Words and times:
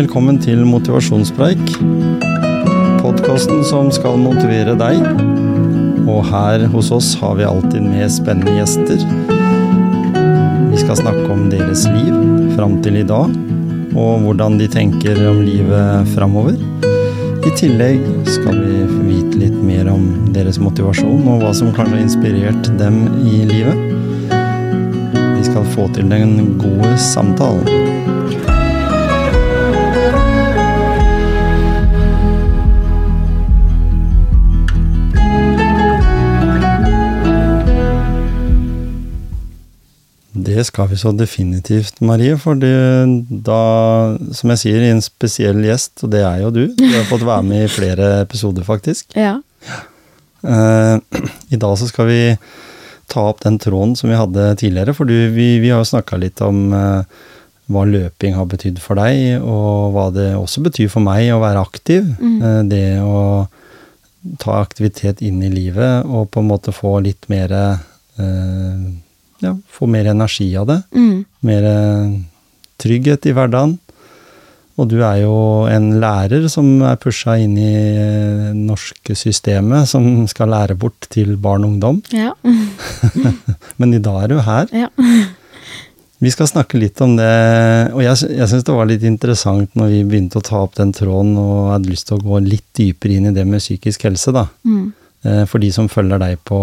Velkommen 0.00 0.38
til 0.40 0.62
Motivasjonspreik. 0.64 1.60
Podkasten 3.02 3.58
som 3.68 3.90
skal 3.92 4.14
motivere 4.16 4.72
deg. 4.80 5.02
Og 6.08 6.22
her 6.24 6.64
hos 6.72 6.88
oss 6.96 7.10
har 7.20 7.34
vi 7.36 7.44
alltid 7.44 7.84
med 7.84 8.08
spennende 8.14 8.54
gjester. 8.56 9.02
Vi 10.70 10.80
skal 10.80 10.96
snakke 11.02 11.26
om 11.34 11.50
deres 11.52 11.84
liv 11.92 12.16
fram 12.54 12.78
til 12.80 12.96
i 13.02 13.04
dag, 13.04 13.34
og 13.92 14.24
hvordan 14.24 14.56
de 14.62 14.70
tenker 14.72 15.20
om 15.34 15.42
livet 15.44 16.08
framover. 16.14 16.56
I 17.44 17.52
tillegg 17.60 18.00
skal 18.38 18.56
vi 18.56 18.80
vite 19.10 19.42
litt 19.42 19.60
mer 19.60 19.92
om 19.92 20.08
deres 20.32 20.62
motivasjon, 20.64 21.28
og 21.28 21.44
hva 21.44 21.52
som 21.52 21.74
kanskje 21.76 21.98
har 21.98 22.06
inspirert 22.06 22.72
dem 22.80 23.02
i 23.20 23.44
livet. 23.52 24.32
Vi 24.32 25.48
skal 25.52 25.72
få 25.76 25.90
til 25.92 26.08
den 26.08 26.54
gode 26.62 26.96
samtalen. 27.12 27.89
Det 40.60 40.66
skal 40.68 40.90
vi 40.90 40.98
så 41.00 41.12
definitivt, 41.16 42.02
Marie. 42.04 42.36
For 42.40 42.58
da, 42.60 43.60
som 44.36 44.52
jeg 44.52 44.60
sier, 44.60 44.84
en 44.90 45.00
spesiell 45.04 45.62
gjest, 45.64 46.02
og 46.04 46.12
det 46.12 46.20
er 46.26 46.42
jo 46.42 46.50
du. 46.52 46.64
Du 46.76 46.84
har 46.92 47.08
fått 47.08 47.24
være 47.24 47.46
med 47.46 47.64
i 47.64 47.72
flere 47.72 48.12
episoder, 48.26 48.66
faktisk. 48.66 49.16
Ja. 49.16 49.38
Uh, 50.44 51.00
I 51.54 51.60
dag 51.60 51.78
så 51.80 51.88
skal 51.88 52.10
vi 52.10 52.22
ta 53.10 53.24
opp 53.32 53.40
den 53.42 53.56
tråden 53.62 53.96
som 53.96 54.12
vi 54.12 54.20
hadde 54.20 54.52
tidligere. 54.60 54.92
For 54.96 55.08
du, 55.08 55.16
vi, 55.32 55.54
vi 55.64 55.72
har 55.72 55.80
jo 55.80 55.88
snakka 55.94 56.20
litt 56.20 56.44
om 56.44 56.68
uh, 56.76 57.08
hva 57.70 57.86
løping 57.86 58.36
har 58.36 58.48
betydd 58.50 58.80
for 58.82 58.98
deg, 59.00 59.40
og 59.40 59.94
hva 59.94 60.08
det 60.14 60.32
også 60.36 60.62
betyr 60.66 60.90
for 60.92 61.04
meg 61.04 61.30
å 61.32 61.40
være 61.42 61.62
aktiv. 61.62 62.08
Eh, 62.20 62.62
det 62.68 63.00
å 63.02 63.46
ta 64.42 64.58
aktivitet 64.60 65.22
inn 65.24 65.40
i 65.40 65.52
livet 65.52 66.04
og 66.04 66.28
på 66.34 66.42
en 66.42 66.50
måte 66.50 66.74
få 66.76 66.98
litt 67.00 67.24
mer 67.32 67.54
eh, 67.56 68.82
ja, 69.44 69.54
få 69.68 69.88
mer 69.90 70.10
energi 70.12 70.48
av 70.60 70.68
det. 70.70 70.82
Mm. 70.96 71.24
Mer 71.48 71.68
eh, 71.70 72.18
trygghet 72.80 73.28
i 73.28 73.34
hverdagen. 73.36 73.78
Og 74.80 74.88
du 74.88 75.00
er 75.04 75.18
jo 75.20 75.34
en 75.68 75.90
lærer 76.00 76.46
som 76.48 76.68
er 76.88 76.96
pusha 77.00 77.34
inn 77.42 77.58
i 77.60 77.72
det 77.72 78.54
norske 78.56 79.16
systemet, 79.18 79.90
som 79.90 80.06
skal 80.30 80.48
lære 80.54 80.78
bort 80.80 81.10
til 81.12 81.34
barn 81.36 81.66
og 81.66 81.74
ungdom. 81.74 82.00
Ja. 82.16 82.32
Men 83.80 83.92
i 83.96 84.00
dag 84.00 84.24
er 84.24 84.32
du 84.32 84.40
her. 84.46 84.72
ja. 84.72 84.88
Vi 86.20 86.28
skal 86.28 86.50
snakke 86.50 86.76
litt 86.76 87.00
om 87.00 87.14
det, 87.16 87.28
og 87.96 88.02
jeg, 88.04 88.28
jeg 88.36 88.48
syns 88.50 88.66
det 88.68 88.74
var 88.76 88.88
litt 88.90 89.04
interessant 89.08 89.70
når 89.78 89.86
vi 89.88 90.00
begynte 90.04 90.36
å 90.36 90.44
ta 90.44 90.58
opp 90.60 90.74
den 90.76 90.90
tråden, 90.92 91.30
og 91.40 91.70
hadde 91.72 91.88
lyst 91.88 92.10
til 92.10 92.18
å 92.18 92.24
gå 92.26 92.42
litt 92.44 92.66
dypere 92.76 93.16
inn 93.16 93.30
i 93.30 93.32
det 93.32 93.46
med 93.48 93.62
psykisk 93.62 94.04
helse, 94.04 94.34
da. 94.36 94.42
Mm. 94.68 94.90
Eh, 95.24 95.44
For 95.44 95.60
de 95.60 95.68
som 95.72 95.88
følger 95.90 96.20
deg 96.22 96.38
på 96.48 96.58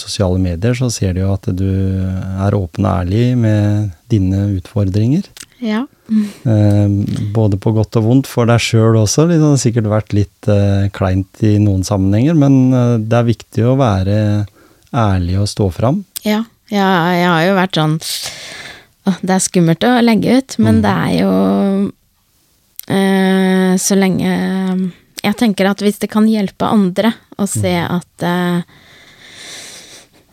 sosiale 0.00 0.40
medier, 0.42 0.74
så 0.74 0.90
ser 0.90 1.14
de 1.14 1.22
jo 1.22 1.32
at 1.36 1.46
du 1.54 1.68
er 1.68 2.56
åpen 2.58 2.86
og 2.86 3.04
ærlig 3.04 3.36
med 3.38 3.92
dine 4.10 4.48
utfordringer. 4.58 5.28
ja. 5.62 5.84
Eh, 6.12 6.88
Både 7.32 7.56
på 7.56 7.72
godt 7.72 7.96
og 7.96 8.04
vondt 8.04 8.26
for 8.28 8.44
deg 8.50 8.60
sjøl 8.60 8.98
også. 9.00 9.28
Det 9.30 9.38
har 9.40 9.56
sikkert 9.56 9.88
vært 9.88 10.12
litt 10.12 10.48
eh, 10.50 10.88
kleint 10.92 11.42
i 11.46 11.54
noen 11.62 11.84
sammenhenger, 11.86 12.34
men 12.34 13.06
det 13.08 13.16
er 13.20 13.30
viktig 13.30 13.64
å 13.64 13.78
være 13.80 14.18
ærlig 14.92 15.38
og 15.40 15.48
stå 15.48 15.70
fram. 15.72 16.02
Ja. 16.26 16.42
ja. 16.68 16.88
Jeg 17.16 17.28
har 17.30 17.44
jo 17.46 17.54
vært 17.56 17.78
sånn 17.78 17.96
Det 19.22 19.32
er 19.34 19.40
skummelt 19.42 19.82
å 19.86 19.94
legge 20.04 20.36
ut, 20.42 20.58
men 20.62 20.82
det 20.84 20.90
er 20.90 21.14
jo 21.22 21.32
Så 23.78 23.96
lenge 23.96 24.34
Jeg 25.22 25.38
tenker 25.38 25.70
at 25.70 25.82
hvis 25.84 26.00
det 26.02 26.10
kan 26.10 26.26
hjelpe 26.26 26.66
andre 26.66 27.12
å 27.38 27.46
se 27.50 27.74
at 27.78 28.26
eh, 28.26 28.62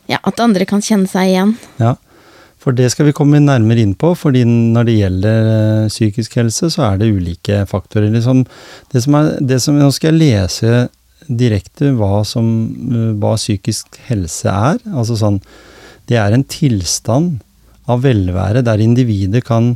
Ja, 0.10 0.18
at 0.26 0.42
andre 0.42 0.66
kan 0.66 0.82
kjenne 0.82 1.10
seg 1.10 1.30
igjen. 1.30 1.52
Ja, 1.78 1.94
for 2.60 2.76
det 2.76 2.90
skal 2.92 3.08
vi 3.08 3.16
komme 3.16 3.40
nærmere 3.40 3.84
inn 3.86 3.94
på, 3.96 4.12
fordi 4.18 4.42
når 4.48 4.88
det 4.88 4.96
gjelder 4.98 5.50
eh, 5.54 5.90
psykisk 5.92 6.40
helse, 6.42 6.72
så 6.74 6.88
er 6.90 6.98
det 7.00 7.12
ulike 7.14 7.62
faktorer. 7.70 8.10
Liksom, 8.16 8.42
det 8.92 9.04
som 9.06 9.20
er, 9.20 9.30
det 9.40 9.60
som, 9.64 9.78
nå 9.78 9.92
skal 9.96 10.12
jeg 10.12 10.22
lese 10.24 10.88
direkte 11.30 11.94
hva, 11.96 12.24
som, 12.26 12.50
eh, 12.90 13.14
hva 13.22 13.36
psykisk 13.38 14.02
helse 14.10 14.50
er. 14.50 14.82
Altså 14.90 15.20
sånn, 15.22 15.40
det 16.10 16.18
er 16.18 16.34
en 16.34 16.44
tilstand 16.50 17.40
av 17.90 18.04
velvære 18.04 18.66
der 18.66 18.82
individet 18.84 19.46
kan 19.48 19.76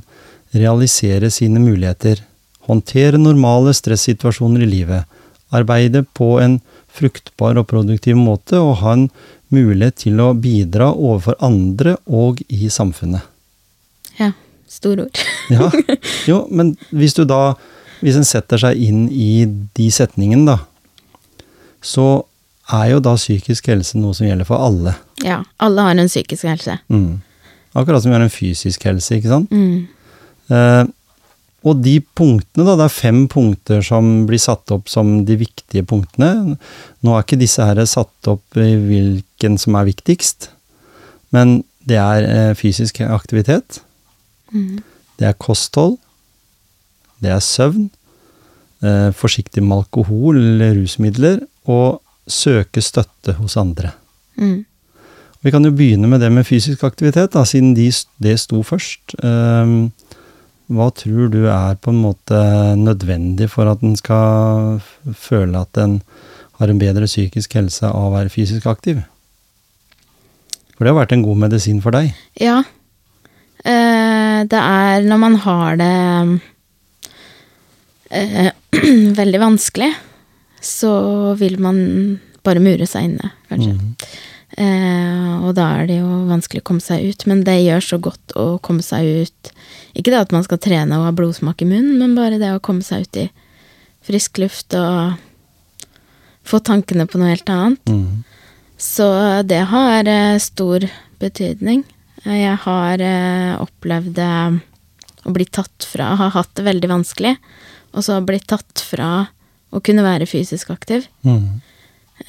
realisere 0.53 1.31
sine 1.33 1.61
muligheter, 1.61 2.19
håndtere 2.67 3.19
normale 3.19 3.73
stressituasjoner 3.75 4.63
i 4.63 4.69
livet, 4.69 5.09
arbeide 5.53 6.03
på 6.17 6.37
en 6.41 6.59
fruktbar 6.93 7.57
og 7.59 7.67
produktiv 7.69 8.17
måte 8.17 8.59
og 8.61 8.79
ha 8.83 8.95
en 8.97 9.07
mulighet 9.53 9.99
til 10.05 10.21
å 10.21 10.31
bidra 10.37 10.91
overfor 10.93 11.37
andre 11.43 11.97
og 12.05 12.41
i 12.49 12.69
samfunnet. 12.73 13.25
Ja. 14.19 14.31
Store 14.69 15.05
ord. 15.05 15.23
Ja, 15.53 15.69
jo, 16.29 16.43
men 16.49 16.73
hvis 16.89 17.13
du 17.17 17.23
da, 17.29 17.53
hvis 18.01 18.17
en 18.17 18.25
setter 18.25 18.61
seg 18.61 18.79
inn 18.81 19.05
i 19.11 19.45
de 19.77 19.89
setningene 19.93 20.55
da, 20.55 20.57
så 21.83 22.23
er 22.73 22.93
jo 22.93 23.03
da 23.03 23.13
psykisk 23.19 23.67
helse 23.69 23.99
noe 23.99 24.15
som 24.17 24.25
gjelder 24.25 24.47
for 24.47 24.63
alle. 24.63 24.95
Ja. 25.21 25.41
Alle 25.61 25.85
har 25.85 25.99
en 25.99 26.09
psykisk 26.09 26.47
helse. 26.47 26.79
Mm. 26.87 27.21
Akkurat 27.73 28.03
som 28.03 28.13
vi 28.13 28.17
har 28.17 28.25
en 28.25 28.33
fysisk 28.33 28.85
helse, 28.87 29.17
ikke 29.17 29.31
sant? 29.33 29.51
Mm. 29.51 29.85
Eh, 30.53 30.83
og 31.63 31.79
de 31.83 31.97
punktene, 32.15 32.65
da, 32.67 32.75
det 32.79 32.87
er 32.89 32.95
fem 32.95 33.21
punkter 33.31 33.83
som 33.85 34.25
blir 34.27 34.41
satt 34.41 34.71
opp 34.75 34.89
som 34.91 35.21
de 35.27 35.37
viktige 35.39 35.85
punktene. 35.87 36.57
Nå 37.03 37.13
er 37.15 37.23
ikke 37.23 37.39
disse 37.39 37.63
her 37.63 37.79
satt 37.87 38.29
opp 38.31 38.59
i 38.59 38.73
hvilken 38.79 39.55
som 39.61 39.77
er 39.79 39.87
viktigst, 39.87 40.49
men 41.33 41.61
det 41.87 41.99
er 41.99 42.27
eh, 42.27 42.53
fysisk 42.59 43.01
aktivitet, 43.07 43.81
Mm. 44.53 44.83
det 45.17 45.25
er 45.25 45.33
kosthold, 45.41 45.95
det 47.23 47.31
er 47.33 47.39
søvn, 47.41 47.87
eh, 48.83 49.09
forsiktig 49.09 49.63
med 49.63 49.79
alkohol 49.79 50.37
eller 50.37 50.75
rusmidler, 50.77 51.39
og 51.65 52.03
søke 52.29 52.83
støtte 52.83 53.33
hos 53.39 53.57
andre. 53.57 53.95
Mm. 54.37 54.65
Vi 55.43 55.51
kan 55.51 55.65
jo 55.65 55.73
begynne 55.75 56.07
med 56.07 56.21
det 56.21 56.31
med 56.31 56.45
fysisk 56.45 56.83
aktivitet, 56.87 57.33
da, 57.33 57.43
siden 57.43 57.73
de, 57.75 57.89
det 58.23 58.37
sto 58.39 58.61
først. 58.63 59.15
Ehm, 59.23 59.91
hva 60.71 60.87
tror 60.95 61.31
du 61.33 61.43
er 61.51 61.75
på 61.81 61.91
en 61.91 61.99
måte 62.03 62.37
nødvendig 62.79 63.49
for 63.51 63.67
at 63.71 63.83
en 63.83 63.97
skal 63.99 64.79
føle 65.17 65.59
at 65.59 65.79
en 65.81 65.99
har 66.59 66.71
en 66.71 66.79
bedre 66.79 67.09
psykisk 67.09 67.57
helse 67.59 67.89
av 67.89 68.07
å 68.07 68.13
være 68.13 68.31
fysisk 68.31 68.69
aktiv? 68.71 69.01
For 70.73 70.85
det 70.85 70.93
har 70.93 71.01
vært 71.01 71.15
en 71.17 71.25
god 71.25 71.41
medisin 71.45 71.81
for 71.83 71.95
deg. 71.95 72.13
Ja. 72.39 72.61
Eh, 73.63 74.39
det 74.49 74.59
er 74.59 75.05
når 75.07 75.21
man 75.21 75.39
har 75.43 75.79
det 75.79 75.93
eh, 78.09 78.51
veldig 79.21 79.43
vanskelig, 79.43 79.91
så 80.63 80.93
vil 81.39 81.59
man 81.61 81.79
bare 82.43 82.63
mure 82.63 82.87
seg 82.87 83.11
inne, 83.11 83.35
kanskje. 83.51 83.75
Mm 83.75 84.21
Eh, 84.42 84.42
og 84.53 85.53
da 85.57 85.65
er 85.79 85.87
det 85.89 85.95
jo 85.97 86.07
vanskelig 86.29 86.61
å 86.61 86.67
komme 86.67 86.83
seg 86.83 87.07
ut, 87.09 87.23
men 87.29 87.43
det 87.47 87.55
gjør 87.63 87.81
så 87.81 87.97
godt 88.05 88.35
å 88.37 88.45
komme 88.61 88.83
seg 88.85 89.23
ut. 89.25 89.51
Ikke 89.97 90.13
det 90.13 90.19
at 90.19 90.35
man 90.35 90.45
skal 90.45 90.61
trene 90.61 90.99
og 90.99 91.07
ha 91.07 91.13
blodsmak 91.15 91.63
i 91.65 91.69
munnen, 91.69 91.97
men 92.01 92.13
bare 92.17 92.37
det 92.41 92.51
å 92.53 92.61
komme 92.63 92.85
seg 92.85 93.07
ut 93.07 93.19
i 93.23 93.27
frisk 94.05 94.37
luft 94.43 94.75
og 94.77 95.15
få 96.43 96.59
tankene 96.59 97.07
på 97.09 97.17
noe 97.21 97.31
helt 97.33 97.49
annet. 97.49 97.81
Mm. 97.89 98.23
Så 98.77 99.07
det 99.47 99.61
har 99.71 100.07
eh, 100.11 100.37
stor 100.43 100.85
betydning. 101.23 101.83
Eh, 102.25 102.41
Jeg 102.43 102.57
har 102.65 103.03
eh, 103.03 103.53
opplevd 103.63 104.19
eh, 104.19 104.57
å 105.23 105.33
bli 105.35 105.45
tatt 105.47 105.87
fra, 105.87 106.13
har 106.19 106.33
hatt 106.35 106.51
det 106.59 106.65
veldig 106.67 106.89
vanskelig, 106.91 107.37
og 107.93 108.03
så 108.03 108.19
blitt 108.25 108.49
tatt 108.51 108.83
fra 108.83 109.29
å 109.73 109.81
kunne 109.81 110.03
være 110.05 110.27
fysisk 110.29 110.73
aktiv. 110.75 111.07
Mhm. 111.25 111.61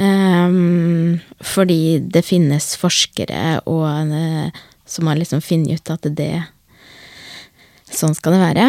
Ehm, 0.02 1.20
fordi 1.44 1.98
det 2.10 2.24
finnes 2.26 2.72
forskere 2.80 3.60
og 3.70 3.84
uh, 4.10 4.64
som 4.86 5.06
har 5.06 5.20
liksom 5.20 5.42
funnet 5.44 5.78
ut 5.78 5.94
at 5.94 6.10
det 6.18 6.32
Sånn 7.94 8.14
skal 8.16 8.34
det 8.34 8.40
være. 8.40 8.62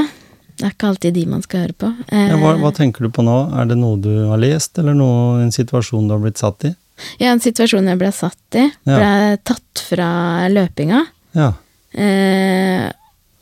Det 0.60 0.68
er 0.68 0.74
ikke 0.76 0.90
alltid 0.92 1.16
de 1.16 1.22
man 1.26 1.42
skal 1.42 1.64
høre 1.64 1.74
på. 1.82 1.88
Ja, 2.14 2.36
hva, 2.38 2.52
hva 2.62 2.70
tenker 2.76 3.08
du 3.08 3.10
på 3.10 3.24
nå? 3.26 3.38
Er 3.58 3.66
det 3.72 3.78
noe 3.80 3.98
du 3.98 4.12
har 4.30 4.38
lest, 4.38 4.78
eller 4.78 4.94
noe, 4.94 5.40
en 5.42 5.50
situasjon 5.56 6.06
du 6.06 6.14
har 6.14 6.22
blitt 6.22 6.38
satt 6.38 6.68
i? 6.70 6.72
Ja, 7.18 7.32
en 7.32 7.42
situasjon 7.42 7.90
jeg 7.90 7.98
ble 7.98 8.12
satt 8.14 8.60
i. 8.60 8.68
Ja. 8.86 9.00
Ble 9.00 9.40
tatt 9.50 9.82
fra 9.88 10.10
løpinga. 10.52 11.02
Ja. 11.34 11.50
Uh, 11.96 12.86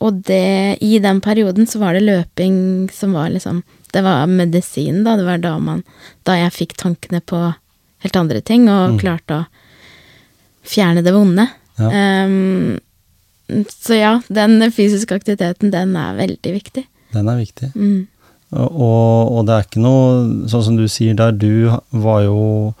og 0.04 0.22
det, 0.24 0.78
i 0.80 0.96
den 1.04 1.20
perioden 1.24 1.68
så 1.68 1.82
var 1.82 1.98
det 1.98 2.06
løping 2.06 2.56
som 2.94 3.14
var 3.18 3.30
liksom 3.34 3.62
Det 3.92 4.02
var 4.02 4.26
medisin, 4.30 5.04
da. 5.04 5.16
Det 5.16 5.26
var 5.26 5.38
da 5.42 5.58
man 5.58 5.82
Da 6.26 6.36
jeg 6.38 6.54
fikk 6.54 6.76
tankene 6.78 7.20
på 7.20 7.40
helt 8.04 8.16
andre 8.20 8.40
ting, 8.44 8.68
og 8.68 8.94
Mm. 8.94 8.98
klarte 9.00 9.38
å 9.40 9.46
fjerne 10.64 11.02
det 11.04 11.12
vonde. 11.14 11.48
Ja. 11.78 11.90
Um, 12.24 12.78
så 13.68 13.96
ja, 13.98 14.12
den 14.32 14.60
fysiske 14.72 15.14
aktiviteten, 15.18 15.70
den 15.74 15.96
er 16.00 16.14
veldig 16.16 16.52
viktig. 16.54 16.84
Den 17.12 17.28
er 17.28 17.36
viktig. 17.40 17.72
Mm. 17.76 18.06
Og, 18.54 19.32
og 19.34 19.46
det 19.48 19.54
er 19.56 19.64
ikke 19.66 19.80
noe 19.82 20.46
Sånn 20.48 20.62
som 20.62 20.76
du 20.78 20.84
sier 20.88 21.16
der, 21.18 21.32
du 21.32 21.72
var 21.90 22.20
jo 22.22 22.74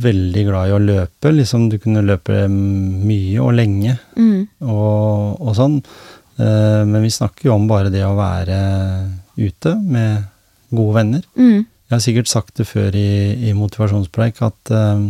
veldig 0.00 0.44
glad 0.48 0.70
i 0.70 0.72
å 0.72 0.80
løpe. 0.80 1.32
Liksom 1.36 1.66
du 1.68 1.76
kunne 1.82 2.00
løpe 2.06 2.46
mye 2.48 3.38
og 3.44 3.52
lenge 3.58 3.98
Mm. 4.16 4.48
og, 4.62 5.40
og 5.40 5.54
sånn. 5.58 5.82
Eh, 6.40 6.82
men 6.88 7.02
vi 7.04 7.10
snakker 7.12 7.50
jo 7.50 7.54
om 7.58 7.66
bare 7.68 7.90
det 7.92 8.00
å 8.06 8.14
være 8.16 8.58
ute 9.36 9.74
med 9.84 10.24
gode 10.72 10.94
venner. 10.96 11.22
Mm. 11.36 11.66
Jeg 11.92 11.98
har 11.98 12.04
sikkert 12.06 12.30
sagt 12.30 12.56
det 12.56 12.64
før 12.70 12.94
i, 12.96 13.36
i 13.50 13.52
motivasjonspreik 13.52 14.38
at 14.46 14.70
uh, 14.72 15.02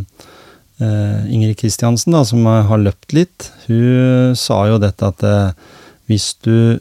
Ingrid 1.31 1.55
Kristiansen, 1.61 2.11
da, 2.11 2.25
som 2.26 2.43
har 2.43 2.81
løpt 2.82 3.14
litt, 3.14 3.52
hun 3.69 4.34
sa 4.34 4.64
jo 4.67 4.81
dette 4.82 5.06
at 5.06 5.23
uh, 5.23 5.52
hvis 6.11 6.32
du 6.43 6.81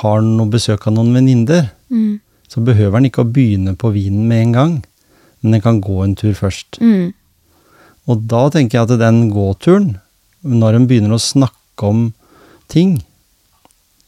har 0.00 0.24
noe 0.24 0.48
besøk 0.48 0.88
av 0.88 0.96
noen 0.96 1.12
venninner, 1.18 1.68
Mm. 1.90 2.20
så 2.46 2.62
behøver 2.62 2.98
han 2.98 3.06
ikke 3.08 3.24
å 3.24 3.30
begynne 3.34 3.74
på 3.74 3.90
vinen 3.94 4.28
med 4.30 4.44
en 4.44 4.52
gang, 4.54 4.74
men 5.42 5.56
han 5.56 5.64
kan 5.64 5.80
gå 5.82 6.04
en 6.04 6.14
tur 6.14 6.36
først. 6.38 6.78
Mm. 6.78 7.12
Og 8.06 8.26
da 8.30 8.44
tenker 8.54 8.78
jeg 8.78 8.86
at 8.86 9.00
den 9.00 9.24
gåturen, 9.34 9.96
når 10.46 10.78
en 10.78 10.86
begynner 10.86 11.16
å 11.16 11.22
snakke 11.22 11.90
om 11.90 12.12
ting 12.70 13.00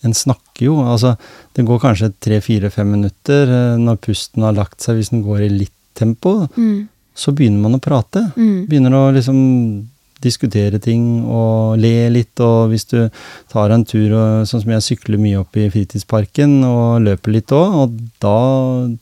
En 0.04 0.14
snakker 0.14 0.66
jo, 0.66 0.76
altså 0.82 1.14
det 1.54 1.64
går 1.68 1.78
kanskje 1.84 2.12
tre-fire-fem 2.20 2.90
minutter 2.96 3.46
eh, 3.46 3.76
når 3.78 4.00
pusten 4.02 4.42
har 4.42 4.56
lagt 4.56 4.80
seg, 4.82 4.96
hvis 4.98 5.10
den 5.14 5.22
går 5.22 5.44
i 5.46 5.52
litt 5.62 5.72
tempo, 5.94 6.48
Mm. 6.56 6.88
så 7.14 7.32
begynner 7.36 7.60
man 7.60 7.76
å 7.76 7.80
prate. 7.84 8.32
Mm. 8.36 8.66
Begynner 8.66 8.94
å 8.96 9.12
liksom 9.14 9.38
diskutere 10.22 10.78
ting 10.80 11.24
og 11.26 11.78
le 11.82 12.08
litt, 12.14 12.38
og 12.40 12.70
hvis 12.70 12.84
du 12.92 13.10
tar 13.50 13.70
en 13.74 13.82
tur, 13.84 14.12
og, 14.14 14.46
sånn 14.46 14.62
som 14.62 14.70
jeg 14.70 14.84
sykler 14.86 15.18
mye 15.18 15.40
opp 15.40 15.56
i 15.58 15.66
fritidsparken 15.68 16.60
og 16.64 17.02
løper 17.02 17.34
litt 17.34 17.50
òg, 17.50 17.74
og 17.82 17.96
da 18.22 18.36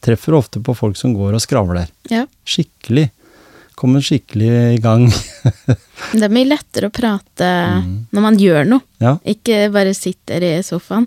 treffer 0.00 0.32
du 0.32 0.38
ofte 0.38 0.62
på 0.64 0.74
folk 0.78 0.96
som 0.96 1.12
går 1.14 1.36
og 1.36 1.42
skravler. 1.44 1.88
Ja. 2.10 2.24
Skikkelig. 2.48 3.10
Kommer 3.80 4.02
skikkelig 4.04 4.50
i 4.74 4.80
gang. 4.84 5.06
Det 6.12 6.24
er 6.26 6.32
mye 6.32 6.48
lettere 6.50 6.90
å 6.90 6.92
prate 6.94 7.46
Mm. 7.80 7.92
når 8.12 8.22
man 8.24 8.36
gjør 8.40 8.66
noe, 8.68 8.82
ja. 9.00 9.14
ikke 9.24 9.70
bare 9.72 9.94
sitter 9.96 10.44
i 10.44 10.50
sofaen. 10.66 11.06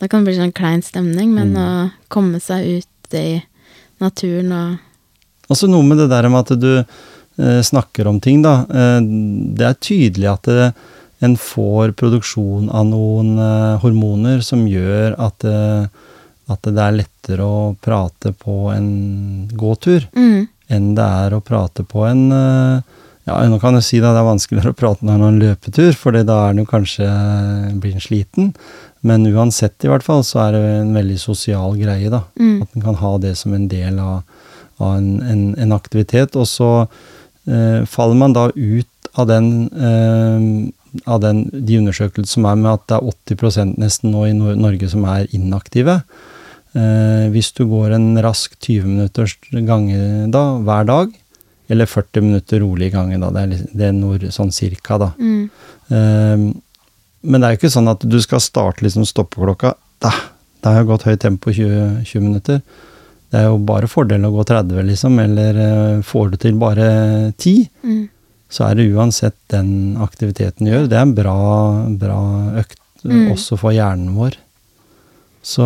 Da 0.00 0.08
kan 0.08 0.24
det 0.24 0.30
bli 0.32 0.38
sånn 0.40 0.54
klein 0.56 0.82
stemning, 0.84 1.34
men 1.36 1.52
Mm. 1.52 1.60
å 1.60 1.90
komme 2.12 2.40
seg 2.40 2.78
ut 2.80 3.14
i 3.16 3.42
naturen 4.00 4.52
og 4.52 4.78
Også 5.52 5.68
noe 5.70 5.84
med 5.86 5.98
det 6.00 6.08
der 6.10 6.26
med 6.28 6.40
at 6.50 6.58
du 6.58 6.72
eh, 6.80 7.60
snakker 7.62 8.08
om 8.08 8.18
ting, 8.20 8.40
da. 8.42 8.64
Eh, 8.66 9.00
det 9.54 9.66
er 9.68 9.76
tydelig 9.78 10.30
at 10.32 10.42
det, 10.48 10.72
en 11.22 11.36
får 11.36 11.92
produksjon 11.96 12.66
av 12.70 12.84
noen 12.88 13.38
eh, 13.38 13.78
hormoner 13.84 14.42
som 14.44 14.66
gjør 14.68 15.14
at, 15.22 15.44
eh, 15.44 15.86
at 16.52 16.62
det 16.66 16.82
er 16.82 16.98
lettere 16.98 17.44
å 17.46 17.74
prate 17.80 18.32
på 18.36 18.56
en 18.74 18.90
gåtur 19.56 20.08
mm. 20.16 20.48
Enn 20.72 20.94
det 20.96 21.04
er 21.04 21.36
å 21.36 21.42
prate 21.44 21.84
på 21.86 22.06
en 22.08 22.28
eh, 22.34 22.94
Ja, 23.26 23.40
nå 23.50 23.58
kan 23.58 23.74
jeg 23.74 23.82
si 23.82 23.98
da, 23.98 24.12
det 24.14 24.20
er 24.20 24.28
vanskeligere 24.28 24.70
å 24.70 24.76
prate 24.78 25.02
når 25.02 25.16
man 25.16 25.24
har 25.24 25.32
en 25.32 25.40
løpetur, 25.40 25.96
for 25.98 26.14
da 26.14 26.36
er 26.44 26.52
den 26.52 26.62
jo 26.62 26.68
kanskje 26.70 27.06
blir 27.82 27.96
den 27.96 28.04
sliten. 28.04 28.52
Men 29.06 29.26
uansett, 29.26 29.82
i 29.84 29.90
hvert 29.90 30.06
fall, 30.06 30.22
så 30.26 30.44
er 30.44 30.54
det 30.56 30.62
en 30.80 30.92
veldig 30.94 31.16
sosial 31.18 31.74
greie, 31.78 32.10
da. 32.12 32.22
Mm. 32.38 32.60
At 32.62 32.76
en 32.76 32.84
kan 32.84 32.98
ha 33.00 33.12
det 33.22 33.34
som 33.40 33.54
en 33.54 33.66
del 33.70 33.98
av, 34.02 34.22
av 34.78 34.96
en, 35.00 35.10
en, 35.26 35.42
en 35.58 35.74
aktivitet. 35.74 36.38
Og 36.38 36.46
så 36.50 36.70
eh, 36.82 37.82
faller 37.90 38.18
man 38.18 38.36
da 38.36 38.48
ut 38.54 39.10
av 39.18 39.28
den, 39.30 39.50
eh, 39.74 41.02
av 41.06 41.22
den 41.22 41.46
de 41.52 41.80
undersøkelsene 41.80 42.32
som 42.32 42.48
er 42.50 42.62
med 42.62 42.72
at 42.72 42.86
det 42.90 42.98
er 42.98 43.36
80% 43.36 43.76
nesten 43.82 44.14
nå 44.14 44.26
i 44.28 44.34
Norge 44.36 44.90
som 44.92 45.06
er 45.10 45.28
inaktive. 45.36 46.00
Eh, 46.76 47.26
hvis 47.32 47.52
du 47.56 47.62
går 47.70 47.94
en 47.96 48.10
rask 48.24 48.52
20 48.60 48.84
minutters 48.84 49.36
gange 49.64 49.96
da, 50.34 50.42
hver 50.60 50.84
dag, 50.88 51.14
eller 51.72 51.88
40 51.88 52.22
minutter 52.22 52.60
rolig 52.62 52.90
gange, 52.92 53.16
da, 53.22 53.30
det 53.32 53.42
er, 53.46 53.62
det 53.72 53.86
er 53.88 53.94
noe 53.96 54.30
sånn 54.34 54.52
cirka, 54.54 54.98
da. 55.00 55.08
Mm. 55.18 55.46
Eh, 55.90 56.42
men 57.26 57.40
det 57.42 57.48
er 57.48 57.54
jo 57.56 57.60
ikke 57.62 57.72
sånn 57.74 57.88
at 57.90 58.04
du 58.06 58.18
skal 58.22 58.42
starte 58.44 58.84
liksom 58.84 59.06
stoppeklokka. 59.08 59.72
Da, 60.04 60.12
da 60.62 60.74
har 60.74 60.82
jeg 60.84 60.90
gått 60.92 61.06
høyt 61.08 61.22
tempo 61.24 61.50
20, 61.56 62.04
20 62.06 62.22
minutter. 62.26 62.60
Det 63.32 63.40
er 63.40 63.48
jo 63.48 63.56
bare 63.66 63.88
fordel 63.90 64.28
å 64.28 64.34
gå 64.36 64.44
30, 64.46 64.84
liksom, 64.92 65.16
eller 65.24 65.56
eh, 65.64 66.02
får 66.06 66.34
du 66.34 66.36
til 66.44 66.60
bare 66.60 66.90
10, 67.40 67.70
Mm. 67.86 68.04
så 68.52 68.68
er 68.68 68.76
det 68.78 68.84
uansett 68.94 69.34
den 69.50 69.96
aktiviteten 69.98 70.66
du 70.68 70.70
gjør. 70.70 70.84
Det 70.92 70.98
er 71.00 71.02
en 71.08 71.16
bra, 71.16 71.38
bra 71.98 72.20
økt 72.62 72.78
Mm. 73.06 73.30
også 73.32 73.54
for 73.60 73.70
hjernen 73.74 74.14
vår. 74.16 74.34
Så 75.46 75.62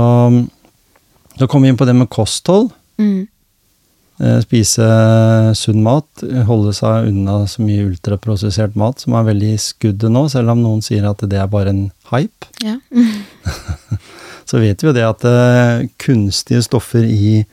da 1.38 1.46
kommer 1.46 1.66
vi 1.66 1.74
inn 1.74 1.78
på 1.80 1.86
det 1.88 1.94
med 1.96 2.10
kosthold. 2.12 2.70
Mm. 3.00 3.28
Eh, 4.20 4.40
Spise 4.44 4.86
sunn 5.56 5.80
mat, 5.84 6.24
holde 6.48 6.74
seg 6.76 7.08
unna 7.08 7.38
så 7.48 7.64
mye 7.64 7.86
ultraprosessert 7.88 8.76
mat 8.78 9.00
som 9.00 9.16
er 9.16 9.28
veldig 9.30 9.54
i 9.54 9.60
skuddet 9.60 10.12
nå, 10.12 10.26
selv 10.32 10.52
om 10.52 10.60
noen 10.60 10.82
sier 10.84 11.06
at 11.08 11.24
det 11.24 11.38
er 11.40 11.48
bare 11.50 11.72
en 11.72 11.86
hype. 12.12 12.50
Ja. 12.64 12.76
Så 14.50 14.58
vet 14.58 14.82
vi 14.82 14.88
jo 14.88 14.92
det 14.96 15.04
at 15.06 15.24
eh, 15.28 15.86
kunstige 16.02 16.64
stoffer 16.66 17.04
i, 17.06 17.44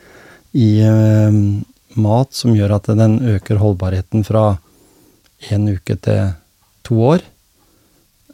i 0.57 0.69
uh, 0.81 1.29
mat 1.94 2.33
som 2.33 2.56
gjør 2.57 2.74
at 2.79 2.89
den 2.97 3.19
øker 3.35 3.59
holdbarheten 3.62 4.25
fra 4.25 4.56
én 5.53 5.69
uke 5.69 5.94
til 6.01 6.33
to 6.88 6.97
år, 7.13 7.21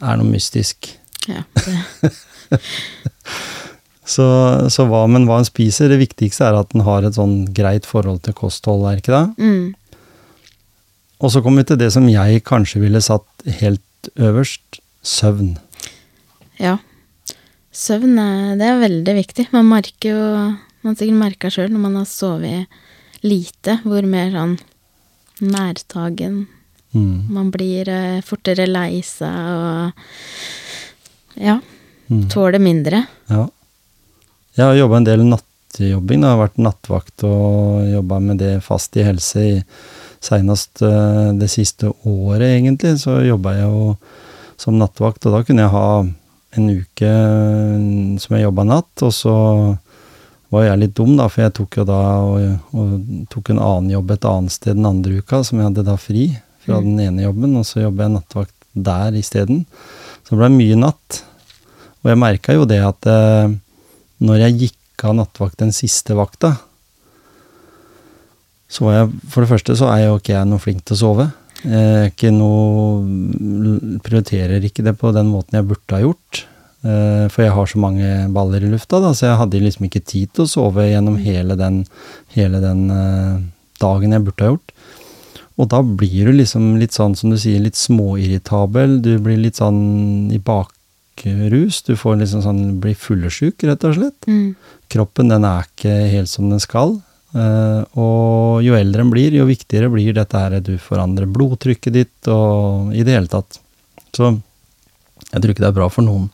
er 0.00 0.16
noe 0.16 0.32
mystisk. 0.32 0.94
ja. 1.28 1.44
Det. 1.60 2.14
Så, 4.04 4.24
så 4.68 4.84
hva, 4.88 5.06
men 5.08 5.24
hva 5.28 5.38
en 5.40 5.48
spiser, 5.48 5.88
det 5.88 6.00
viktigste 6.02 6.44
er 6.44 6.58
at 6.58 6.74
en 6.76 6.84
har 6.84 7.06
et 7.06 7.16
sånn 7.16 7.46
greit 7.56 7.86
forhold 7.88 8.20
til 8.26 8.36
kosthold, 8.36 8.84
er 8.90 9.00
ikke 9.00 9.14
det? 9.14 9.24
Mm. 9.40 10.02
Og 11.24 11.32
så 11.32 11.40
kommer 11.40 11.62
vi 11.64 11.70
til 11.70 11.80
det 11.80 11.88
som 11.94 12.08
jeg 12.10 12.42
kanskje 12.44 12.82
ville 12.82 13.00
satt 13.04 13.46
helt 13.62 14.10
øverst, 14.20 14.80
søvn. 15.04 15.54
Ja. 16.60 16.76
Søvn 17.74 18.18
er, 18.20 18.54
det 18.60 18.68
er 18.68 18.82
veldig 18.82 19.14
viktig. 19.22 19.48
Man 19.56 19.68
merker 19.72 20.12
jo 20.14 20.28
Man 20.84 20.92
har 20.92 20.98
sikkert 21.00 21.16
merka 21.22 21.48
sjøl 21.48 21.70
når 21.72 21.80
man 21.80 21.94
har 21.96 22.04
sovet 22.04 22.80
lite, 23.24 23.78
hvor 23.88 24.04
mer 24.04 24.28
sånn 24.34 24.58
nærtagen 25.40 26.44
Mm. 26.94 27.26
man 27.34 27.50
blir 27.50 27.88
eh, 27.90 28.20
fortere 28.22 28.68
lei 28.70 29.00
seg 29.02 29.34
og 29.34 29.92
Ja. 31.34 31.56
Mm. 32.08 32.28
Tåler 32.30 32.60
mindre. 32.62 33.06
Ja. 33.26 33.48
Jeg 34.54 34.64
har 34.68 34.76
jobba 34.78 35.00
en 35.00 35.06
del 35.08 35.24
nattjobbing. 35.26 36.20
da. 36.22 36.28
Jeg 36.30 36.36
har 36.36 36.42
vært 36.44 36.60
nattvakt 36.62 37.24
og 37.26 37.86
jobba 37.90 38.20
med 38.22 38.38
det 38.42 38.52
fast 38.62 38.96
i 38.96 39.06
helse 39.06 39.42
i 39.42 39.54
Seinest 40.24 40.80
eh, 40.80 41.32
det 41.36 41.50
siste 41.52 41.90
året, 42.08 42.46
egentlig, 42.54 42.94
så 43.02 43.18
jobba 43.26 43.58
jeg 43.58 43.66
jo 43.68 43.96
som 44.56 44.78
nattvakt, 44.80 45.26
og 45.26 45.34
da 45.34 45.40
kunne 45.44 45.66
jeg 45.66 45.72
ha 45.74 45.88
en 46.56 46.70
uke 46.70 47.10
eh, 47.10 48.14
som 48.22 48.36
jeg 48.36 48.46
jobba 48.46 48.64
natt, 48.64 49.02
og 49.04 49.12
så 49.12 49.34
var 50.54 50.64
jeg 50.64 50.80
litt 50.80 50.94
dum, 50.96 51.12
da, 51.18 51.26
for 51.28 51.44
jeg 51.44 51.52
tok 51.58 51.76
jo 51.80 51.84
da 51.90 51.98
og, 52.24 52.46
og 52.72 53.26
tok 53.34 53.50
en 53.52 53.60
annen 53.60 53.92
jobb 53.96 54.14
et 54.14 54.24
annet 54.30 54.54
sted 54.54 54.78
den 54.78 54.88
andre 54.88 55.18
uka, 55.20 55.42
som 55.44 55.60
jeg 55.60 55.68
hadde 55.68 55.86
da 55.90 55.98
fri 56.00 56.28
fra 56.64 56.78
Mm. 56.80 56.84
den 56.86 57.00
ene 57.04 57.26
jobben, 57.26 57.56
og 57.60 57.66
så 57.68 57.82
jobba 57.82 58.06
jeg 58.06 58.14
nattvakt 58.14 58.54
der 58.72 59.18
isteden. 59.20 59.66
Så 60.24 60.32
det 60.32 60.38
ble 60.40 60.48
mye 60.54 60.78
natt. 60.80 61.18
Og 62.00 62.08
jeg 62.14 62.20
merka 62.22 62.54
jo 62.56 62.64
det 62.64 62.80
at 62.80 63.10
eh, 63.12 63.52
når 64.22 64.44
jeg 64.44 64.58
gikk 64.60 65.04
av 65.08 65.16
nattvakt 65.18 65.60
den 65.62 65.72
siste 65.74 66.14
vakta, 66.16 66.54
så 68.70 68.86
var 68.86 68.94
jeg 68.96 69.10
For 69.30 69.44
det 69.44 69.50
første 69.50 69.76
så 69.78 69.90
er 69.92 70.06
jo 70.06 70.18
ikke 70.18 70.34
jeg 70.34 70.48
noe 70.50 70.62
flink 70.62 70.82
til 70.86 70.96
å 70.96 71.02
sove. 71.02 71.28
Jeg 71.64 72.10
ikke 72.12 72.32
noe 72.34 74.00
Prioriterer 74.04 74.64
ikke 74.66 74.84
det 74.84 74.96
på 75.00 75.12
den 75.16 75.30
måten 75.32 75.58
jeg 75.58 75.68
burde 75.68 75.96
ha 75.96 76.02
gjort. 76.02 76.44
Eh, 76.84 77.24
For 77.32 77.44
jeg 77.44 77.54
har 77.56 77.70
så 77.70 77.80
mange 77.80 78.10
baller 78.34 78.64
i 78.64 78.72
lufta, 78.72 79.00
da, 79.00 79.14
så 79.16 79.30
jeg 79.30 79.40
hadde 79.40 79.62
liksom 79.62 79.88
ikke 79.88 80.04
tid 80.04 80.34
til 80.34 80.44
å 80.44 80.50
sove 80.50 80.88
gjennom 80.90 81.16
hele 81.22 81.56
den, 81.60 81.84
hele 82.34 82.60
den 82.64 82.84
eh, 82.92 83.38
dagen 83.80 84.12
jeg 84.12 84.26
burde 84.26 84.44
ha 84.44 84.52
gjort. 84.52 84.74
Og 85.54 85.70
da 85.70 85.80
blir 85.86 86.28
du 86.28 86.34
liksom 86.34 86.74
litt 86.80 86.96
sånn 86.96 87.14
som 87.16 87.30
du 87.30 87.38
sier, 87.38 87.62
litt 87.62 87.78
småirritabel. 87.78 88.98
Du 89.04 89.12
blir 89.22 89.38
litt 89.38 89.60
sånn 89.60 90.32
i 90.34 90.40
bakrus. 91.14 91.82
Du 91.82 91.96
får 91.96 92.16
liksom 92.20 92.42
sånn, 92.42 92.80
blir 92.80 92.94
fyllesyk, 92.94 93.62
rett 93.64 93.84
og 93.84 93.94
slett. 93.94 94.26
Mm. 94.26 94.54
Kroppen 94.88 95.28
den 95.28 95.44
er 95.44 95.64
ikke 95.64 96.10
helt 96.10 96.28
som 96.28 96.50
den 96.50 96.60
skal. 96.60 97.00
Eh, 97.34 97.84
og 97.98 98.62
jo 98.62 98.74
eldre 98.74 99.02
en 99.02 99.10
blir, 99.10 99.32
jo 99.32 99.46
viktigere 99.46 99.90
blir 99.90 100.14
dette 100.14 100.36
her 100.38 100.60
du 100.60 100.76
forandrer 100.78 101.26
blodtrykket 101.26 101.92
ditt 101.92 102.28
og 102.28 102.94
i 102.94 103.02
det 103.02 103.14
hele 103.14 103.28
tatt. 103.28 103.60
Så 104.14 104.36
jeg 105.32 105.40
tror 105.40 105.50
ikke 105.50 105.64
det 105.64 105.72
er 105.72 105.80
bra 105.80 105.88
for 105.88 106.04
noen. 106.04 106.30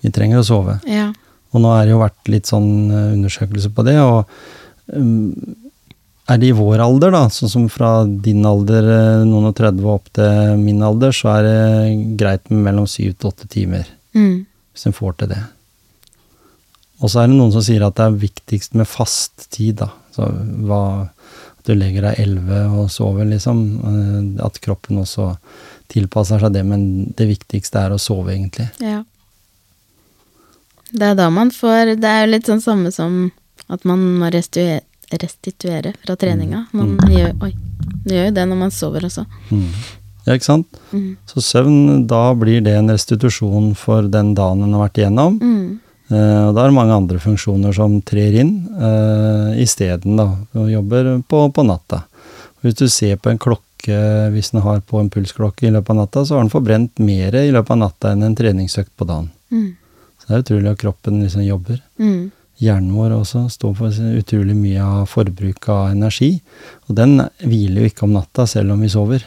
Vi 0.00 0.10
trenger 0.12 0.40
å 0.40 0.46
sove. 0.46 0.78
Ja. 0.88 1.12
Og 1.52 1.62
nå 1.62 1.70
er 1.76 1.84
det 1.84 1.94
jo 1.94 2.02
vært 2.02 2.28
litt 2.28 2.48
sånn 2.48 2.90
eh, 2.90 3.12
undersøkelse 3.16 3.72
på 3.74 3.84
det, 3.86 3.98
og 4.00 4.28
um, 4.92 5.32
er 6.28 6.38
det 6.40 6.48
i 6.48 6.56
vår 6.56 6.80
alder, 6.80 7.10
da, 7.12 7.26
sånn 7.28 7.50
som 7.52 7.64
fra 7.68 8.04
din 8.06 8.44
alder, 8.48 8.86
eh, 8.88 9.24
noen 9.28 9.50
og 9.50 9.54
30 9.58 9.84
og 9.84 9.94
opp 9.98 10.12
til 10.16 10.56
min 10.60 10.80
alder, 10.82 11.12
så 11.12 11.34
er 11.38 11.42
det 11.48 12.16
greit 12.20 12.48
med 12.50 12.62
mellom 12.70 12.86
syv 12.88 13.16
til 13.18 13.30
åtte 13.30 13.48
timer, 13.52 13.84
Mm. 14.14 14.46
hvis 14.72 14.86
en 14.86 14.92
får 14.96 15.16
til 15.18 15.28
det. 15.28 15.42
Og 17.02 17.10
så 17.10 17.20
er 17.22 17.26
det 17.28 17.36
noen 17.36 17.52
som 17.52 17.60
sier 17.62 17.82
at 17.84 17.94
det 17.98 18.04
er 18.06 18.20
viktigst 18.22 18.74
med 18.74 18.86
fast 18.88 19.50
tid, 19.50 19.76
da. 19.82 19.90
Så 20.14 20.28
hva 20.64 21.10
At 21.64 21.68
du 21.70 21.74
legger 21.80 22.02
deg 22.02 22.18
elleve 22.20 22.58
og 22.76 22.90
sover, 22.90 23.24
liksom. 23.24 24.36
Eh, 24.38 24.44
At 24.44 24.60
kroppen 24.60 24.98
også 25.00 25.38
tilpasser 25.88 26.38
seg 26.40 26.52
det, 26.52 26.64
men 26.64 27.12
det 27.16 27.26
viktigste 27.26 27.80
er 27.80 27.90
å 27.94 27.98
sove, 27.98 28.32
egentlig. 28.34 28.68
Ja. 28.80 29.02
Det 30.92 31.02
er 31.02 31.14
da 31.14 31.30
man 31.30 31.50
får 31.50 31.96
Det 32.00 32.04
er 32.04 32.26
jo 32.26 32.32
litt 32.32 32.44
sånn 32.46 32.60
samme 32.62 32.92
som 32.92 33.32
at 33.70 33.84
man 33.88 33.98
må 34.20 34.28
restituere, 34.30 34.82
restituere 35.22 35.94
fra 36.02 36.16
treninga. 36.20 36.66
Man 36.76 36.96
gjør, 37.10 37.34
oi, 37.46 37.52
gjør 38.08 38.28
jo 38.28 38.34
det 38.36 38.48
når 38.50 38.60
man 38.64 38.74
sover 38.74 39.06
også. 39.06 39.26
Mm. 39.50 39.68
Ja, 40.24 40.36
ikke 40.36 40.48
sant? 40.48 40.78
Mm. 40.92 41.16
Så 41.28 41.42
søvn, 41.44 42.06
da 42.08 42.26
blir 42.38 42.62
det 42.64 42.74
en 42.78 42.92
restitusjon 42.92 43.74
for 43.76 44.08
den 44.08 44.32
dagen 44.36 44.64
en 44.64 44.76
har 44.76 44.86
vært 44.86 45.02
igjennom. 45.02 45.36
Mm. 45.42 45.66
Eh, 46.12 46.40
og 46.48 46.54
da 46.56 46.64
er 46.64 46.70
det 46.70 46.76
mange 46.76 46.96
andre 46.96 47.20
funksjoner 47.20 47.76
som 47.76 47.98
trer 48.04 48.36
inn 48.42 48.54
uh, 48.76 49.52
isteden, 49.60 50.18
da, 50.20 50.26
og 50.56 50.72
jobber 50.72 51.14
på, 51.28 51.46
på 51.54 51.64
natta. 51.64 52.02
Hvis 52.64 52.76
du 52.80 52.86
ser 52.92 53.18
på 53.20 53.32
en 53.32 53.40
klokke, 53.40 53.98
hvis 54.32 54.52
den 54.54 54.64
har 54.64 54.80
på 54.88 55.00
en 55.00 55.10
pulsklokke 55.12 55.68
i 55.68 55.72
løpet 55.72 55.92
av 55.92 56.00
natta, 56.00 56.24
så 56.24 56.36
har 56.36 56.44
den 56.44 56.52
forbrent 56.52 57.00
mer 57.04 57.36
i 57.36 57.50
løpet 57.52 57.76
av 57.76 57.82
natta 57.82 58.12
enn 58.14 58.24
en 58.24 58.36
treningsøkt 58.36 58.94
på 58.96 59.08
dagen. 59.08 59.28
Mm. 59.52 59.74
Så 60.20 60.30
det 60.30 60.36
er 60.36 60.44
utrolig 60.46 60.72
at 60.72 60.80
kroppen 60.80 61.20
liksom 61.20 61.44
jobber. 61.44 61.82
Mm. 62.00 62.32
Hjernen 62.64 62.94
vår 62.96 63.12
også 63.18 63.44
står 63.52 63.74
for 63.78 63.98
utrolig 64.18 64.54
mye 64.56 64.80
av 64.84 65.04
forbruk 65.10 65.68
av 65.72 65.90
energi. 65.92 66.30
Og 66.88 66.96
den 66.98 67.18
hviler 67.44 67.84
jo 67.84 67.90
ikke 67.92 68.06
om 68.08 68.14
natta, 68.16 68.46
selv 68.48 68.72
om 68.74 68.80
vi 68.84 68.88
sover. 68.92 69.24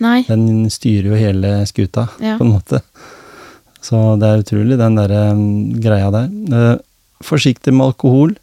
Nei. 0.00 0.20
Den 0.28 0.68
styrer 0.72 1.10
jo 1.12 1.18
hele 1.20 1.54
skuta, 1.68 2.08
Ja. 2.24 2.36
på 2.40 2.44
en 2.46 2.54
måte. 2.58 2.82
Så 3.80 3.96
det 4.20 4.28
er 4.28 4.42
utrolig, 4.44 4.76
den 4.80 4.96
der 5.00 5.12
um, 5.32 5.44
greia 5.80 6.10
der. 6.12 6.28
Eh, 6.52 6.78
forsiktig 7.24 7.72
med 7.72 7.90
alkohol. 7.94 8.34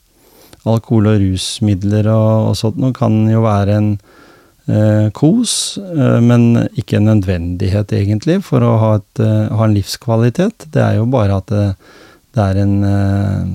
Alkohol 0.68 1.12
og 1.14 1.22
rusmidler 1.22 2.10
og, 2.12 2.50
og 2.52 2.56
sånt 2.60 2.80
noe 2.82 2.96
kan 2.98 3.20
jo 3.30 3.44
være 3.46 3.76
en 3.78 3.92
eh, 4.68 5.08
kos, 5.16 5.54
eh, 5.78 6.18
men 6.26 6.66
ikke 6.74 6.98
en 7.00 7.08
nødvendighet, 7.14 7.94
egentlig, 8.02 8.40
for 8.50 8.66
å 8.66 8.74
ha, 8.82 8.92
et, 9.00 9.22
eh, 9.24 9.46
ha 9.54 9.68
en 9.70 9.78
livskvalitet. 9.78 10.68
Det 10.74 10.82
er 10.84 10.98
jo 11.00 11.06
bare 11.14 11.38
at 11.40 11.54
det, 11.54 11.68
det 12.36 12.48
er 12.50 12.62
en 12.66 12.76
eh, 12.84 13.46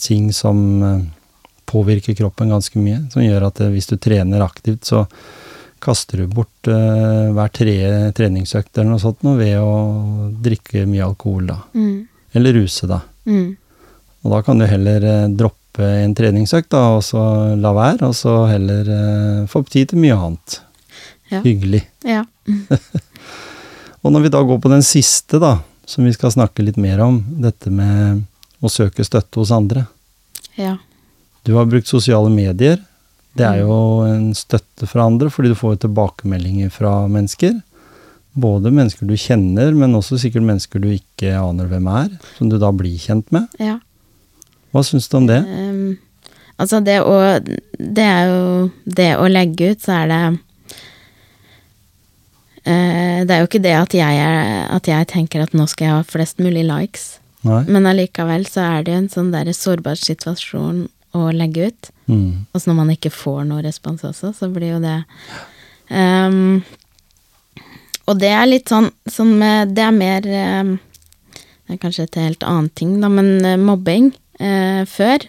ting 0.00 0.32
som 0.34 0.82
eh, 0.82 1.02
påvirker 1.70 2.16
kroppen 2.18 2.50
ganske 2.52 2.80
mye. 2.80 3.04
Som 3.12 3.24
gjør 3.24 3.48
at 3.50 3.60
eh, 3.62 3.72
hvis 3.74 3.90
du 3.90 3.96
trener 4.00 4.44
aktivt, 4.44 4.88
så 4.88 5.04
kaster 5.80 6.20
du 6.20 6.26
bort 6.28 6.68
uh, 6.68 7.30
hver 7.32 7.52
tredje 7.56 8.10
treningsøkt 8.12 8.76
eller 8.76 8.90
noe 8.90 9.00
sånt 9.00 9.22
noe 9.24 9.38
ved 9.38 9.54
å 9.64 9.70
drikke 10.44 10.82
mye 10.84 11.06
alkohol, 11.06 11.46
da. 11.48 11.56
Mm. 11.72 12.02
Eller 12.36 12.58
ruse, 12.58 12.84
da. 12.84 12.98
Mm. 13.24 13.54
Og 14.20 14.34
da 14.34 14.42
kan 14.44 14.60
du 14.60 14.66
heller 14.68 15.06
uh, 15.08 15.30
droppe 15.32 15.86
en 16.02 16.12
treningsøkt, 16.12 16.68
da, 16.74 16.82
og 16.98 17.00
så 17.06 17.22
la 17.56 17.72
være, 17.72 18.10
og 18.10 18.18
så 18.18 18.34
heller 18.50 18.92
uh, 18.92 19.48
få 19.48 19.64
tid 19.72 19.94
til 19.94 20.04
mye 20.04 20.18
annet. 20.18 20.58
Ja. 21.32 21.40
Hyggelig. 21.46 21.86
Ja. 22.04 22.26
Og 24.00 24.12
når 24.12 24.24
vi 24.24 24.32
da 24.32 24.40
går 24.42 24.60
på 24.62 24.70
den 24.72 24.84
siste, 24.86 25.38
da, 25.40 25.58
som 25.88 26.06
vi 26.08 26.12
skal 26.16 26.32
snakke 26.32 26.64
litt 26.64 26.78
mer 26.80 27.02
om, 27.04 27.20
dette 27.42 27.70
med 27.72 28.24
å 28.60 28.70
søke 28.72 29.04
støtte 29.06 29.40
hos 29.40 29.52
andre. 29.54 29.86
Ja. 30.58 30.76
Du 31.46 31.54
har 31.56 31.68
brukt 31.68 31.88
sosiale 31.88 32.30
medier. 32.32 32.78
Det 33.38 33.46
er 33.46 33.62
jo 33.62 33.74
en 34.04 34.32
støtte 34.34 34.88
fra 34.90 35.06
andre, 35.06 35.30
fordi 35.32 35.52
du 35.52 35.58
får 35.58 35.80
tilbakemeldinger 35.84 36.72
fra 36.74 37.06
mennesker. 37.08 37.60
Både 38.40 38.72
mennesker 38.74 39.06
du 39.08 39.16
kjenner, 39.18 39.72
men 39.74 39.94
også 39.98 40.18
sikkert 40.20 40.46
mennesker 40.46 40.82
du 40.82 40.90
ikke 40.92 41.32
aner 41.38 41.70
hvem 41.70 41.86
er, 41.90 42.10
som 42.36 42.50
du 42.50 42.58
da 42.60 42.72
blir 42.74 42.98
kjent 43.00 43.30
med. 43.34 43.48
ja. 43.62 43.78
Hva 44.70 44.84
syns 44.86 45.08
du 45.10 45.16
om 45.18 45.26
det? 45.26 45.40
Um, 45.42 45.98
altså, 46.60 46.78
det 46.84 47.00
å 47.02 47.16
Det 47.74 48.04
er 48.04 48.28
jo 48.30 48.70
Det 48.84 49.08
å 49.18 49.26
legge 49.26 49.72
ut, 49.72 49.82
så 49.82 49.96
er 50.02 50.10
det 50.10 50.20
uh, 52.68 53.18
Det 53.26 53.34
er 53.34 53.40
jo 53.42 53.48
ikke 53.48 53.64
det 53.64 53.74
at 53.80 53.96
jeg, 53.98 54.20
er, 54.22 54.68
at 54.70 54.86
jeg 54.86 55.10
tenker 55.10 55.42
at 55.42 55.56
nå 55.58 55.66
skal 55.66 55.88
jeg 55.88 55.96
ha 55.96 56.06
flest 56.06 56.38
mulig 56.38 56.62
likes. 56.68 57.19
Nei? 57.46 57.62
Men 57.72 57.86
allikevel 57.88 58.44
så 58.48 58.60
er 58.66 58.82
det 58.84 58.92
jo 58.94 58.98
en 59.02 59.08
sånn 59.12 59.30
der 59.32 59.48
sårbar 59.56 59.96
situasjon 60.00 60.82
å 61.16 61.30
legge 61.34 61.70
ut. 61.70 61.90
Mm. 62.10 62.44
Og 62.52 62.60
så 62.60 62.70
når 62.70 62.76
man 62.82 62.92
ikke 62.92 63.10
får 63.14 63.44
noe 63.48 63.62
respons 63.64 64.04
også, 64.06 64.32
så 64.36 64.48
blir 64.52 64.74
jo 64.74 64.80
det 64.82 64.98
um, 65.90 66.60
Og 68.10 68.18
det 68.18 68.30
er 68.34 68.48
litt 68.48 68.70
sånn, 68.70 68.88
sånn 69.06 69.36
Det 69.70 69.84
er 69.84 69.94
mer 69.94 70.26
um, 70.26 70.72
Det 71.66 71.76
er 71.76 71.80
kanskje 71.82 72.08
et 72.08 72.18
helt 72.18 72.42
annet 72.46 72.74
ting, 72.78 72.96
da, 73.02 73.10
men 73.12 73.44
eh, 73.46 73.58
mobbing 73.58 74.10
uh, 74.42 74.82
før 74.90 75.22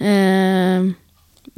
uh, 0.00 0.90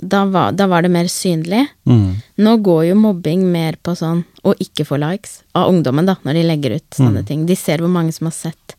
da, 0.03 0.25
var, 0.27 0.53
da 0.59 0.67
var 0.67 0.83
det 0.83 0.91
mer 0.91 1.07
synlig. 1.09 1.63
Mm. 1.87 2.17
Nå 2.43 2.57
går 2.67 2.81
jo 2.89 2.97
mobbing 2.99 3.45
mer 3.53 3.77
på 3.87 3.95
sånn 3.97 4.25
å 4.43 4.55
ikke 4.59 4.85
få 4.89 4.99
likes 4.99 5.39
av 5.55 5.71
ungdommen, 5.71 6.09
da, 6.11 6.17
når 6.27 6.41
de 6.41 6.43
legger 6.49 6.75
ut 6.81 6.99
sånne 6.99 7.23
Mm. 7.23 7.29
ting. 7.29 7.45
De 7.47 7.55
ser 7.57 7.79
hvor 7.79 7.93
mange 7.93 8.13
som 8.13 8.27
har 8.27 8.35
sett 8.35 8.75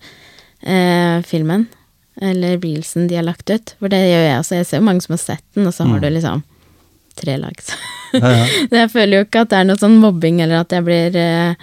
filmen, 0.66 1.68
eller 2.22 2.58
reelsen 2.58 3.08
de 3.08 3.16
har 3.20 3.24
lagt 3.28 3.50
ut. 3.50 3.76
For 3.80 3.88
det 3.92 4.00
gjør 4.10 4.24
jeg 4.26 4.40
også. 4.40 4.56
Jeg 4.60 4.66
ser 4.66 4.78
jo 4.82 4.86
mange 4.88 5.02
som 5.06 5.14
har 5.14 5.22
sett 5.22 5.44
den, 5.56 5.68
og 5.68 5.74
så 5.74 5.86
har 5.86 6.00
Mm. 6.00 6.02
du 6.02 6.10
liksom 6.16 6.44
tre 7.16 7.38
likes. 7.38 7.70
Ja, 8.14 8.30
ja. 8.32 8.46
jeg 8.82 8.90
føler 8.92 9.18
jo 9.20 9.26
ikke 9.26 9.42
at 9.46 9.50
det 9.50 9.60
er 9.60 9.68
noe 9.70 9.78
sånn 9.80 10.00
mobbing, 10.02 10.42
eller 10.42 10.62
at 10.64 10.72
jeg 10.76 10.84
blir 10.88 11.16
eh, 11.16 11.56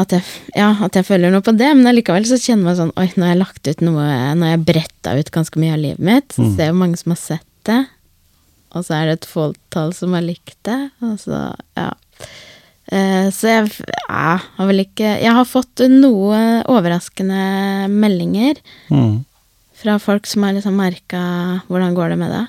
at 0.00 0.12
jeg, 0.14 0.22
ja, 0.54 0.68
at 0.86 0.94
jeg 0.94 1.06
føler 1.08 1.32
noe 1.34 1.42
på 1.42 1.50
det, 1.58 1.70
men 1.76 1.88
allikevel 1.90 2.26
så 2.28 2.36
kjenner 2.38 2.70
jeg 2.70 2.78
sånn 2.78 2.92
Oi, 3.00 3.08
nå 3.18 3.26
har 3.26 3.32
jeg 3.34 3.40
lagt 3.40 3.66
ut 3.66 3.80
noe 3.82 4.04
Nå 4.38 4.46
har 4.46 4.52
jeg 4.54 4.66
bretta 4.68 5.14
ut 5.18 5.30
ganske 5.34 5.58
mye 5.58 5.72
av 5.74 5.80
livet 5.82 5.98
mitt, 6.06 6.28
så 6.36 6.44
Mm. 6.44 6.52
ser 6.56 6.66
jo 6.68 6.74
hvor 6.76 6.78
mange 6.84 6.98
som 7.00 7.10
har 7.10 7.18
sett 7.18 7.46
det, 7.66 7.80
og 8.72 8.84
så 8.86 8.94
er 9.00 9.06
det 9.10 9.16
et 9.18 9.26
fåtall 9.32 9.90
som 9.94 10.12
har 10.14 10.22
likt 10.22 10.56
det, 10.62 10.78
og 11.02 11.18
så, 11.18 11.40
ja. 11.76 11.90
Eh, 12.90 13.26
så 13.30 13.46
jeg 13.52 13.68
ja, 14.08 14.36
har 14.58 14.66
vel 14.66 14.80
ikke 14.82 15.10
Jeg 15.22 15.30
har 15.36 15.44
fått 15.46 15.78
noe 15.92 16.40
overraskende 16.66 17.86
meldinger 17.92 18.58
Mm. 18.90 19.24
fra 19.78 19.94
folk 20.02 20.26
som 20.26 20.42
har 20.42 20.52
liksom 20.56 20.74
merka 20.76 21.20
hvordan 21.68 21.94
går 21.94 22.08
det 22.10 22.18
med 22.18 22.30
det. 22.34 22.46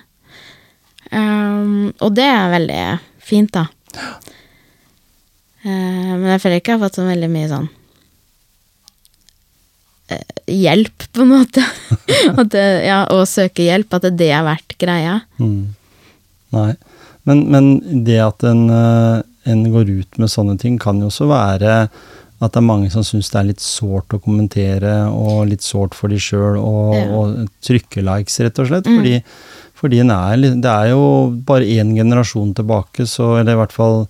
Um, 1.12 1.93
og 2.01 2.15
det 2.15 2.24
er 2.25 2.50
veldig 2.55 2.81
fint, 3.19 3.51
da. 3.53 3.65
Uh, 5.62 6.15
men 6.17 6.25
jeg 6.31 6.41
føler 6.41 6.57
ikke 6.62 6.71
jeg 6.74 6.79
har 6.79 6.86
fått 6.88 6.98
så 6.98 7.05
veldig 7.05 7.29
mye 7.29 7.50
sånn 7.51 7.67
uh, 10.12 10.38
hjelp, 10.48 11.05
på 11.13 11.21
en 11.25 11.31
måte. 11.36 11.63
at 12.39 12.48
det, 12.53 12.65
ja, 12.88 13.03
å 13.13 13.25
søke 13.29 13.67
hjelp, 13.67 13.93
at 14.00 14.07
det 14.17 14.31
har 14.33 14.48
vært 14.48 14.75
greia. 14.81 15.19
Mm. 15.39 15.75
Nei. 16.55 16.71
Men, 17.29 17.43
men 17.53 17.67
det 18.07 18.17
at 18.24 18.43
en, 18.50 18.63
eh, 18.74 19.21
en 19.50 19.63
går 19.74 19.89
ut 19.89 20.17
med 20.21 20.29
sånne 20.29 20.57
ting, 20.62 20.77
kan 20.81 21.00
jo 21.01 21.10
også 21.10 21.27
være 21.31 21.77
at 22.41 22.55
det 22.55 22.57
er 22.57 22.65
mange 22.65 22.89
som 22.89 23.03
syns 23.05 23.29
det 23.29 23.38
er 23.38 23.50
litt 23.51 23.62
sårt 23.62 24.15
å 24.15 24.19
kommentere, 24.21 24.93
og 25.13 25.45
litt 25.51 25.62
sårt 25.62 25.93
for 25.93 26.10
de 26.10 26.17
sjøl, 26.17 26.57
og, 26.57 26.95
Ja. 26.98 27.05
og 27.13 27.50
trykke 27.62 28.01
likes, 28.01 28.39
rett 28.41 28.57
og 28.60 28.67
slett. 28.71 28.89
Mm. 28.89 28.98
Fordi, 28.98 29.24
fordi 29.77 30.00
er, 30.01 30.38
det 30.57 30.71
er 30.71 30.89
jo 30.89 31.03
bare 31.45 31.69
én 31.69 31.93
generasjon 31.95 32.55
tilbake, 32.57 33.05
så, 33.05 33.38
eller 33.39 33.53
i 33.53 33.62
hvert 33.62 33.75
fall 33.75 34.07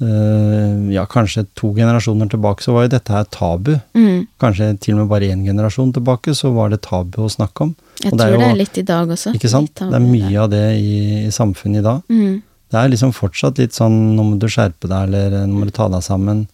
øh, 0.00 0.92
ja, 0.94 1.04
kanskje 1.10 1.44
to 1.58 1.72
generasjoner 1.74 2.30
tilbake, 2.30 2.62
så 2.62 2.72
var 2.76 2.86
jo 2.86 2.94
dette 2.94 3.12
her 3.12 3.24
tabu. 3.24 3.74
Mm. 3.98 4.28
Kanskje 4.38 4.78
til 4.78 4.94
og 4.94 5.02
med 5.02 5.10
bare 5.10 5.32
én 5.34 5.44
generasjon 5.46 5.92
tilbake, 5.92 6.34
så 6.38 6.52
var 6.54 6.70
det 6.70 6.82
tabu 6.86 7.24
å 7.26 7.30
snakke 7.30 7.66
om. 7.66 7.74
Jeg 8.02 8.12
Og 8.12 8.18
det 8.18 8.26
er 8.26 8.30
tror 8.32 8.38
det 8.44 8.50
er 8.52 8.62
litt 8.62 8.78
i 8.78 8.86
dag 8.86 9.10
også. 9.10 9.34
Ikke 9.34 9.50
sant? 9.50 9.74
Det 9.74 9.94
er 9.98 10.06
mye 10.06 10.38
av 10.38 10.50
det 10.54 10.64
i, 10.78 11.26
i 11.26 11.30
samfunnet 11.34 11.82
i 11.82 11.86
dag. 11.86 12.02
Mm. 12.10 12.42
Det 12.72 12.80
er 12.80 12.88
liksom 12.94 13.12
fortsatt 13.12 13.58
litt 13.60 13.76
sånn 13.76 14.16
nå 14.16 14.24
må 14.32 14.38
du 14.40 14.48
skjerpe 14.48 14.88
deg, 14.88 15.10
eller 15.12 15.42
nå 15.46 15.60
må 15.60 15.68
du 15.68 15.74
ta 15.76 15.88
deg 15.92 16.00
sammen. 16.02 16.46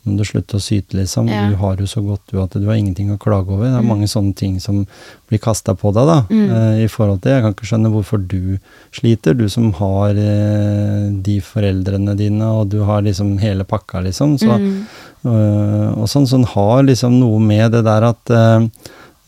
Nå 0.00 0.14
må 0.14 0.16
du 0.16 0.24
slutte 0.24 0.56
å 0.56 0.62
syte, 0.64 0.96
liksom. 0.96 1.26
Ja. 1.28 1.42
Du 1.52 1.58
har 1.60 1.76
jo 1.76 1.84
så 1.84 2.00
godt 2.00 2.22
du 2.32 2.38
at 2.40 2.54
du 2.56 2.64
har 2.64 2.78
ingenting 2.80 3.10
å 3.12 3.18
klage 3.20 3.52
over. 3.52 3.66
Det 3.68 3.76
er 3.76 3.82
Mm. 3.84 3.88
mange 3.92 4.08
sånne 4.08 4.32
ting 4.34 4.54
som 4.58 4.86
blir 5.28 5.38
kasta 5.44 5.74
på 5.76 5.92
deg, 5.92 6.06
da. 6.08 6.22
Mm. 6.30 6.48
eh, 6.50 6.84
I 6.84 6.88
forhold 6.88 7.20
til 7.20 7.32
Jeg 7.32 7.42
kan 7.44 7.52
ikke 7.52 7.68
skjønne 7.68 7.92
hvorfor 7.92 8.26
du 8.26 8.58
sliter, 8.96 9.36
du 9.36 9.46
som 9.52 9.70
har 9.76 10.16
eh, 10.16 11.10
de 11.20 11.36
foreldrene 11.44 12.16
dine, 12.16 12.40
og 12.48 12.70
du 12.70 12.80
har 12.88 13.02
liksom 13.02 13.38
hele 13.44 13.62
pakka, 13.64 14.00
liksom. 14.02 14.38
Så, 14.40 14.48
Mm. 14.56 14.86
øh, 15.26 15.98
og 15.98 16.08
sånn, 16.08 16.26
sånn 16.26 16.46
har 16.46 16.82
liksom 16.82 17.20
noe 17.20 17.38
med 17.38 17.72
det 17.72 17.84
der 17.84 18.02
at 18.08 18.24
øh, 18.30 18.70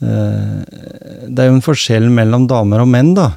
øh, 0.03 0.65
Det 1.29 1.39
er 1.39 1.49
jo 1.51 1.55
en 1.61 1.61
forskjell 1.69 2.09
mellom 2.11 2.47
damer 2.49 2.81
og 2.81 2.89
menn, 2.89 3.13
da. 3.15 3.29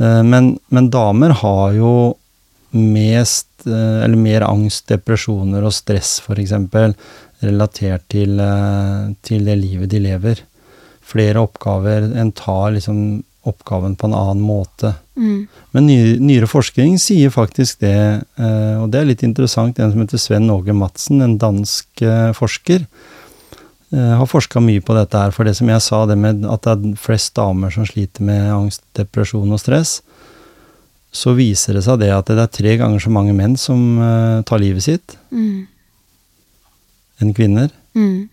Eh, 0.00 0.22
men, 0.22 0.58
men 0.68 0.90
damer 0.90 1.30
har 1.30 1.72
jo 1.76 1.94
mest 2.70 3.66
eh, 3.66 4.04
Eller 4.04 4.16
mer 4.16 4.46
angst, 4.46 4.86
depresjoner 4.88 5.64
og 5.66 5.74
stress, 5.74 6.20
f.eks. 6.22 6.54
relatert 7.42 8.06
til, 8.12 8.38
eh, 8.40 9.10
til 9.26 9.48
det 9.48 9.58
livet 9.60 9.90
de 9.92 10.00
lever. 10.04 10.44
Flere 11.02 11.42
oppgaver. 11.42 12.12
En 12.16 12.32
tar 12.32 12.70
liksom 12.76 13.22
oppgaven 13.48 13.96
på 13.96 14.06
en 14.06 14.14
annen 14.14 14.42
måte. 14.44 14.94
Mm. 15.16 15.48
Men 15.74 15.86
ny, 15.88 15.98
nyere 16.20 16.48
forskning 16.48 16.98
sier 17.00 17.32
faktisk 17.32 17.80
det, 17.80 18.20
og 18.36 18.90
det 18.92 19.00
er 19.00 19.08
litt 19.08 19.22
interessant, 19.24 19.78
en 19.80 19.94
som 19.94 20.02
heter 20.02 20.20
Sven 20.20 20.52
Åge 20.52 20.74
Madsen, 20.76 21.22
en 21.24 21.38
dansk 21.40 22.04
forsker, 22.36 22.84
har 23.90 24.28
forska 24.30 24.60
mye 24.62 24.82
på 24.86 24.94
dette 24.94 25.18
her. 25.18 25.32
For 25.34 25.48
det 25.48 25.56
som 25.58 25.66
jeg 25.66 25.82
sa, 25.82 26.04
det 26.06 26.14
med 26.20 26.44
at 26.46 26.62
det 26.62 26.74
er 26.76 27.00
flest 27.00 27.34
damer 27.34 27.72
som 27.74 27.88
sliter 27.88 28.22
med 28.22 28.52
angst, 28.54 28.84
depresjon 28.94 29.50
og 29.50 29.58
stress, 29.58 29.96
så 31.10 31.34
viser 31.34 31.74
det 31.74 31.82
seg 31.86 31.98
det 32.02 32.10
at 32.14 32.28
det 32.30 32.38
er 32.38 32.52
tre 32.54 32.76
ganger 32.78 33.02
så 33.02 33.10
mange 33.12 33.34
menn 33.34 33.56
som 33.58 33.98
uh, 33.98 34.42
tar 34.46 34.62
livet 34.62 34.86
sitt, 34.86 35.16
Mm. 35.30 35.66
enn 37.20 37.34
kvinner. 37.34 37.70
Mm. 37.94 38.28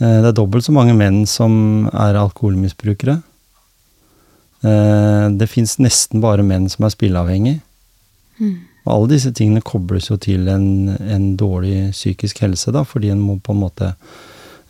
Uh, 0.00 0.18
det 0.24 0.30
er 0.30 0.36
dobbelt 0.36 0.64
så 0.64 0.72
mange 0.72 0.96
menn 0.96 1.26
som 1.28 1.90
er 1.92 2.16
alkoholmisbrukere. 2.16 3.20
Uh, 4.64 5.28
det 5.36 5.48
fins 5.48 5.76
nesten 5.80 6.24
bare 6.24 6.44
menn 6.44 6.68
som 6.72 6.88
er 6.88 6.96
spilleavhengig. 6.96 7.60
Mm. 8.40 8.56
Og 8.86 8.92
alle 8.94 9.12
disse 9.12 9.32
tingene 9.36 9.60
kobles 9.60 10.08
jo 10.08 10.16
til 10.16 10.48
en, 10.48 10.96
en 10.96 11.34
dårlig 11.36 11.90
psykisk 11.92 12.40
helse, 12.46 12.72
da, 12.72 12.80
fordi 12.80 13.12
en 13.12 13.20
må 13.20 13.36
på 13.44 13.52
en 13.52 13.60
måte 13.60 13.92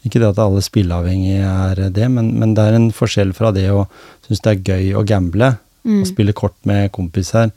Ikke 0.07 0.21
det 0.23 0.31
at 0.31 0.39
alle 0.41 0.63
spilleavhengige 0.65 1.45
er 1.45 1.91
det, 1.93 2.07
men, 2.09 2.33
men 2.41 2.55
det 2.57 2.65
er 2.65 2.79
en 2.79 2.91
forskjell 2.95 3.35
fra 3.37 3.51
det 3.53 3.67
å 3.73 3.85
synes 4.27 4.41
det 4.45 4.53
er 4.53 4.63
gøy 4.73 4.95
å 4.97 5.05
gamble, 5.05 5.55
Mm. 5.81 6.03
og 6.03 6.09
spille 6.11 6.37
kort 6.37 6.57
med 6.69 6.91
kompiser, 6.93 7.51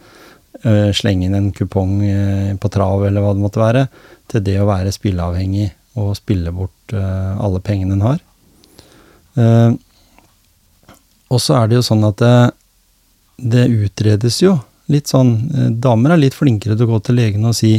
uh, 0.63 0.89
slenge 0.95 1.27
inn 1.27 1.35
en 1.35 1.49
kupong 1.55 1.97
uh, 2.07 2.51
på 2.55 2.69
trav 2.71 3.03
eller 3.03 3.23
hva 3.23 3.33
det 3.35 3.43
måtte 3.43 3.59
være, 3.59 3.87
til 4.31 4.45
det 4.45 4.59
å 4.61 4.67
være 4.69 4.93
spilleavhengig 4.95 5.67
og 5.99 6.13
spille 6.17 6.53
bort 6.55 6.95
uh, 6.95 7.35
alle 7.43 7.59
pengene 7.63 7.97
en 7.97 8.05
har. 8.07 8.21
Og 11.33 11.39
så 11.41 11.55
er 11.57 11.69
det 11.69 11.79
jo 11.79 11.85
sånn 11.87 12.03
at 12.05 12.19
det, 12.21 12.35
det 13.41 13.63
utredes 13.65 14.35
jo 14.43 14.51
litt 14.93 15.09
sånn 15.09 15.31
Damer 15.81 16.13
er 16.13 16.21
litt 16.21 16.37
flinkere 16.37 16.75
til 16.77 16.85
å 16.85 16.91
gå 16.91 16.99
til 17.01 17.17
legen 17.17 17.47
og 17.49 17.55
si 17.57 17.71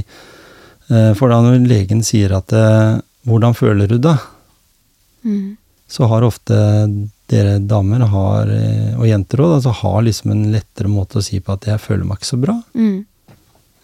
For 0.89 1.31
da 1.31 1.39
når 1.45 1.69
legen 1.71 2.03
sier 2.03 2.35
at 2.35 2.51
'Hvordan 2.51 3.55
føler 3.55 3.87
du 3.87 4.01
det?' 4.03 4.19
Mm. 5.25 5.57
så 5.89 6.09
har 6.11 6.25
ofte 6.27 6.57
dere 7.31 7.59
damer 7.65 8.05
har, 8.13 8.51
eh, 8.53 8.93
og 8.99 9.07
jenter 9.09 9.41
òg, 9.41 9.57
altså 9.57 9.73
har 9.81 10.03
liksom 10.05 10.33
en 10.35 10.45
lettere 10.53 10.91
måte 10.93 11.19
å 11.19 11.25
si 11.25 11.41
på 11.41 11.53
at 11.53 11.67
'jeg 11.67 11.81
føler 11.81 12.05
meg 12.05 12.19
ikke 12.19 12.33
så 12.33 12.41
bra'. 12.41 12.63
Mm. 12.75 13.07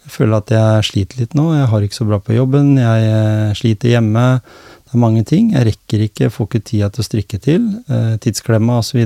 Jeg 0.05 0.11
føler 0.11 0.37
at 0.37 0.49
jeg 0.49 0.83
sliter 0.83 1.19
litt 1.19 1.33
nå, 1.33 1.53
jeg 1.53 1.67
har 1.69 1.81
ikke 1.81 1.99
så 1.99 2.07
bra 2.07 2.19
på 2.19 2.35
jobben, 2.35 2.77
jeg 2.77 3.01
eh, 3.05 3.53
sliter 3.53 3.89
hjemme. 3.89 4.41
Det 4.85 4.93
er 4.93 4.99
mange 4.99 5.23
ting. 5.25 5.51
Jeg 5.53 5.65
rekker 5.65 5.99
ikke, 6.09 6.31
får 6.33 6.47
ikke 6.47 6.65
tida 6.65 6.89
til 6.89 7.01
å 7.01 7.07
strikke 7.07 7.39
til. 7.39 7.61
Eh, 7.87 8.17
tidsklemma 8.17 8.79
osv. 8.81 9.05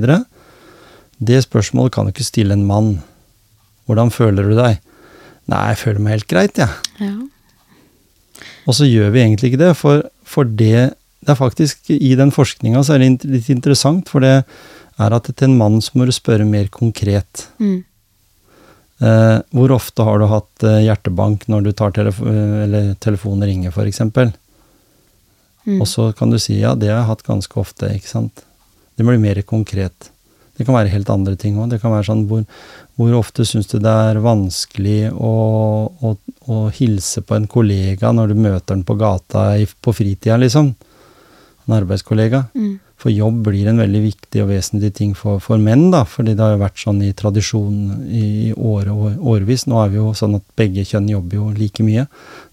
Det 1.20 1.44
spørsmålet 1.44 1.92
kan 1.92 2.06
du 2.06 2.12
ikke 2.12 2.26
stille 2.26 2.54
en 2.54 2.66
mann. 2.66 3.04
Hvordan 3.86 4.10
føler 4.10 4.50
du 4.50 4.56
deg? 4.56 4.80
Nei, 5.48 5.68
jeg 5.70 5.78
føler 5.78 6.00
meg 6.00 6.12
helt 6.16 6.28
greit, 6.28 6.58
jeg. 6.58 6.70
Ja. 7.00 7.06
Ja. 7.06 7.28
Og 8.66 8.74
så 8.74 8.88
gjør 8.90 9.12
vi 9.14 9.22
egentlig 9.22 9.52
ikke 9.52 9.62
det, 9.62 9.76
for, 9.78 10.02
for 10.26 10.44
det 10.44 10.96
Det 11.26 11.34
er 11.34 11.40
faktisk 11.40 11.90
I 11.90 12.14
den 12.20 12.32
forskninga 12.34 12.84
så 12.86 12.96
er 12.96 13.02
det 13.02 13.26
litt 13.26 13.50
interessant, 13.50 14.10
for 14.12 14.22
det 14.22 14.36
er 15.02 15.18
at 15.18 15.28
til 15.28 15.50
en 15.50 15.58
mann 15.60 15.82
så 15.84 15.98
må 15.98 16.06
du 16.08 16.14
spørre 16.16 16.46
mer 16.48 16.70
konkret. 16.74 17.48
Mm. 17.60 17.84
Eh, 19.04 19.38
hvor 19.52 19.74
ofte 19.76 20.06
har 20.08 20.22
du 20.22 20.28
hatt 20.32 20.64
eh, 20.64 20.86
hjertebank 20.86 21.50
når 21.52 21.66
du 21.66 21.72
tar 21.76 21.96
telefon 21.98 22.30
eller 22.64 22.94
telefonen 23.04 23.50
ringer, 23.50 23.74
f.eks.? 23.74 24.02
Mm. 25.66 25.80
Og 25.82 25.88
så 25.90 26.12
kan 26.16 26.32
du 26.32 26.38
si 26.40 26.62
ja, 26.62 26.76
det 26.78 26.92
har 26.92 27.02
jeg 27.02 27.10
hatt 27.10 27.26
ganske 27.28 27.60
ofte, 27.60 27.90
ikke 27.98 28.12
sant. 28.12 28.46
Det 28.96 29.04
blir 29.04 29.20
mer 29.20 29.42
konkret. 29.44 30.12
Det 30.56 30.64
kan 30.64 30.78
være 30.78 30.94
helt 30.94 31.10
andre 31.12 31.36
ting 31.36 31.58
òg. 31.60 31.74
Det 31.74 31.82
kan 31.82 31.92
være 31.92 32.08
sånn 32.08 32.24
hvor, 32.30 32.46
hvor 32.96 33.18
ofte 33.18 33.44
syns 33.48 33.68
du 33.68 33.80
det 33.84 33.92
er 33.92 34.22
vanskelig 34.24 35.10
å, 35.12 35.34
å, 36.00 36.14
å 36.48 36.60
hilse 36.78 37.26
på 37.26 37.36
en 37.36 37.50
kollega 37.52 38.14
når 38.16 38.32
du 38.32 38.44
møter 38.46 38.78
den 38.78 38.86
på 38.88 38.96
gata 39.02 39.50
i, 39.60 39.66
på 39.68 39.92
fritida, 39.98 40.38
liksom? 40.40 40.72
En 41.66 41.78
arbeidskollega. 41.80 42.46
Mm. 42.56 42.76
For 43.02 43.12
jobb 43.12 43.42
blir 43.50 43.68
en 43.68 43.82
veldig 43.82 44.02
viktig 44.06 44.44
og 44.44 44.52
vesentlig 44.54 44.94
ting 44.96 45.12
for, 45.18 45.42
for 45.44 45.62
menn, 45.62 45.90
da, 45.92 46.06
fordi 46.08 46.36
det 46.36 46.44
har 46.46 46.54
jo 46.56 46.62
vært 46.62 46.80
sånn 46.80 47.02
i 47.04 47.12
tradisjon 47.18 48.06
i, 48.08 48.24
i 48.50 48.54
år 48.54 48.88
og 48.94 49.28
årevis. 49.34 49.66
Nå 49.68 49.82
er 49.82 49.92
vi 49.92 50.00
jo 50.00 50.14
sånn 50.16 50.38
at 50.40 50.46
begge 50.58 50.86
kjønn 50.88 51.12
jobber 51.12 51.42
jo 51.42 51.50
like 51.58 51.84
mye, 51.86 52.08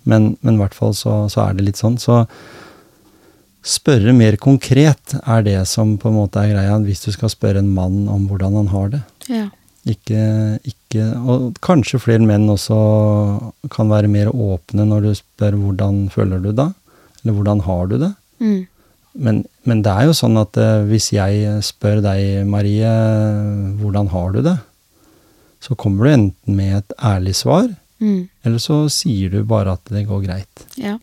men, 0.09 0.33
men 0.42 0.59
i 0.59 0.62
hvert 0.64 0.77
fall 0.77 0.96
så, 0.98 1.22
så 1.33 1.46
er 1.46 1.57
det 1.57 1.68
litt 1.68 1.81
sånn. 1.81 2.01
Så 2.03 2.25
spørre 3.62 4.12
mer 4.16 4.37
konkret 4.42 5.14
er 5.22 5.44
det 5.46 5.61
som 5.70 5.94
på 6.01 6.11
en 6.11 6.18
måte 6.18 6.42
er 6.42 6.57
greia, 6.57 6.79
hvis 6.83 7.05
du 7.07 7.12
skal 7.14 7.31
spørre 7.31 7.62
en 7.62 7.70
mann 7.72 8.09
om 8.11 8.27
hvordan 8.31 8.59
han 8.59 8.72
har 8.75 8.94
det. 8.96 9.03
Ja. 9.31 9.46
Ikke, 9.83 10.59
ikke 10.62 11.09
Og 11.27 11.57
kanskje 11.62 11.98
flere 11.98 12.22
menn 12.22 12.44
også 12.51 12.77
kan 13.72 13.88
være 13.90 14.11
mer 14.11 14.31
åpne 14.31 14.87
når 14.87 15.09
du 15.09 15.14
spør 15.18 15.57
hvordan 15.59 16.05
føler 16.14 16.42
du 16.42 16.53
da, 16.55 16.68
eller 17.22 17.38
hvordan 17.38 17.62
har 17.66 17.88
du 17.90 17.96
det. 18.03 18.12
Mm. 18.42 18.61
Men, 19.14 19.42
men 19.68 19.83
det 19.85 19.92
er 19.92 20.09
jo 20.09 20.16
sånn 20.16 20.38
at 20.40 20.57
eh, 20.61 20.85
hvis 20.88 21.11
jeg 21.12 21.59
spør 21.66 22.01
deg, 22.05 22.46
Marie, 22.48 22.88
hvordan 23.81 24.09
har 24.14 24.33
du 24.33 24.40
det, 24.46 24.57
så 25.62 25.77
kommer 25.79 26.09
du 26.09 26.14
enten 26.16 26.57
med 26.59 26.81
et 26.81 26.98
ærlig 26.98 27.37
svar, 27.38 27.70
Mm. 28.03 28.25
eller 28.42 28.59
så 28.59 28.77
sier 28.90 29.31
du 29.31 29.44
bare 29.46 29.77
at 29.77 29.85
det 29.94 30.09
går 30.09 30.25
greit. 30.25 30.62
Ja. 30.75 30.96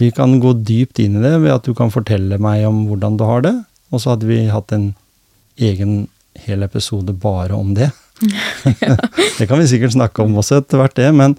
Vi 0.00 0.06
kan 0.16 0.38
gå 0.40 0.54
dypt 0.64 1.02
inn 1.04 1.18
i 1.18 1.20
det 1.20 1.34
ved 1.42 1.52
at 1.52 1.66
du 1.68 1.74
kan 1.76 1.92
fortelle 1.92 2.38
meg 2.40 2.64
om 2.64 2.86
hvordan 2.88 3.18
du 3.20 3.26
har 3.28 3.44
det, 3.44 3.52
og 3.92 4.00
så 4.00 4.14
hadde 4.14 4.30
vi 4.30 4.38
hatt 4.48 4.72
en 4.72 4.94
egen 5.60 6.06
hel 6.46 6.64
episode 6.64 7.12
bare 7.12 7.52
om 7.52 7.74
det. 7.76 7.90
det 9.38 9.50
kan 9.50 9.60
vi 9.60 9.68
sikkert 9.68 9.92
snakke 9.98 10.24
om 10.24 10.38
også 10.40 10.62
etter 10.62 10.80
hvert, 10.80 10.96
det, 10.96 11.10
men, 11.12 11.36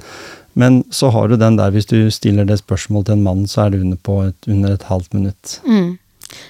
men 0.59 0.83
så 0.93 1.09
har 1.13 1.27
du 1.27 1.35
den 1.39 1.57
der, 1.57 1.73
hvis 1.73 1.89
du 1.89 2.11
stiller 2.13 2.45
det 2.45 2.59
spørsmålet 2.61 3.09
til 3.09 3.17
en 3.17 3.25
mann, 3.25 3.45
så 3.49 3.65
er 3.65 3.73
det 3.73 3.81
under 3.81 3.97
på 3.97 4.19
et, 4.27 4.37
under 4.47 4.73
et 4.75 4.87
halvt 4.89 5.13
minutt. 5.17 5.59
Mm. 5.65 5.97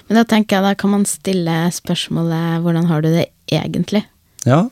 Men 0.08 0.20
da 0.20 0.24
tenker 0.28 0.58
jeg 0.58 0.66
da 0.68 0.74
kan 0.80 0.94
man 0.94 1.06
stille 1.06 1.56
spørsmålet 1.76 2.62
'hvordan 2.64 2.88
har 2.88 3.02
du 3.02 3.10
det 3.10 3.28
egentlig'? 3.52 4.06
Ja, 4.46 4.68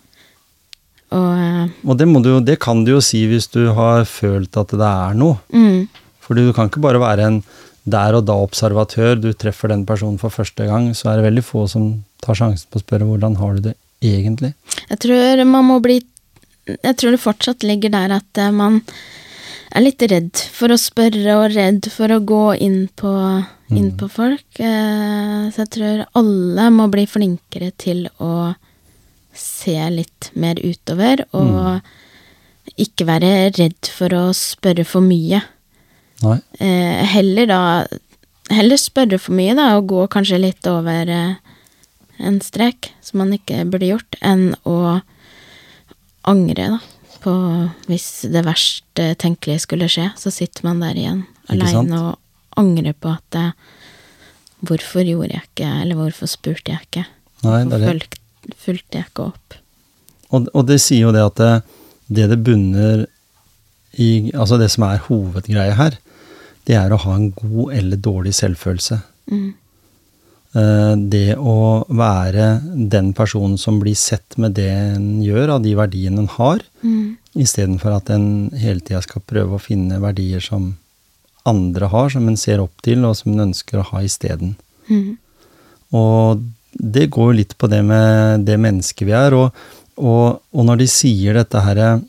Og 1.11 1.31
eh, 1.37 1.67
Og 1.85 1.97
det, 1.97 2.07
må 2.07 2.21
du, 2.23 2.39
det 2.39 2.59
kan 2.59 2.85
du 2.85 2.93
jo 2.95 3.01
si 3.01 3.25
hvis 3.27 3.49
du 3.51 3.73
har 3.75 4.05
følt 4.07 4.55
at 4.57 4.71
det 4.71 4.79
er 4.87 5.13
noe. 5.13 5.37
mm, 5.51 5.87
For 6.21 6.33
du 6.35 6.53
kan 6.53 6.69
ikke 6.69 6.83
bare 6.83 6.99
være 6.99 7.27
en 7.27 7.43
der 7.83 8.15
og 8.15 8.25
da-observatør. 8.25 9.19
Du 9.19 9.33
treffer 9.33 9.67
den 9.67 9.85
personen 9.85 10.19
for 10.21 10.29
første 10.29 10.67
gang, 10.69 10.91
så 10.95 11.09
er 11.09 11.19
det 11.19 11.27
veldig 11.27 11.43
få 11.43 11.67
som 11.67 12.03
tar 12.23 12.37
sjansen 12.37 12.69
på 12.71 12.79
å 12.79 12.85
spørre 12.85 13.07
hvordan 13.09 13.35
har 13.41 13.57
du 13.57 13.61
det 13.69 13.75
egentlig. 14.01 14.53
Jeg 14.89 14.99
tror 14.99 15.43
man 15.45 15.65
må 15.65 15.79
bli 15.81 16.01
Jeg 16.67 16.95
tror 16.95 17.11
det 17.11 17.19
fortsatt 17.19 17.63
ligger 17.63 17.89
der 17.89 18.13
at 18.21 18.37
eh, 18.37 18.51
man 19.71 19.79
er 19.79 19.85
litt 19.85 20.03
redd 20.11 20.39
for 20.51 20.73
å 20.73 20.79
spørre 20.79 21.35
og 21.39 21.53
redd 21.55 21.87
for 21.93 22.11
å 22.11 22.19
gå 22.27 22.43
inn 22.59 22.89
på, 22.99 23.11
inn 23.71 23.93
på 23.95 24.09
folk. 24.11 24.43
Eh, 24.59 25.47
Så 25.47 25.63
jeg 25.63 25.71
tror 25.77 26.01
alle 26.19 26.65
må 26.75 26.89
bli 26.91 27.05
flinkere 27.07 27.71
til 27.79 28.09
å 28.19 28.53
se 29.31 29.77
litt 29.89 30.31
mer 30.35 30.59
utover, 30.59 31.23
og 31.31 31.79
ikke 32.75 33.07
være 33.07 33.31
redd 33.55 33.87
for 33.95 34.11
å 34.11 34.25
spørre 34.35 34.83
for 34.83 35.01
mye. 35.05 35.39
Nei. 36.21 36.37
Eh, 36.59 37.05
heller 37.15 37.47
da 37.47 37.61
Heller 38.51 38.75
spørre 38.75 39.15
for 39.21 39.31
mye, 39.31 39.53
da, 39.55 39.77
og 39.77 39.85
gå 39.87 40.01
kanskje 40.11 40.41
litt 40.41 40.67
over 40.67 41.07
eh, 41.07 41.35
en 42.19 42.41
strek, 42.43 42.89
som 42.99 43.21
man 43.21 43.31
ikke 43.31 43.61
burde 43.71 43.87
gjort, 43.87 44.17
enn 44.19 44.57
å 44.67 44.99
angre, 46.27 46.65
da. 46.73 46.90
På 47.21 47.33
hvis 47.89 48.25
det 48.33 48.43
verste 48.47 49.11
tenkelige 49.21 49.63
skulle 49.65 49.89
skje, 49.91 50.09
så 50.17 50.33
sitter 50.33 50.65
man 50.67 50.81
der 50.81 50.97
igjen 50.97 51.23
aleine 51.51 51.99
og 51.99 52.59
angrer 52.59 52.97
på 52.97 53.13
at 53.13 53.25
det, 53.35 53.51
Hvorfor 54.61 55.01
gjorde 55.01 55.33
jeg 55.33 55.41
ikke, 55.41 55.69
eller 55.81 55.97
hvorfor 55.97 56.29
spurte 56.29 56.69
jeg 56.69 56.85
ikke? 56.85 57.01
Nei, 57.41 57.63
Hvorfor 57.65 57.87
fulg, 57.87 58.03
fulgte, 58.03 58.57
fulgte 58.61 58.99
jeg 58.99 59.09
ikke 59.09 59.23
opp? 59.31 59.55
Og, 60.29 60.49
og 60.53 60.67
det 60.69 60.77
sier 60.83 61.07
jo 61.07 61.13
det 61.15 61.23
at 61.25 61.39
det, 61.41 61.55
det 62.13 62.27
det 62.29 62.37
bunner 62.45 63.07
i 63.97 64.29
Altså 64.37 64.59
det 64.61 64.69
som 64.71 64.85
er 64.87 65.01
hovedgreia 65.07 65.73
her, 65.75 65.97
det 66.69 66.77
er 66.77 66.93
å 66.93 66.99
ha 67.01 67.15
en 67.17 67.31
god 67.33 67.73
eller 67.75 67.99
dårlig 67.99 68.35
selvfølelse. 68.37 69.01
Mm. 69.33 69.49
Eh, 70.53 70.95
Det 70.97 71.35
å 71.37 71.85
være 71.87 72.61
den 72.89 73.13
personen 73.13 73.57
som 73.57 73.79
blir 73.79 73.95
sett 73.95 74.37
med 74.37 74.53
det 74.57 74.69
en 74.69 75.21
gjør, 75.23 75.55
av 75.55 75.61
de 75.63 75.75
verdiene 75.75 76.19
en 76.19 76.27
har, 76.27 76.59
Mm. 76.83 77.17
istedenfor 77.35 77.95
at 77.95 78.09
en 78.09 78.49
hele 78.51 78.81
tida 78.81 79.01
skal 79.01 79.21
prøve 79.21 79.55
å 79.55 79.61
finne 79.61 79.99
verdier 80.01 80.41
som 80.41 80.75
andre 81.45 81.87
har, 81.87 82.09
som 82.09 82.27
en 82.27 82.35
ser 82.37 82.59
opp 82.59 82.81
til, 82.83 83.05
og 83.05 83.15
som 83.15 83.31
en 83.31 83.47
ønsker 83.53 83.79
å 83.79 83.85
ha 83.91 83.99
isteden. 84.01 84.55
Mm. 84.89 85.17
Og 85.93 86.43
det 86.77 87.09
går 87.09 87.31
jo 87.31 87.37
litt 87.37 87.57
på 87.57 87.69
det 87.69 87.83
med 87.83 88.45
det 88.45 88.57
mennesket 88.59 89.07
vi 89.07 89.11
er. 89.13 89.33
Og, 89.33 89.53
og, 89.97 90.41
og 90.53 90.65
når 90.65 90.77
de 90.77 90.87
sier 90.87 91.33
dette 91.33 91.59
her, 91.63 92.01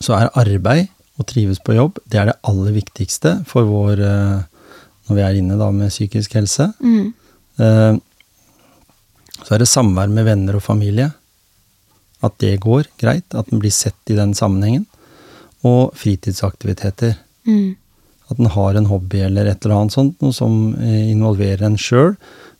så 0.00 0.18
er 0.18 0.30
arbeid 0.34 0.88
og 1.18 1.26
trives 1.26 1.58
på 1.64 1.74
jobb 1.74 1.96
det 2.10 2.18
er 2.20 2.26
det 2.26 2.36
aller 2.44 2.72
viktigste 2.76 3.44
for 3.48 3.64
vår 3.64 4.02
eh, 4.04 4.42
Når 5.06 5.16
vi 5.18 5.22
er 5.22 5.38
inne 5.38 5.58
da 5.60 5.70
med 5.70 5.92
psykisk 5.92 6.34
helse. 6.38 6.72
Mm. 6.82 7.12
Eh, 7.58 7.96
Så 9.46 9.54
er 9.54 9.58
det 9.62 9.68
samvær 9.68 10.08
med 10.10 10.24
venner 10.26 10.56
og 10.58 10.62
familie. 10.64 11.10
At 12.24 12.38
det 12.42 12.58
går 12.60 12.88
greit. 12.98 13.26
At 13.34 13.50
den 13.50 13.60
blir 13.62 13.70
sett 13.70 14.10
i 14.10 14.16
den 14.18 14.32
sammenhengen. 14.34 14.86
Og 15.62 15.92
fritidsaktiviteter. 15.94 17.14
Mm. 17.46 17.76
At 18.30 18.36
den 18.40 18.46
har 18.50 18.74
en 18.74 18.86
hobby 18.90 19.20
eller 19.22 19.46
et 19.46 19.62
eller 19.64 19.76
annet 19.76 19.94
sånt, 19.94 20.16
noe 20.22 20.34
som 20.34 20.74
eh, 20.74 21.10
involverer 21.12 21.62
en 21.68 21.76
sjøl, 21.78 22.16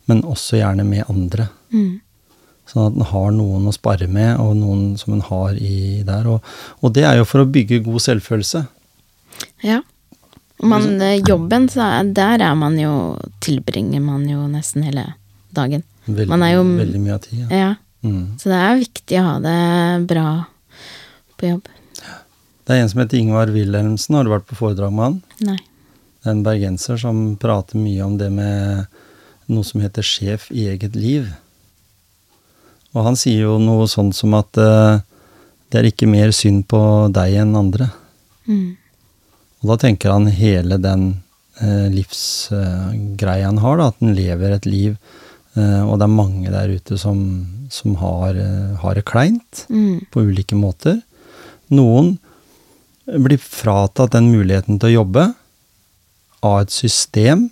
men 0.07 0.21
også 0.23 0.61
gjerne 0.61 0.85
med 0.87 1.03
andre. 1.11 1.49
Mm. 1.73 1.97
Sånn 2.67 2.85
at 2.85 2.95
den 2.95 3.07
har 3.09 3.33
noen 3.35 3.67
å 3.67 3.73
spare 3.75 4.07
med, 4.07 4.37
og 4.39 4.55
noen 4.55 4.93
som 4.99 5.17
en 5.17 5.25
har 5.27 5.57
i 5.59 6.03
der. 6.07 6.29
Og, 6.31 6.39
og 6.79 6.93
det 6.95 7.03
er 7.03 7.19
jo 7.19 7.27
for 7.27 7.43
å 7.43 7.49
bygge 7.51 7.81
god 7.83 7.99
selvfølelse. 8.05 8.63
Ja. 9.65 9.81
Man, 10.63 11.01
eh, 11.01 11.19
jobben, 11.21 11.67
så 11.69 11.83
er, 11.85 12.03
der 12.17 12.41
er 12.41 12.55
man 12.57 12.77
jo 12.79 13.17
Tilbringer 13.45 14.01
man 14.01 14.23
jo 14.29 14.47
nesten 14.49 14.83
hele 14.83 15.03
dagen. 15.53 15.83
Veldig, 16.07 16.27
Man 16.27 16.43
er 16.43 16.53
jo- 16.55 16.63
veldig 16.63 16.99
mye 17.03 17.13
av 17.13 17.21
tida. 17.21 17.47
Ja. 17.51 17.75
Mm. 18.03 18.37
Så 18.39 18.49
det 18.49 18.57
er 18.57 18.79
viktig 18.79 19.19
å 19.19 19.23
ha 19.25 19.39
det 19.39 20.07
bra 20.07 20.45
på 21.37 21.49
jobb. 21.51 21.67
Det 22.65 22.75
er 22.75 22.81
en 22.81 22.89
som 22.89 22.99
heter 23.01 23.19
Ingvar 23.19 23.47
Wilhelmsen, 23.53 24.15
har 24.15 24.23
du 24.23 24.29
vært 24.29 24.47
på 24.47 24.55
foredrag 24.59 24.91
med 24.91 25.03
han? 25.03 25.21
Nei. 25.41 25.57
Det 25.57 26.25
er 26.25 26.31
en 26.31 26.43
bergenser 26.43 26.97
som 26.99 27.37
prater 27.39 27.79
mye 27.79 28.01
om 28.03 28.17
det 28.17 28.31
med 28.31 28.87
noe 29.47 29.63
som 29.63 29.79
heter 29.81 30.03
sjef 30.03 30.49
i 30.51 30.65
eget 30.67 30.95
liv. 30.95 31.29
Og 32.95 33.03
han 33.05 33.15
sier 33.15 33.45
jo 33.45 33.57
noe 33.61 33.85
sånn 33.87 34.13
som 34.15 34.33
at 34.33 34.57
uh, 34.57 34.99
det 35.71 35.79
er 35.79 35.89
ikke 35.91 36.09
mer 36.09 36.33
synd 36.35 36.65
på 36.67 36.79
deg 37.13 37.37
enn 37.43 37.55
andre. 37.55 37.91
Mm. 38.47 38.75
Og 39.61 39.71
da 39.71 39.77
tenker 39.81 40.13
han 40.13 40.27
hele 40.29 40.77
den 40.81 41.07
eh, 41.61 41.87
livsgreia 41.93 43.47
han 43.49 43.57
har, 43.63 43.77
da, 43.79 43.87
at 43.91 44.01
han 44.03 44.13
lever 44.17 44.53
et 44.57 44.67
liv, 44.69 44.97
eh, 45.57 45.81
og 45.83 45.97
det 45.97 46.05
er 46.07 46.13
mange 46.13 46.51
der 46.53 46.73
ute 46.77 46.97
som, 47.01 47.19
som 47.73 47.95
har, 48.01 48.37
eh, 48.37 48.75
har 48.83 48.95
det 48.99 49.05
kleint 49.09 49.65
Mm. 49.69 50.05
på 50.13 50.21
ulike 50.29 50.55
måter. 50.55 51.01
Noen 51.73 52.17
blir 53.07 53.39
fratatt 53.41 54.11
den 54.13 54.29
muligheten 54.31 54.79
til 54.79 54.89
å 54.91 54.97
jobbe 55.01 55.33
av 56.43 56.61
et 56.61 56.71
system. 56.71 57.49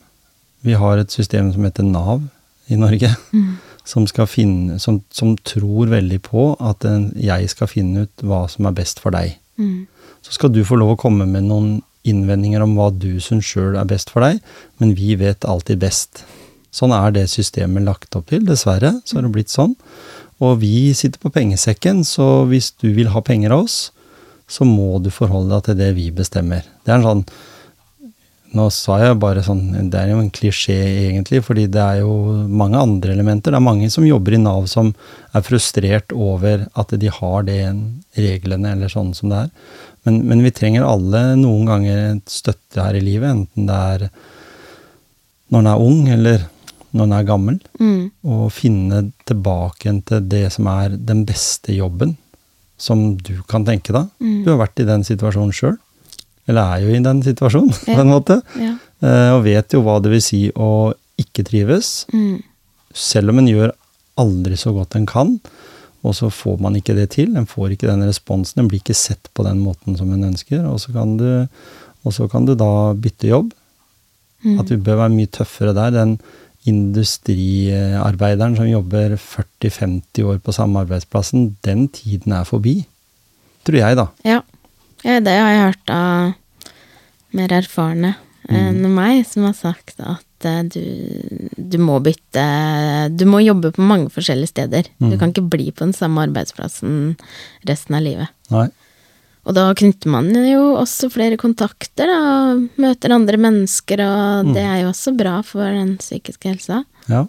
Vi 0.64 0.74
har 0.78 0.98
et 1.02 1.12
system 1.12 1.52
som 1.54 1.64
heter 1.64 1.84
Nav 1.84 2.22
i 2.70 2.76
Norge, 2.78 3.16
Mm. 3.34 3.58
som, 3.86 4.06
finne, 4.28 4.80
som, 4.80 5.04
som 5.14 5.36
tror 5.38 5.88
veldig 5.92 6.22
på 6.26 6.56
at 6.60 6.86
eh, 6.86 7.10
jeg 7.18 7.50
skal 7.50 7.68
finne 7.68 8.06
ut 8.06 8.24
hva 8.26 8.46
som 8.50 8.66
er 8.70 8.78
best 8.78 9.00
for 9.02 9.12
deg. 9.12 9.38
Mm. 9.58 9.88
Så 10.26 10.34
skal 10.38 10.50
du 10.50 10.64
få 10.66 10.78
lov 10.78 10.96
å 10.96 11.02
komme 11.02 11.26
med 11.30 11.44
noen 11.50 11.82
innvendinger 12.08 12.64
om 12.64 12.76
hva 12.78 12.92
du 12.94 13.18
syns 13.24 13.48
sjøl 13.50 13.78
er 13.80 13.90
best 13.90 14.12
for 14.14 14.26
deg, 14.26 14.42
men 14.82 14.96
vi 14.98 15.16
vet 15.20 15.48
alltid 15.48 15.82
best. 15.82 16.24
Sånn 16.76 16.94
er 16.96 17.14
det 17.16 17.30
systemet 17.32 17.86
lagt 17.88 18.16
opp 18.18 18.30
til, 18.32 18.44
dessverre. 18.48 18.98
Så 19.08 19.18
har 19.18 19.26
det 19.26 19.34
blitt 19.36 19.54
sånn. 19.54 19.76
Og 20.44 20.60
vi 20.64 20.92
sitter 20.98 21.22
på 21.22 21.32
pengesekken, 21.32 22.04
så 22.04 22.44
hvis 22.50 22.74
du 22.82 22.90
vil 22.98 23.14
ha 23.14 23.24
penger 23.24 23.56
av 23.56 23.66
oss, 23.66 23.78
så 24.52 24.68
må 24.68 25.00
du 25.02 25.10
forholde 25.14 25.56
deg 25.56 25.70
til 25.70 25.78
det 25.80 25.92
vi 25.96 26.10
bestemmer. 26.14 26.66
Det 26.84 26.92
er 26.92 27.00
en 27.00 27.08
sånn 27.08 27.24
Nå 28.56 28.70
sa 28.72 28.98
jeg 29.02 29.18
bare 29.20 29.44
sånn 29.44 29.90
Det 29.92 30.00
er 30.00 30.14
jo 30.14 30.22
en 30.22 30.32
klisjé, 30.34 30.78
egentlig, 31.10 31.42
fordi 31.44 31.66
det 31.72 31.82
er 31.82 32.02
jo 32.06 32.46
mange 32.48 32.80
andre 32.80 33.12
elementer. 33.12 33.52
Det 33.52 33.60
er 33.60 33.68
mange 33.68 33.90
som 33.92 34.08
jobber 34.08 34.38
i 34.38 34.40
Nav 34.40 34.70
som 34.72 34.94
er 35.36 35.44
frustrert 35.44 36.16
over 36.16 36.68
at 36.72 36.96
de 37.02 37.12
har 37.12 37.46
det 37.48 37.60
reglene 38.16 38.72
eller 38.76 38.92
sånn 38.92 39.12
som 39.18 39.34
det 39.34 39.44
er. 39.46 39.52
Men, 40.08 40.22
men 40.30 40.44
vi 40.46 40.54
trenger 40.56 40.88
alle 40.88 41.26
noen 41.40 41.68
ganger 41.68 42.20
støtte 42.30 42.84
her 42.84 42.96
i 42.96 43.04
livet, 43.04 43.32
enten 43.34 43.68
det 43.68 43.80
er 43.96 44.10
når 45.52 45.62
en 45.62 45.72
er 45.72 45.88
ung 45.88 46.04
eller 46.16 46.46
når 46.96 47.10
en 47.10 47.16
er 47.18 47.28
gammel. 47.28 47.58
Mm. 47.82 48.04
Og 48.24 48.46
finne 48.56 49.08
tilbake 49.28 49.98
til 50.08 50.30
det 50.32 50.46
som 50.56 50.70
er 50.72 50.96
den 50.96 51.26
beste 51.28 51.76
jobben 51.76 52.16
som 52.78 53.16
du 53.18 53.38
kan 53.50 53.66
tenke 53.68 53.94
deg. 53.96 54.08
Mm. 54.20 54.44
Du 54.44 54.52
har 54.54 54.62
vært 54.64 54.82
i 54.84 54.88
den 54.88 55.04
situasjonen 55.08 55.56
sjøl. 55.56 55.78
Eller 56.50 56.76
er 56.76 56.84
jo 56.86 56.94
i 56.94 57.04
den 57.04 57.24
situasjonen, 57.26 57.74
på 57.96 58.00
en 58.02 58.12
måte. 58.12 58.40
Ja. 58.62 58.76
Eh, 59.02 59.32
og 59.36 59.46
vet 59.48 59.74
jo 59.74 59.84
hva 59.86 59.98
det 60.04 60.14
vil 60.14 60.24
si 60.24 60.42
å 60.52 60.94
ikke 61.22 61.46
trives. 61.48 62.06
Mm. 62.14 62.44
Selv 62.96 63.34
om 63.34 63.42
en 63.42 63.50
gjør 63.50 63.74
aldri 64.22 64.58
så 64.60 64.72
godt 64.76 64.96
en 64.98 65.08
kan, 65.10 65.36
og 66.06 66.14
så 66.16 66.30
får 66.32 66.60
man 66.62 66.78
ikke 66.78 66.96
det 66.98 67.10
til. 67.16 67.34
En 67.36 67.50
får 67.50 67.74
ikke 67.74 67.90
den 67.90 68.06
responsen, 68.06 68.62
en 68.62 68.70
blir 68.70 68.84
ikke 68.84 68.98
sett 68.98 69.32
på 69.34 69.46
den 69.48 69.62
måten 69.64 69.98
som 69.98 70.12
en 70.14 70.28
ønsker. 70.30 70.62
Og 70.70 70.78
så 70.84 70.94
kan 70.96 71.16
du, 71.20 71.28
og 72.06 72.14
så 72.14 72.30
kan 72.32 72.46
du 72.46 72.54
da 72.58 72.94
bytte 72.94 73.32
jobb. 73.32 73.54
Mm. 74.46 74.60
At 74.62 74.70
du 74.70 74.78
bør 74.78 75.02
være 75.02 75.16
mye 75.16 75.32
tøffere 75.34 75.74
der. 75.74 75.96
Den 75.96 76.20
industriarbeideren 76.70 78.58
som 78.58 78.70
jobber 78.70 79.18
40-50 79.18 80.30
år 80.30 80.42
på 80.46 80.54
samme 80.54 80.82
arbeidsplassen, 80.86 81.56
den 81.66 81.88
tiden 81.94 82.34
er 82.38 82.46
forbi. 82.46 82.80
Tror 83.66 83.82
jeg, 83.82 83.98
da. 83.98 84.08
Ja. 84.26 84.42
Ja, 85.06 85.20
det 85.24 85.36
har 85.38 85.52
jeg 85.54 85.66
hørt 85.70 85.92
av 85.94 86.34
mer 87.36 87.54
erfarne 87.62 88.16
enn 88.50 88.84
meg, 88.94 89.24
som 89.26 89.48
har 89.48 89.56
sagt 89.58 89.98
at 90.06 90.46
eh, 90.46 90.62
du, 90.70 91.50
du 91.58 91.78
må 91.82 91.96
bytte 92.06 92.44
Du 93.18 93.24
må 93.26 93.40
jobbe 93.42 93.72
på 93.74 93.82
mange 93.82 94.12
forskjellige 94.14 94.52
steder. 94.54 94.90
Du 95.02 95.08
Mm. 95.16 95.20
kan 95.20 95.32
ikke 95.34 95.50
bli 95.50 95.72
på 95.72 95.82
den 95.88 95.94
samme 95.98 96.22
arbeidsplassen 96.28 97.16
resten 97.66 97.96
av 97.98 98.04
livet. 98.06 98.30
Nei. 98.54 98.68
Og 99.46 99.54
da 99.58 99.64
knytter 99.78 100.10
man 100.10 100.30
jo 100.34 100.76
også 100.78 101.10
flere 101.14 101.38
kontakter, 101.38 102.06
da, 102.10 102.20
og 102.54 102.70
møter 102.82 103.14
andre 103.14 103.38
mennesker, 103.38 104.02
og 104.02 104.54
det 104.56 104.64
er 104.66 104.80
jo 104.84 104.90
også 104.90 105.16
bra 105.18 105.40
for 105.46 105.66
den 105.66 105.98
psykiske 106.02 106.50
helsa. 106.50 106.84
Ja. 107.10 107.26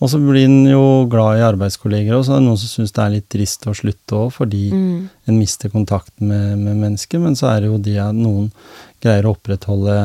Og 0.00 0.08
så 0.08 0.16
blir 0.16 0.46
en 0.46 0.62
jo 0.64 0.82
glad 1.12 1.36
i 1.38 1.44
arbeidskolleger 1.44 2.14
og 2.16 2.22
så 2.24 2.32
det 2.32 2.38
er 2.40 2.44
noen 2.46 2.56
som 2.62 2.70
syns 2.72 2.94
det 2.96 3.02
er 3.04 3.10
litt 3.18 3.26
trist 3.28 3.66
å 3.68 3.74
slutte 3.76 4.16
òg, 4.16 4.30
fordi 4.32 4.62
Mm. 4.72 5.08
en 5.28 5.38
mister 5.38 5.68
kontakten 5.68 6.26
med, 6.30 6.56
med 6.58 6.76
mennesker. 6.80 7.20
Men 7.20 7.36
så 7.36 7.50
er 7.52 7.60
det 7.60 7.68
jo 7.68 7.76
det 7.78 7.98
at 8.00 8.14
noen 8.16 8.50
greier 9.02 9.28
å 9.28 9.34
opprettholde 9.36 9.98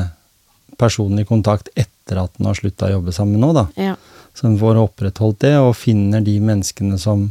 personlig 0.78 1.26
kontakt 1.30 1.70
etter 1.80 2.20
at 2.20 2.32
en 2.40 2.46
har 2.50 2.58
slutta 2.60 2.90
å 2.90 2.98
jobbe 2.98 3.14
sammen 3.16 3.40
nå, 3.40 3.54
da. 3.56 3.68
Ja. 3.80 3.96
Så 4.36 4.50
en 4.50 4.58
får 4.60 4.76
opprettholdt 4.84 5.40
det, 5.46 5.54
og 5.64 5.76
finner 5.80 6.20
de 6.22 6.40
menneskene 6.44 7.00
som 7.00 7.30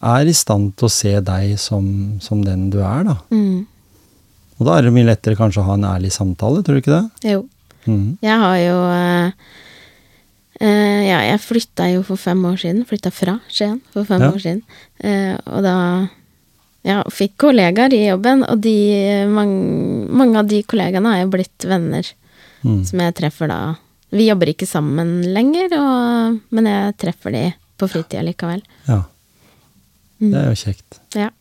er 0.00 0.28
i 0.30 0.32
stand 0.36 0.76
til 0.78 0.86
å 0.86 0.92
se 0.92 1.16
deg 1.20 1.56
som, 1.58 2.20
som 2.22 2.44
den 2.46 2.68
du 2.70 2.78
er, 2.86 3.02
da. 3.08 3.16
Mm. 3.34 3.66
Og 4.60 4.66
da 4.68 4.78
er 4.78 4.86
det 4.86 4.92
mye 4.94 5.08
lettere 5.10 5.34
kanskje 5.36 5.60
å 5.64 5.66
ha 5.66 5.74
en 5.74 5.88
ærlig 5.90 6.12
samtale, 6.14 6.62
tror 6.62 6.78
du 6.78 6.84
ikke 6.84 7.00
det? 7.00 7.32
Jo. 7.34 7.42
Mm. 7.86 8.16
Jeg 8.22 8.38
har 8.44 8.56
jo 8.62 8.78
eh, 8.94 9.32
eh, 10.60 11.06
Ja, 11.06 11.20
jeg 11.22 11.40
flytta 11.40 11.88
jo 11.92 12.02
for 12.06 12.16
fem 12.20 12.44
år 12.44 12.56
siden. 12.60 12.84
Flytta 12.88 13.12
fra 13.14 13.38
Skien 13.48 13.80
for 13.92 14.04
fem 14.04 14.22
Ja. 14.22 14.30
år 14.32 14.40
siden. 14.42 14.62
Uh, 15.02 15.36
og 15.46 15.62
da 15.62 15.76
ja, 16.86 17.02
fikk 17.10 17.36
kollegaer 17.36 17.92
i 17.92 18.06
jobben, 18.06 18.44
og 18.46 18.60
de, 18.62 18.76
mange, 19.26 20.06
mange 20.06 20.38
av 20.38 20.46
de 20.46 20.62
kollegaene 20.62 21.10
har 21.10 21.24
jo 21.24 21.32
blitt 21.32 21.66
venner 21.66 22.06
mm. 22.62 22.84
som 22.86 23.02
jeg 23.02 23.16
treffer 23.18 23.50
da. 23.50 23.58
Vi 24.14 24.28
jobber 24.28 24.52
ikke 24.52 24.68
sammen 24.70 25.18
lenger, 25.34 25.74
og, 25.80 26.38
men 26.54 26.70
jeg 26.70 26.94
treffer 27.02 27.34
de 27.34 27.42
på 27.76 27.88
fritida 27.90 28.22
likevel. 28.22 28.62
Ja. 28.86 29.02
Mm. 30.22 30.30
Det 30.30 30.38
er 30.38 30.46
jo 30.46 30.60
kjekt. 30.62 31.00
Ja. 31.18 31.32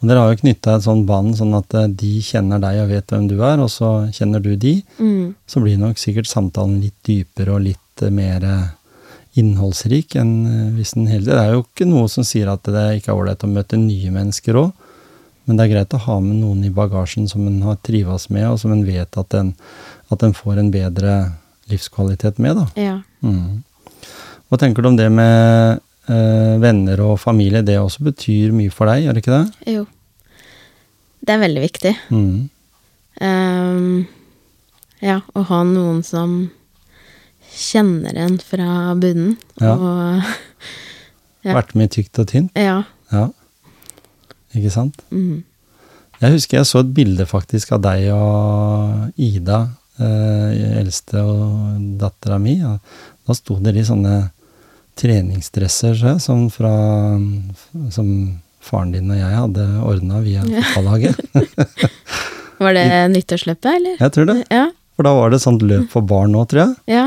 Og 0.00 0.08
dere 0.08 0.22
har 0.22 0.32
jo 0.32 0.40
knytta 0.40 0.76
et 0.78 0.84
sånt 0.86 1.04
bånd, 1.08 1.34
sånn 1.36 1.52
at 1.58 1.74
eh, 1.76 1.90
de 2.02 2.12
kjenner 2.24 2.60
deg 2.62 2.78
og 2.84 2.92
vet 2.92 3.12
hvem 3.12 3.26
du 3.28 3.36
er, 3.40 3.60
og 3.60 3.68
så 3.72 3.90
kjenner 4.16 4.40
du 4.44 4.54
de. 4.56 4.78
Mm. 5.00 5.34
Så 5.48 5.60
blir 5.64 5.80
nok 5.80 6.00
sikkert 6.00 6.30
samtalen 6.30 6.78
litt 6.84 6.96
dypere 7.06 7.56
og 7.56 7.64
litt 7.66 7.80
mer 8.08 8.44
eh, 8.46 8.68
innholdsrik 9.40 10.16
enn 10.18 10.32
eh, 10.48 10.68
hvis 10.76 10.94
den 10.96 11.10
hele 11.10 11.28
Det 11.28 11.38
er 11.38 11.52
jo 11.54 11.64
ikke 11.66 11.88
noe 11.88 12.08
som 12.10 12.26
sier 12.26 12.50
at 12.50 12.64
det 12.66 12.86
ikke 12.98 13.12
er 13.12 13.20
ålreit 13.20 13.44
å 13.46 13.50
møte 13.50 13.78
nye 13.80 14.12
mennesker 14.14 14.58
òg, 14.58 14.72
men 15.44 15.58
det 15.58 15.66
er 15.66 15.72
greit 15.74 15.96
å 15.96 16.02
ha 16.06 16.18
med 16.24 16.40
noen 16.40 16.64
i 16.64 16.72
bagasjen 16.74 17.28
som 17.30 17.46
en 17.48 17.60
har 17.66 17.78
trives 17.86 18.28
med, 18.30 18.48
og 18.48 18.58
som 18.62 18.72
en 18.74 18.84
vet 18.86 19.20
at 19.20 19.36
en, 19.36 19.52
at 20.10 20.24
en 20.26 20.36
får 20.36 20.62
en 20.62 20.72
bedre 20.72 21.16
livskvalitet 21.70 22.40
med, 22.42 22.62
da. 22.62 22.66
ja. 22.80 22.96
Mm. 23.20 23.62
Hva 24.50 24.58
tenker 24.58 24.82
du 24.82 24.88
om 24.88 24.96
det 24.98 25.06
med 25.14 25.78
øh, 26.10 26.54
venner 26.58 27.00
og 27.04 27.20
familie? 27.22 27.62
Det 27.62 27.76
også 27.78 28.02
betyr 28.08 28.50
mye 28.50 28.72
for 28.74 28.90
deg, 28.90 29.04
gjør 29.04 29.14
det 29.14 29.22
ikke 29.22 29.36
det? 29.36 29.74
Jo. 29.76 29.84
Det 31.20 31.36
er 31.36 31.42
veldig 31.44 31.62
viktig. 31.62 31.92
Mm. 32.10 32.48
Um, 33.20 34.08
ja, 35.04 35.20
å 35.38 35.44
ha 35.52 35.60
noen 35.68 36.00
som 36.06 36.40
kjenner 37.60 38.16
en 38.16 38.38
fra 38.42 38.94
bunnen. 39.00 39.36
Ja. 39.60 39.74
Og 39.76 40.22
Ja. 41.40 41.54
Vært 41.56 41.70
med 41.78 41.86
i 41.88 41.92
tykt 42.02 42.18
og 42.20 42.26
tynt? 42.28 42.50
ja. 42.58 42.82
Ja. 43.10 43.28
Ikke 44.52 44.68
sant? 44.74 44.98
Mm, 45.14 45.38
Jeg 46.20 46.34
husker 46.34 46.58
jeg 46.58 46.66
så 46.68 46.82
et 46.82 46.90
bilde 46.94 47.24
faktisk 47.24 47.70
av 47.72 47.80
deg 47.86 48.10
og 48.12 49.14
Ida, 49.16 49.60
eh, 49.96 50.76
eldste 50.82 51.22
og 51.24 51.78
dattera 52.02 52.36
mi. 52.42 52.58
Da 52.60 53.36
sto 53.38 53.56
dere 53.62 53.80
i 53.80 53.86
sånne 53.88 54.18
treningsdresser 55.00 55.94
så 55.96 56.16
som, 56.20 56.48
fra, 56.52 56.74
som 57.94 58.10
faren 58.60 58.92
din 58.92 59.08
og 59.14 59.16
jeg 59.22 59.38
hadde 59.38 59.66
ordna 59.86 60.20
via 60.24 60.42
Ja. 60.44 60.60
fotballaget. 60.74 61.16
Var 62.60 62.76
det 62.76 62.86
nyttårsløpet, 63.16 63.70
eller? 63.78 63.96
Jeg 64.02 64.12
tror 64.12 64.28
det. 64.28 64.38
Ja. 64.52 64.66
For 64.98 65.06
da 65.08 65.14
var 65.16 65.30
det 65.32 65.40
sånt 65.40 65.62
løp 65.64 65.86
for 65.94 66.04
barn 66.04 66.34
nå, 66.36 66.42
tror 66.50 66.60
jeg. 66.66 66.74
Ja. 66.92 67.06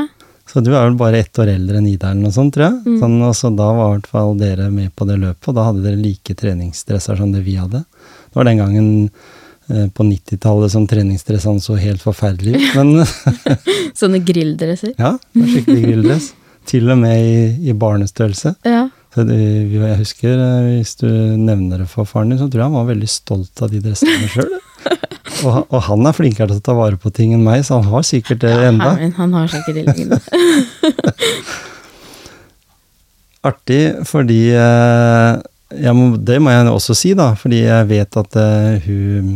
Så 0.50 0.60
du 0.60 0.70
er 0.74 0.84
vel 0.84 0.96
bare 1.00 1.22
ett 1.24 1.38
år 1.40 1.48
eldre 1.54 1.78
enn 1.80 1.86
Ida, 1.88 2.10
eller 2.12 2.26
noe 2.26 2.34
sånt, 2.34 2.52
tror 2.54 2.66
jeg. 2.66 2.80
Mm. 2.84 2.98
Sånn, 3.00 3.14
og 3.24 3.32
så 3.38 3.50
da 3.56 3.70
var 3.74 3.88
i 3.88 3.94
hvert 3.96 4.10
fall 4.12 4.34
dere 4.38 4.68
med 4.70 4.92
på 4.94 5.06
det 5.08 5.16
løpet, 5.22 5.48
og 5.50 5.56
da 5.56 5.64
hadde 5.70 5.84
dere 5.86 6.00
like 6.00 6.36
treningsdresser 6.40 7.18
som 7.20 7.32
det 7.32 7.40
vi 7.46 7.56
hadde. 7.58 7.80
Det 8.28 8.38
var 8.38 8.48
den 8.50 8.60
gangen 8.60 8.88
eh, 9.70 9.86
på 9.88 10.06
90-tallet 10.06 10.74
som 10.74 10.86
treningsdressene 10.90 11.64
så 11.64 11.78
helt 11.80 12.04
forferdelig 12.04 12.58
ut. 12.58 12.68
Men 12.76 13.06
Sånne 14.00 14.20
grilldresser. 14.26 14.92
ja, 15.00 15.14
skikkelig 15.32 15.86
grilldress. 15.88 16.32
Til 16.68 16.88
og 16.92 17.00
med 17.00 17.24
i, 17.24 17.40
i 17.70 17.74
barnestørrelse. 17.76 18.54
Ja. 18.64 18.86
Så 19.14 19.22
det, 19.28 19.36
jeg 19.70 19.96
husker, 20.00 20.38
eh, 20.42 20.70
hvis 20.76 20.96
du 21.00 21.08
nevner 21.38 21.84
det 21.84 21.88
for 21.92 22.08
faren 22.08 22.32
din, 22.32 22.40
så 22.40 22.48
tror 22.50 22.64
jeg 22.64 22.70
han 22.70 22.78
var 22.80 22.88
veldig 22.92 23.10
stolt 23.10 23.64
av 23.64 23.72
de 23.72 23.80
dressene 23.84 24.30
sjøl. 24.32 24.54
Og, 25.44 25.66
og 25.68 25.80
han 25.88 26.06
er 26.08 26.14
flinkere 26.16 26.48
til 26.52 26.60
å 26.60 26.64
ta 26.64 26.74
vare 26.76 26.96
på 27.00 27.10
ting 27.12 27.34
enn 27.36 27.44
meg, 27.44 27.64
så 27.66 27.80
han 27.80 27.90
har 27.92 28.04
sikkert 28.06 28.44
det 28.44 28.52
enda. 28.68 28.94
Han, 29.00 29.14
han 29.18 29.34
har 29.36 29.50
sikkert 29.52 29.76
det 29.76 29.84
liggende. 29.90 30.20
Artig, 33.44 33.82
fordi 34.08 34.38
eh, 34.56 35.90
må, 35.92 36.14
Det 36.16 36.38
må 36.40 36.54
jeg 36.54 36.70
også 36.70 36.96
si, 36.96 37.12
da, 37.18 37.34
fordi 37.36 37.64
jeg 37.66 37.90
vet 37.90 38.20
at 38.20 38.38
uh, 38.40 38.86
hun 38.86 39.34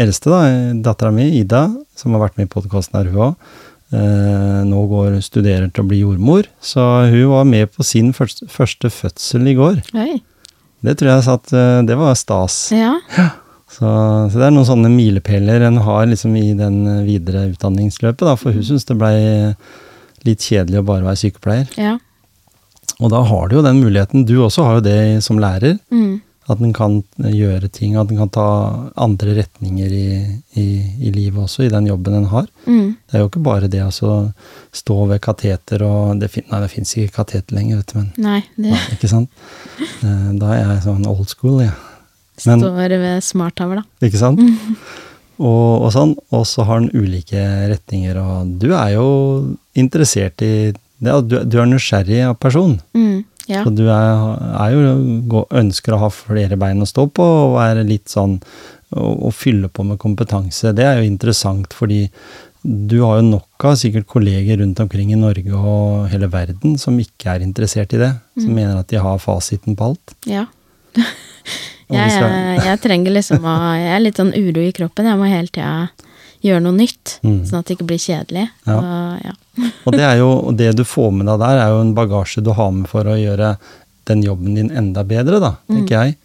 eldste, 0.00 0.32
da, 0.32 0.40
dattera 0.88 1.12
mi, 1.14 1.28
Ida, 1.38 1.68
som 1.98 2.16
har 2.16 2.24
vært 2.24 2.40
med 2.40 2.48
i 2.48 2.54
podkasten 2.54 2.98
her, 3.00 3.12
hun 3.12 3.28
òg, 3.30 3.58
Uh, 3.90 4.62
nå 4.70 4.84
går 4.86 5.16
studerer 5.18 5.64
til 5.66 5.82
å 5.82 5.88
bli 5.90 5.96
jordmor. 6.04 6.46
Så 6.62 6.78
hun 7.10 7.32
var 7.32 7.48
med 7.50 7.72
på 7.74 7.82
sin 7.82 8.12
første, 8.14 8.46
første 8.46 8.86
fødsel 8.86 9.48
i 9.50 9.54
går. 9.58 9.80
Oi. 9.98 10.20
Det 10.86 10.94
tror 11.00 11.10
jeg 11.10 11.24
satt 11.26 11.50
uh, 11.50 11.80
Det 11.82 11.96
var 11.98 12.14
stas. 12.14 12.60
Ja. 12.70 12.92
Så, 13.70 13.86
så 14.32 14.34
det 14.40 14.46
er 14.48 14.54
noen 14.54 14.66
sånne 14.66 14.90
milepæler 14.92 15.62
en 15.68 15.76
har 15.86 16.08
liksom 16.10 16.34
i 16.40 16.48
den 16.58 16.80
eh, 16.90 17.04
videre 17.06 17.46
utdanningsløpet, 17.52 18.24
da, 18.26 18.34
for 18.40 18.52
hun 18.56 18.64
syns 18.66 18.84
det 18.88 18.96
blei 18.98 19.14
litt 20.26 20.42
kjedelig 20.44 20.80
å 20.82 20.86
bare 20.88 21.06
være 21.06 21.20
sykepleier. 21.22 21.68
Ja. 21.80 21.94
Og 23.00 23.12
da 23.14 23.22
har 23.24 23.46
du 23.48 23.54
jo 23.56 23.62
den 23.64 23.78
muligheten, 23.80 24.26
du 24.28 24.34
også 24.44 24.66
har 24.66 24.80
jo 24.80 24.88
det 24.88 24.98
som 25.24 25.38
lærer, 25.40 25.78
Mm. 25.94 26.18
at 26.50 26.60
en 26.66 26.72
kan 26.74 26.96
gjøre 27.22 27.68
ting, 27.70 27.94
at 27.96 28.10
en 28.10 28.18
kan 28.18 28.28
ta 28.34 28.46
andre 28.98 29.36
retninger 29.38 29.92
i, 29.94 30.06
i, 30.58 30.64
i 31.06 31.12
livet 31.14 31.38
også, 31.44 31.62
i 31.62 31.70
den 31.70 31.86
jobben 31.86 32.16
en 32.18 32.26
har. 32.32 32.48
Mm. 32.66 32.96
Det 33.06 33.14
er 33.16 33.22
jo 33.22 33.28
ikke 33.30 33.42
bare 33.46 33.68
det 33.70 33.80
å 33.84 33.86
altså, 33.86 34.16
stå 34.74 34.96
ved 35.12 35.20
kateter 35.22 35.84
og 35.86 36.18
det, 36.20 36.28
fin, 36.34 36.44
Nei, 36.50 36.60
det 36.66 36.72
fins 36.74 36.96
ikke 36.98 37.20
kateter 37.22 37.54
lenger, 37.54 37.78
vet 37.84 37.94
du, 37.94 38.00
men 38.00 38.10
Nei, 38.18 38.40
det 38.58 38.74
Nei, 38.74 38.82
ikke 38.98 39.12
sant? 39.14 39.30
Eh, 40.02 40.26
Da 40.42 40.50
er 40.56 40.60
jeg 40.74 40.82
sånn 40.88 41.06
old 41.06 41.28
school, 41.30 41.60
jeg. 41.62 41.72
Men- 42.46 42.62
står 42.62 42.96
ved 43.02 43.24
smarttavla. 43.24 43.84
Ikke 44.02 44.20
sant? 44.20 44.40
Og, 45.40 45.86
og 45.86 45.90
sånn. 45.94 46.14
Og 46.36 46.44
så 46.48 46.66
har 46.68 46.82
den 46.82 46.92
ulike 46.92 47.40
retninger, 47.72 48.18
og 48.20 48.54
du 48.60 48.70
er 48.74 48.94
jo 48.98 49.08
interessert 49.78 50.42
i 50.44 50.72
det, 51.00 51.14
du, 51.30 51.38
du 51.48 51.56
er 51.60 51.68
nysgjerrig 51.68 52.20
av 52.28 52.36
person. 52.42 52.76
Mm. 52.92 53.24
Ja. 53.48 53.64
Så 53.64 53.72
du 53.74 53.86
er, 53.88 54.20
er 54.60 54.74
jo, 54.76 55.46
ønsker 55.58 55.96
å 55.96 56.02
ha 56.04 56.10
flere 56.12 56.58
bein 56.60 56.84
å 56.84 56.88
stå 56.88 57.06
på, 57.16 57.24
og 57.24 57.56
være 57.56 57.86
litt 57.88 58.12
sånn 58.12 58.36
og, 58.90 59.10
og 59.30 59.34
fylle 59.34 59.70
på 59.72 59.86
med 59.86 59.98
kompetanse. 60.02 60.74
Det 60.76 60.86
er 60.86 61.00
jo 61.00 61.08
interessant, 61.08 61.72
fordi 61.74 62.04
du 62.62 62.98
har 63.00 63.22
jo 63.22 63.28
nok 63.30 63.64
av 63.64 63.78
sikkert 63.80 64.04
kolleger 64.10 64.60
rundt 64.60 64.82
omkring 64.82 65.14
i 65.14 65.18
Norge 65.18 65.56
og 65.56 66.10
hele 66.12 66.28
verden 66.28 66.76
som 66.78 66.98
ikke 67.00 67.32
er 67.32 67.46
interessert 67.46 67.94
i 67.96 68.02
det. 68.02 68.12
Som 68.36 68.52
mener 68.52 68.76
at 68.82 68.90
de 68.92 69.00
har 69.00 69.20
fasiten 69.22 69.78
på 69.78 69.92
alt. 69.92 70.16
ja. 70.28 70.46
Jeg, 71.90 72.12
jeg, 72.22 72.60
jeg 72.66 72.80
trenger 72.84 73.12
liksom 73.16 73.44
å 73.44 73.56
Jeg 73.80 73.90
er 73.96 74.00
litt 74.04 74.20
sånn 74.20 74.32
uro 74.36 74.62
i 74.62 74.72
kroppen. 74.76 75.08
Jeg 75.10 75.18
må 75.20 75.28
hele 75.30 75.48
tida 75.50 75.90
gjøre 76.40 76.62
noe 76.64 76.72
nytt, 76.78 77.18
Mm. 77.26 77.42
sånn 77.44 77.58
at 77.60 77.66
det 77.68 77.74
ikke 77.76 77.86
blir 77.90 77.98
kjedelig. 78.00 78.46
Ja. 78.64 78.76
Og, 78.78 79.26
ja. 79.26 79.34
Og 79.86 79.92
det 79.92 80.04
er 80.06 80.16
jo, 80.22 80.30
det 80.56 80.70
du 80.78 80.84
får 80.88 81.10
med 81.18 81.26
deg 81.28 81.42
der, 81.42 81.58
er 81.66 81.74
jo 81.74 81.80
en 81.84 81.94
bagasje 81.98 82.40
du 82.46 82.52
har 82.56 82.70
med 82.72 82.88
for 82.88 83.04
å 83.04 83.16
gjøre 83.18 83.54
den 84.08 84.22
jobben 84.24 84.54
din 84.56 84.70
enda 84.72 85.04
bedre, 85.04 85.38
da, 85.42 85.50
tenker 85.68 85.96
jeg. 86.06 86.16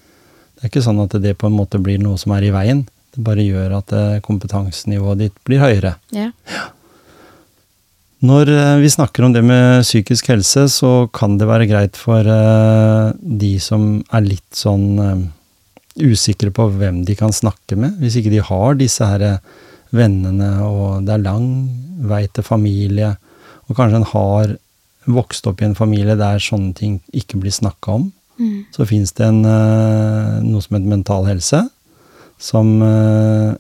Det 0.56 0.64
er 0.64 0.72
ikke 0.72 0.86
sånn 0.86 1.02
at 1.04 1.18
det 1.22 1.36
på 1.38 1.50
en 1.50 1.58
måte 1.58 1.82
blir 1.84 2.00
noe 2.00 2.18
som 2.18 2.32
er 2.38 2.48
i 2.48 2.54
veien. 2.56 2.86
Det 3.14 3.24
bare 3.28 3.44
gjør 3.44 3.76
at 3.82 3.92
eh, 3.94 4.16
kompetansenivået 4.24 5.20
ditt 5.26 5.36
blir 5.48 5.60
høyere. 5.62 5.96
Ja. 6.16 6.30
Når 8.26 8.50
eh, 8.50 8.76
vi 8.82 8.90
snakker 8.90 9.28
om 9.28 9.34
det 9.36 9.44
med 9.46 9.84
psykisk 9.84 10.32
helse, 10.32 10.66
så 10.72 10.94
kan 11.14 11.36
det 11.38 11.48
være 11.50 11.68
greit 11.70 12.00
for 12.00 12.24
eh, 12.26 13.12
de 13.20 13.52
som 13.62 14.00
er 14.16 14.26
litt 14.32 14.56
sånn 14.58 14.88
usikre 16.02 16.52
på 16.52 16.68
hvem 16.76 17.04
de 17.08 17.16
kan 17.16 17.32
snakke 17.32 17.78
med, 17.80 17.96
hvis 18.02 18.18
ikke 18.20 18.34
de 18.34 18.44
har 18.44 18.76
disse 18.80 19.06
her 19.06 19.40
vennene, 19.96 20.50
og 20.66 21.06
det 21.08 21.14
er 21.16 21.24
lang 21.24 21.48
vei 22.06 22.26
til 22.28 22.44
familie, 22.44 23.14
og 23.70 23.78
kanskje 23.78 24.02
en 24.02 24.10
har 24.12 24.56
vokst 25.06 25.46
opp 25.48 25.62
i 25.62 25.68
en 25.70 25.78
familie 25.78 26.18
der 26.18 26.42
sånne 26.42 26.74
ting 26.76 27.00
ikke 27.14 27.40
blir 27.42 27.54
snakka 27.56 28.00
om, 28.02 28.12
Mm. 28.36 28.66
så 28.76 28.84
fins 28.84 29.14
det 29.16 29.24
en, 29.24 29.46
eh, 29.46 30.42
noe 30.44 30.60
som 30.60 30.76
heter 30.76 30.90
Mental 30.92 31.24
Helse, 31.24 31.70
som 32.38 32.82
eh, 32.84 33.56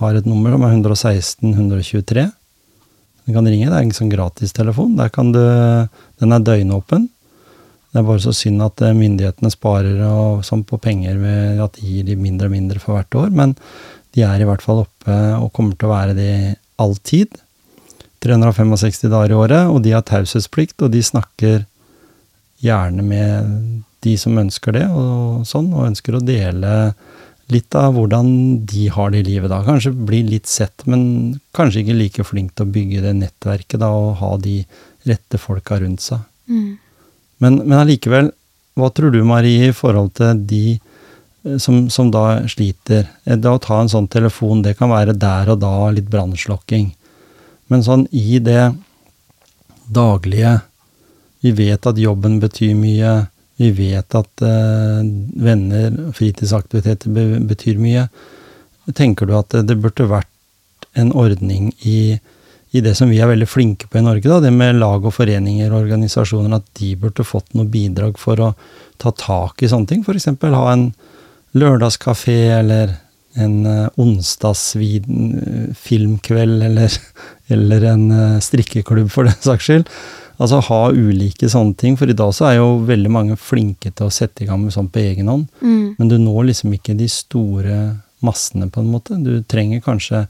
har 0.00 0.14
et 0.18 0.26
nummer 0.26 0.50
som 0.50 0.64
er 0.66 0.72
116 0.74 1.54
123. 1.54 2.24
Du 3.26 3.32
kan 3.32 3.46
ringe, 3.46 3.68
det 3.70 3.76
er 3.76 3.84
en 3.84 3.94
sånn 3.94 4.10
gratistelefon. 4.10 4.96
Der 4.98 5.08
kan 5.08 5.30
du, 5.30 5.38
den 6.18 6.32
er 6.34 6.42
døgnåpen. 6.42 7.08
Det 7.96 8.02
er 8.02 8.08
bare 8.10 8.20
så 8.20 8.34
synd 8.36 8.60
at 8.60 8.82
eh, 8.84 8.92
myndighetene 8.92 9.48
sparer 9.48 10.02
og, 10.04 10.42
sånn 10.44 10.66
på 10.68 10.76
penger 10.84 11.16
ved 11.16 11.62
at 11.64 11.78
de 11.78 11.88
gir 11.88 12.04
de 12.04 12.18
mindre 12.20 12.50
og 12.50 12.52
mindre 12.52 12.82
for 12.82 12.98
hvert 12.98 13.16
år, 13.16 13.30
men 13.32 13.54
de 14.12 14.24
er 14.26 14.42
i 14.42 14.48
hvert 14.48 14.60
fall 14.60 14.82
oppe 14.82 15.16
og 15.40 15.48
kommer 15.56 15.72
til 15.72 15.88
å 15.88 15.94
være 15.94 16.16
det 16.18 16.34
alltid. 16.82 17.40
365 18.20 19.08
dager 19.08 19.32
i 19.32 19.38
året, 19.38 19.72
og 19.72 19.80
de 19.84 19.96
har 19.96 20.04
taushetsplikt, 20.04 20.76
og 20.84 20.92
de 20.92 21.00
snakker 21.08 21.64
gjerne 22.60 23.04
med 23.04 23.82
de 24.04 24.14
som 24.20 24.36
ønsker 24.44 24.76
det, 24.76 24.84
og 24.92 25.48
sånn, 25.48 25.72
og 25.72 25.88
ønsker 25.88 26.20
å 26.20 26.24
dele 26.24 26.76
litt 27.52 27.76
av 27.78 27.94
hvordan 27.96 28.28
de 28.68 28.88
har 28.92 29.12
det 29.12 29.24
i 29.24 29.28
livet 29.32 29.52
da. 29.52 29.64
Kanskje 29.64 29.96
bli 29.96 30.20
litt 30.26 30.52
sett, 30.52 30.84
men 30.84 31.38
kanskje 31.56 31.86
ikke 31.86 32.00
like 32.00 32.28
flink 32.28 32.52
til 32.52 32.68
å 32.68 32.74
bygge 32.76 33.04
det 33.08 33.16
nettverket 33.24 33.80
da, 33.80 33.88
og 33.88 34.18
ha 34.20 34.34
de 34.42 34.58
rette 35.08 35.40
folka 35.40 35.80
rundt 35.80 36.04
seg. 36.04 36.26
Mm. 36.50 36.74
Men, 37.42 37.60
men 37.64 37.78
allikevel, 37.78 38.30
hva 38.76 38.90
tror 38.92 39.12
du 39.12 39.22
Marie, 39.24 39.70
i 39.70 39.76
forhold 39.76 40.14
til 40.18 40.42
de 40.48 40.62
eh, 40.76 41.56
som, 41.62 41.86
som 41.92 42.10
da 42.12 42.42
sliter? 42.48 43.08
Eh, 43.24 43.36
Det 43.36 43.50
å 43.52 43.62
ta 43.62 43.80
en 43.80 43.92
sånn 43.92 44.08
telefon, 44.12 44.62
det 44.64 44.76
kan 44.78 44.92
være 44.92 45.16
der 45.16 45.52
og 45.52 45.60
da 45.64 45.90
litt 45.94 46.10
brannslokking. 46.12 46.90
Men 47.72 47.82
sånn 47.82 48.06
i 48.14 48.38
det 48.38 48.72
daglige 49.86 50.60
Vi 51.44 51.52
vet 51.54 51.86
at 51.86 51.98
jobben 52.00 52.40
betyr 52.42 52.72
mye. 52.74 53.10
Vi 53.60 53.68
vet 53.76 54.14
at 54.18 54.42
eh, 54.42 55.02
venner, 55.46 55.92
fritidsaktiviteter 56.16 57.12
betyr 57.46 57.78
mye. 57.78 58.06
Tenker 58.96 59.28
du 59.28 59.34
at 59.36 59.54
det, 59.68 59.76
burde 59.78 60.08
vært 60.10 60.88
en 60.98 61.12
ordning 61.14 61.70
i, 61.86 62.18
i 62.74 62.80
det 62.82 62.96
som 62.98 63.10
vi 63.10 63.20
er 63.22 63.28
veldig 63.30 63.46
flinke 63.48 63.86
på 63.88 63.98
i 64.00 64.04
Norge, 64.04 64.28
da, 64.28 64.40
det 64.42 64.50
med 64.54 64.80
lag 64.80 65.04
og 65.06 65.14
foreninger 65.14 65.70
og 65.70 65.82
organisasjoner, 65.84 66.56
at 66.58 66.66
de 66.80 66.88
burde 67.00 67.24
fått 67.24 67.54
noe 67.56 67.66
bidrag 67.70 68.18
for 68.20 68.36
å 68.42 68.54
ta 69.00 69.10
tak 69.14 69.62
i 69.62 69.68
sånne 69.70 69.88
ting? 69.90 70.00
F.eks. 70.02 70.28
ha 70.42 70.72
en 70.72 70.86
lørdagskafé 71.56 72.38
eller 72.58 72.86
en 73.36 73.66
uh, 73.68 73.88
onsdagsfilmkveld 74.00 76.62
eller, 76.68 76.90
eller 77.52 77.80
en 77.92 78.04
eh, 78.10 78.40
strikkeklubb, 78.40 79.10
for 79.12 79.24
den 79.28 79.42
saks 79.44 79.64
skyld. 79.68 79.86
Altså 80.36 80.60
ha 80.68 80.82
ulike 80.92 81.48
sånne 81.48 81.74
ting, 81.80 81.96
for 81.96 82.10
i 82.12 82.16
dag 82.16 82.34
så 82.36 82.44
er 82.50 82.56
jo 82.58 82.84
veldig 82.88 83.10
mange 83.12 83.36
flinke 83.40 83.90
til 83.90 84.06
å 84.08 84.12
sette 84.12 84.44
i 84.44 84.46
gang 84.48 84.60
med 84.64 84.72
sånt 84.74 84.92
på 84.92 85.04
egen 85.04 85.28
hånd. 85.32 85.46
Mm. 85.60 85.94
Men 85.96 86.06
du 86.10 86.16
når 86.20 86.42
liksom 86.50 86.70
ikke 86.76 86.94
de 86.98 87.08
store 87.12 87.76
massene, 88.24 88.66
på 88.72 88.80
en 88.80 88.92
måte. 88.92 89.12
Du 89.20 89.42
trenger 89.48 89.80
kanskje 89.84 90.26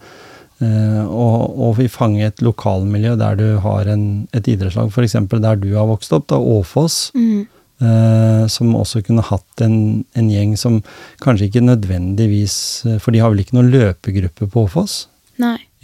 eh, 0.64 1.02
og, 1.04 1.74
vi 1.78 1.88
fanger 1.92 2.30
et 2.30 2.42
lokalmiljø 2.44 3.16
der 3.20 3.36
du 3.40 3.46
har 3.64 3.90
en, 3.92 4.26
et 4.36 4.48
idrettslag, 4.48 4.90
f.eks. 4.92 5.18
der 5.32 5.60
du 5.60 5.70
har 5.74 5.88
vokst 5.90 6.14
opp, 6.16 6.28
da, 6.32 6.40
Åfoss. 6.40 7.10
Mm. 7.16 7.46
Eh, 7.76 8.44
som 8.48 8.72
også 8.72 9.02
kunne 9.04 9.24
hatt 9.26 9.60
en, 9.60 10.04
en 10.16 10.28
gjeng 10.32 10.54
som 10.56 10.78
kanskje 11.20 11.50
ikke 11.50 11.60
nødvendigvis 11.60 12.54
eh, 12.88 12.94
For 13.04 13.12
de 13.12 13.20
har 13.20 13.34
vel 13.34 13.42
ikke 13.42 13.58
noen 13.58 13.68
løpegruppe 13.68 14.48
på 14.48 14.62
Åfoss, 14.64 14.94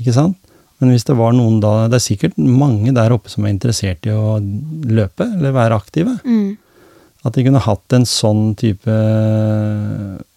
ikke 0.01 0.15
sant? 0.17 0.39
Men 0.81 0.95
hvis 0.95 1.05
det 1.05 1.19
var 1.19 1.35
noen 1.37 1.61
da 1.61 1.91
Det 1.93 1.99
er 1.99 2.05
sikkert 2.07 2.39
mange 2.41 2.95
der 2.97 3.13
oppe 3.13 3.29
som 3.29 3.45
er 3.45 3.53
interessert 3.53 4.09
i 4.09 4.15
å 4.17 4.39
løpe, 4.41 5.29
eller 5.37 5.53
være 5.55 5.77
aktive. 5.79 6.17
Mm. 6.25 6.57
At 7.23 7.37
de 7.37 7.45
kunne 7.47 7.61
hatt 7.63 7.95
en 7.95 8.05
sånn 8.09 8.55
type 8.59 8.95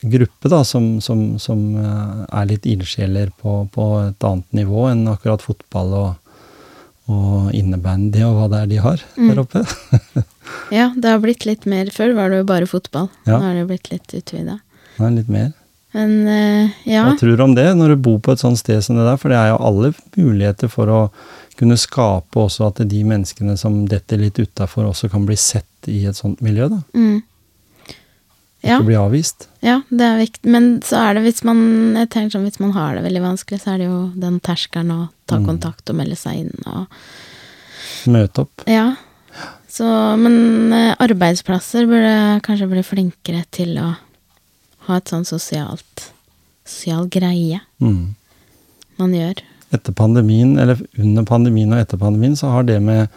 gruppe, 0.05 0.49
da, 0.51 0.59
som, 0.67 0.99
som, 1.01 1.23
som 1.41 1.63
eh, 1.81 2.19
er 2.41 2.45
litt 2.51 2.67
ildsjeler 2.69 3.31
på, 3.41 3.63
på 3.73 3.87
et 4.03 4.27
annet 4.27 4.59
nivå 4.59 4.85
enn 4.91 5.07
akkurat 5.09 5.41
fotball 5.41 5.95
og, 5.97 6.37
og 7.09 7.49
innebandy 7.57 8.21
og 8.27 8.37
hva 8.37 8.47
det 8.53 8.61
er 8.63 8.71
de 8.75 8.81
har 8.85 9.03
Mm. 9.17 9.29
der 9.31 9.43
oppe. 9.45 9.65
Ja, 10.73 10.91
det 10.95 11.09
har 11.09 11.19
blitt 11.21 11.43
litt 11.45 11.65
mer. 11.69 11.89
Før 11.93 12.11
var 12.17 12.29
det 12.29 12.37
jo 12.43 12.45
bare 12.47 12.67
fotball. 12.69 13.07
Ja. 13.25 13.37
Nå 13.39 13.47
har 13.47 13.55
det 13.57 13.63
blitt 13.69 13.87
litt 13.91 14.13
utvida. 14.17 14.59
Nei, 15.01 15.09
litt 15.17 15.29
mer. 15.29 15.51
Men 15.95 16.11
eh, 16.29 16.75
ja. 16.89 17.03
Hva 17.07 17.15
tror 17.19 17.37
du 17.37 17.43
om 17.43 17.55
det, 17.57 17.65
når 17.77 17.93
du 17.95 18.01
bor 18.05 18.19
på 18.25 18.33
et 18.35 18.41
sånt 18.41 18.59
sted 18.61 18.81
som 18.85 18.97
det 18.97 19.05
der? 19.07 19.17
For 19.21 19.33
det 19.33 19.37
er 19.41 19.49
jo 19.53 19.57
alle 19.65 19.91
muligheter 20.17 20.69
for 20.71 20.91
å 20.93 20.99
kunne 21.57 21.77
skape 21.79 22.39
også 22.41 22.67
at 22.67 22.81
de 22.89 23.03
menneskene 23.07 23.55
som 23.57 23.85
detter 23.87 24.17
litt 24.19 24.39
utafor, 24.39 24.89
også 24.89 25.09
kan 25.11 25.25
bli 25.25 25.37
sett 25.39 25.87
i 25.87 26.01
et 26.09 26.17
sånt 26.17 26.41
miljø, 26.43 26.67
da. 26.69 26.81
Mm. 26.93 27.21
Ja. 28.65 28.79
Ikke 28.79 28.87
bli 28.87 28.95
avvist. 28.97 29.47
Ja, 29.61 29.81
det 29.93 30.01
er 30.07 30.17
viktig. 30.17 30.49
Men 30.49 30.79
så 30.81 30.97
er 30.97 31.13
det 31.13 31.21
hvis 31.27 31.43
man 31.45 31.59
jeg 31.99 32.09
tenker 32.09 32.33
sånn, 32.33 32.47
hvis 32.49 32.59
man 32.63 32.71
har 32.73 32.95
det 32.97 33.03
veldig 33.05 33.21
vanskelig, 33.21 33.59
så 33.61 33.75
er 33.75 33.83
det 33.83 33.89
jo 33.91 33.99
den 34.17 34.39
terskelen 34.41 34.89
å 34.95 35.01
ta 35.29 35.37
Mm. 35.37 35.45
kontakt 35.51 35.89
og 35.89 35.95
melde 35.99 36.17
seg 36.17 36.39
inn 36.45 36.53
og 36.65 36.87
Møte 38.09 38.41
opp. 38.43 38.63
Ja. 38.69 38.95
Så, 39.69 39.85
men 40.17 40.71
eh, 40.73 40.95
arbeidsplasser 41.01 41.87
burde 41.89 42.41
kanskje 42.45 42.67
bli 42.69 42.83
flinkere 42.85 43.43
til 43.51 43.77
å 43.81 43.95
ha 44.87 44.97
et 44.97 45.09
sånn 45.09 45.25
sosialt 45.25 46.11
Sosial 46.65 47.07
greie 47.07 47.61
Mm. 47.81 48.15
man 48.97 49.11
gjør. 49.13 49.41
Etter 49.75 49.93
pandemien, 49.97 50.55
eller 50.61 50.79
under 50.97 51.23
pandemien 51.27 51.73
og 51.75 51.81
etter 51.83 51.99
pandemien, 52.01 52.35
så 52.39 52.51
har 52.53 52.63
det 52.67 52.79
med 52.83 53.07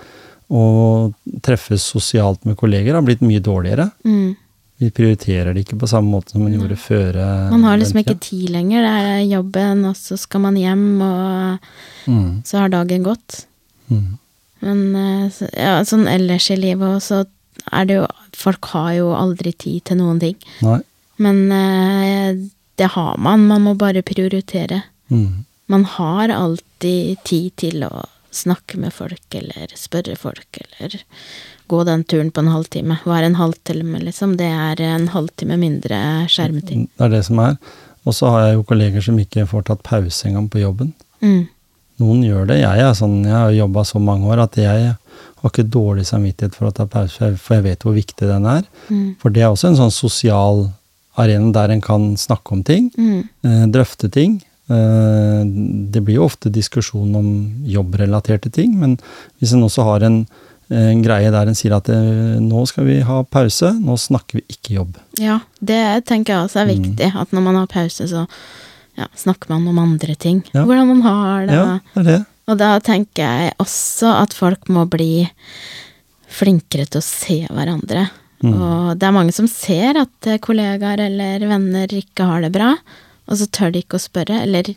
å 0.49 1.13
treffes 1.45 1.85
sosialt 1.93 2.45
med 2.49 2.57
kolleger 2.57 2.95
har 2.97 3.05
blitt 3.05 3.21
mye 3.25 3.41
dårligere. 3.45 3.91
Mm. 4.09 4.37
Vi 4.79 4.89
prioriterer 4.95 5.53
det 5.57 5.65
ikke 5.67 5.77
på 5.81 5.89
samme 5.91 6.09
måte 6.13 6.33
som 6.37 6.45
man 6.47 6.55
gjorde 6.55 6.77
før. 6.79 7.17
eh, 7.19 7.51
Man 7.51 7.65
har 7.67 7.77
liksom 7.81 7.99
ikke 8.01 8.15
tid 8.23 8.51
lenger. 8.55 8.83
Det 8.87 8.93
er 9.11 9.25
jobben, 9.27 9.85
og 9.91 9.97
så 9.99 10.17
skal 10.19 10.41
man 10.41 10.55
hjem, 10.57 11.03
og 11.03 11.59
Mm. 12.07 12.43
så 12.47 12.59
har 12.63 12.69
dagen 12.73 13.03
gått. 13.03 13.45
Mm. 13.91 14.19
Men 14.63 14.97
eh, 14.97 15.31
ja, 15.59 15.83
sånn 15.85 16.07
ellers 16.09 16.51
i 16.51 16.57
livet 16.57 16.89
også 17.03 17.27
er 17.73 17.85
det 17.87 17.95
jo 18.01 18.07
Folk 18.39 18.65
har 18.71 18.93
jo 18.95 19.09
aldri 19.19 19.51
tid 19.53 19.83
til 19.85 19.97
noen 19.99 20.21
ting. 20.21 20.37
Nei. 20.63 20.79
Men 21.19 21.51
eh, 21.51 22.37
det 22.79 22.87
har 22.95 23.17
man. 23.19 23.49
Man 23.49 23.63
må 23.65 23.73
bare 23.77 24.01
prioritere. 24.07 24.85
Mm. 25.11 25.45
Man 25.69 25.85
har 25.85 26.29
alltid 26.33 27.19
tid 27.29 27.51
til 27.61 27.85
å 27.85 28.05
snakke 28.35 28.79
med 28.81 28.93
folk, 28.95 29.25
eller 29.37 29.73
spørre 29.77 30.15
folk, 30.17 30.61
eller 30.63 30.99
gå 31.69 31.83
den 31.85 32.05
turen 32.09 32.31
på 32.33 32.41
en 32.45 32.51
halvtime. 32.53 32.97
Hva 33.05 33.19
er 33.19 33.27
en 33.29 33.37
halvtime, 33.41 34.01
liksom? 34.05 34.37
Det 34.41 34.49
er 34.49 34.81
en 34.95 35.09
halvtime 35.13 35.59
mindre 35.61 35.99
skjermtid. 36.33 36.87
Det 36.97 37.05
er 37.09 37.13
det 37.13 37.23
som 37.29 37.41
er. 37.45 37.59
Og 38.09 38.17
så 38.17 38.31
har 38.33 38.47
jeg 38.47 38.57
jo 38.59 38.65
kolleger 38.71 39.05
som 39.05 39.19
ikke 39.21 39.45
får 39.51 39.67
tatt 39.69 39.83
pause 39.85 40.29
engang 40.31 40.49
på 40.49 40.63
jobben. 40.63 40.95
Mm. 41.21 41.49
Noen 42.01 42.23
gjør 42.25 42.47
det. 42.49 42.61
Jeg 42.63 42.85
er 42.87 42.95
sånn, 42.97 43.19
jeg 43.27 43.35
har 43.35 43.53
jobba 43.57 43.85
så 43.85 44.01
mange 44.01 44.29
år 44.33 44.45
at 44.47 44.57
jeg 44.61 44.93
har 44.95 45.51
ikke 45.51 45.67
dårlig 45.69 46.07
samvittighet 46.09 46.55
for 46.57 46.71
å 46.71 46.75
ta 46.75 46.87
pause, 46.89 47.33
for 47.43 47.59
jeg 47.59 47.67
vet 47.67 47.85
hvor 47.85 47.97
viktig 47.97 48.29
den 48.31 48.47
er. 48.49 48.65
Mm. 48.89 49.17
For 49.21 49.35
det 49.35 49.43
er 49.45 49.51
også 49.53 49.73
en 49.73 49.81
sånn 49.83 49.93
sosial 49.95 50.69
arena 51.19 51.51
der 51.53 51.75
en 51.75 51.83
kan 51.85 52.13
snakke 52.17 52.55
om 52.55 52.63
ting, 52.65 52.89
Mm. 52.97 53.29
eh, 53.45 53.67
drøfte 53.75 54.09
ting. 54.15 54.41
Eh, 54.69 55.43
det 55.93 56.03
blir 56.05 56.19
jo 56.19 56.27
ofte 56.29 56.51
diskusjon 56.53 57.15
om 57.17 57.29
jobbrelaterte 57.65 58.51
ting, 58.53 58.75
men 58.81 58.99
hvis 59.41 59.55
en 59.57 59.65
også 59.65 59.85
har 59.87 60.05
en, 60.05 60.19
en 60.69 61.03
greie 61.03 61.31
der 61.33 61.49
en 61.49 61.57
sier 61.57 61.73
at 61.77 61.89
det, 61.89 61.97
nå 62.45 62.67
skal 62.69 62.85
vi 62.85 62.99
ha 63.09 63.23
pause, 63.25 63.71
nå 63.81 63.97
snakker 63.97 64.41
vi 64.41 64.45
ikke 64.53 64.75
jobb. 64.77 64.97
Ja, 65.19 65.39
det 65.65 66.05
tenker 66.11 66.35
jeg 66.35 66.45
også 66.49 66.61
er 66.65 66.69
Mm. 66.69 66.75
viktig. 66.83 67.13
At 67.17 67.33
når 67.33 67.43
man 67.49 67.57
har 67.63 67.67
pause, 67.73 68.05
så 68.11 68.27
ja, 68.99 69.07
snakker 69.17 69.49
man 69.55 69.67
om 69.69 69.79
andre 69.79 70.15
ting. 70.17 70.43
Ja. 70.53 70.65
Hvordan 70.67 70.89
man 70.93 71.03
har 71.03 71.47
det. 71.47 71.55
Ja, 71.55 71.79
det 71.95 72.01
er 72.05 72.11
det. 72.13 72.21
Og 72.49 72.57
da 72.59 72.79
tenker 72.81 73.23
jeg 73.25 73.53
også 73.61 74.13
at 74.23 74.33
folk 74.33 74.69
må 74.69 74.87
bli 74.89 75.29
flinkere 76.29 76.87
til 76.89 77.01
å 77.01 77.05
se 77.05 77.39
hverandre. 77.49 78.07
Mm. 78.45 78.53
Og 78.55 78.99
det 78.99 79.07
er 79.09 79.15
mange 79.17 79.33
som 79.35 79.49
ser 79.51 79.97
at 79.99 80.29
eh, 80.31 80.39
kollegaer 80.39 81.01
eller 81.09 81.43
venner 81.51 81.87
ikke 81.99 82.27
har 82.29 82.45
det 82.45 82.53
bra, 82.55 82.75
og 83.29 83.37
så 83.39 83.47
tør 83.53 83.73
de 83.75 83.83
ikke 83.85 83.99
å 83.99 84.03
spørre, 84.03 84.41
eller 84.43 84.71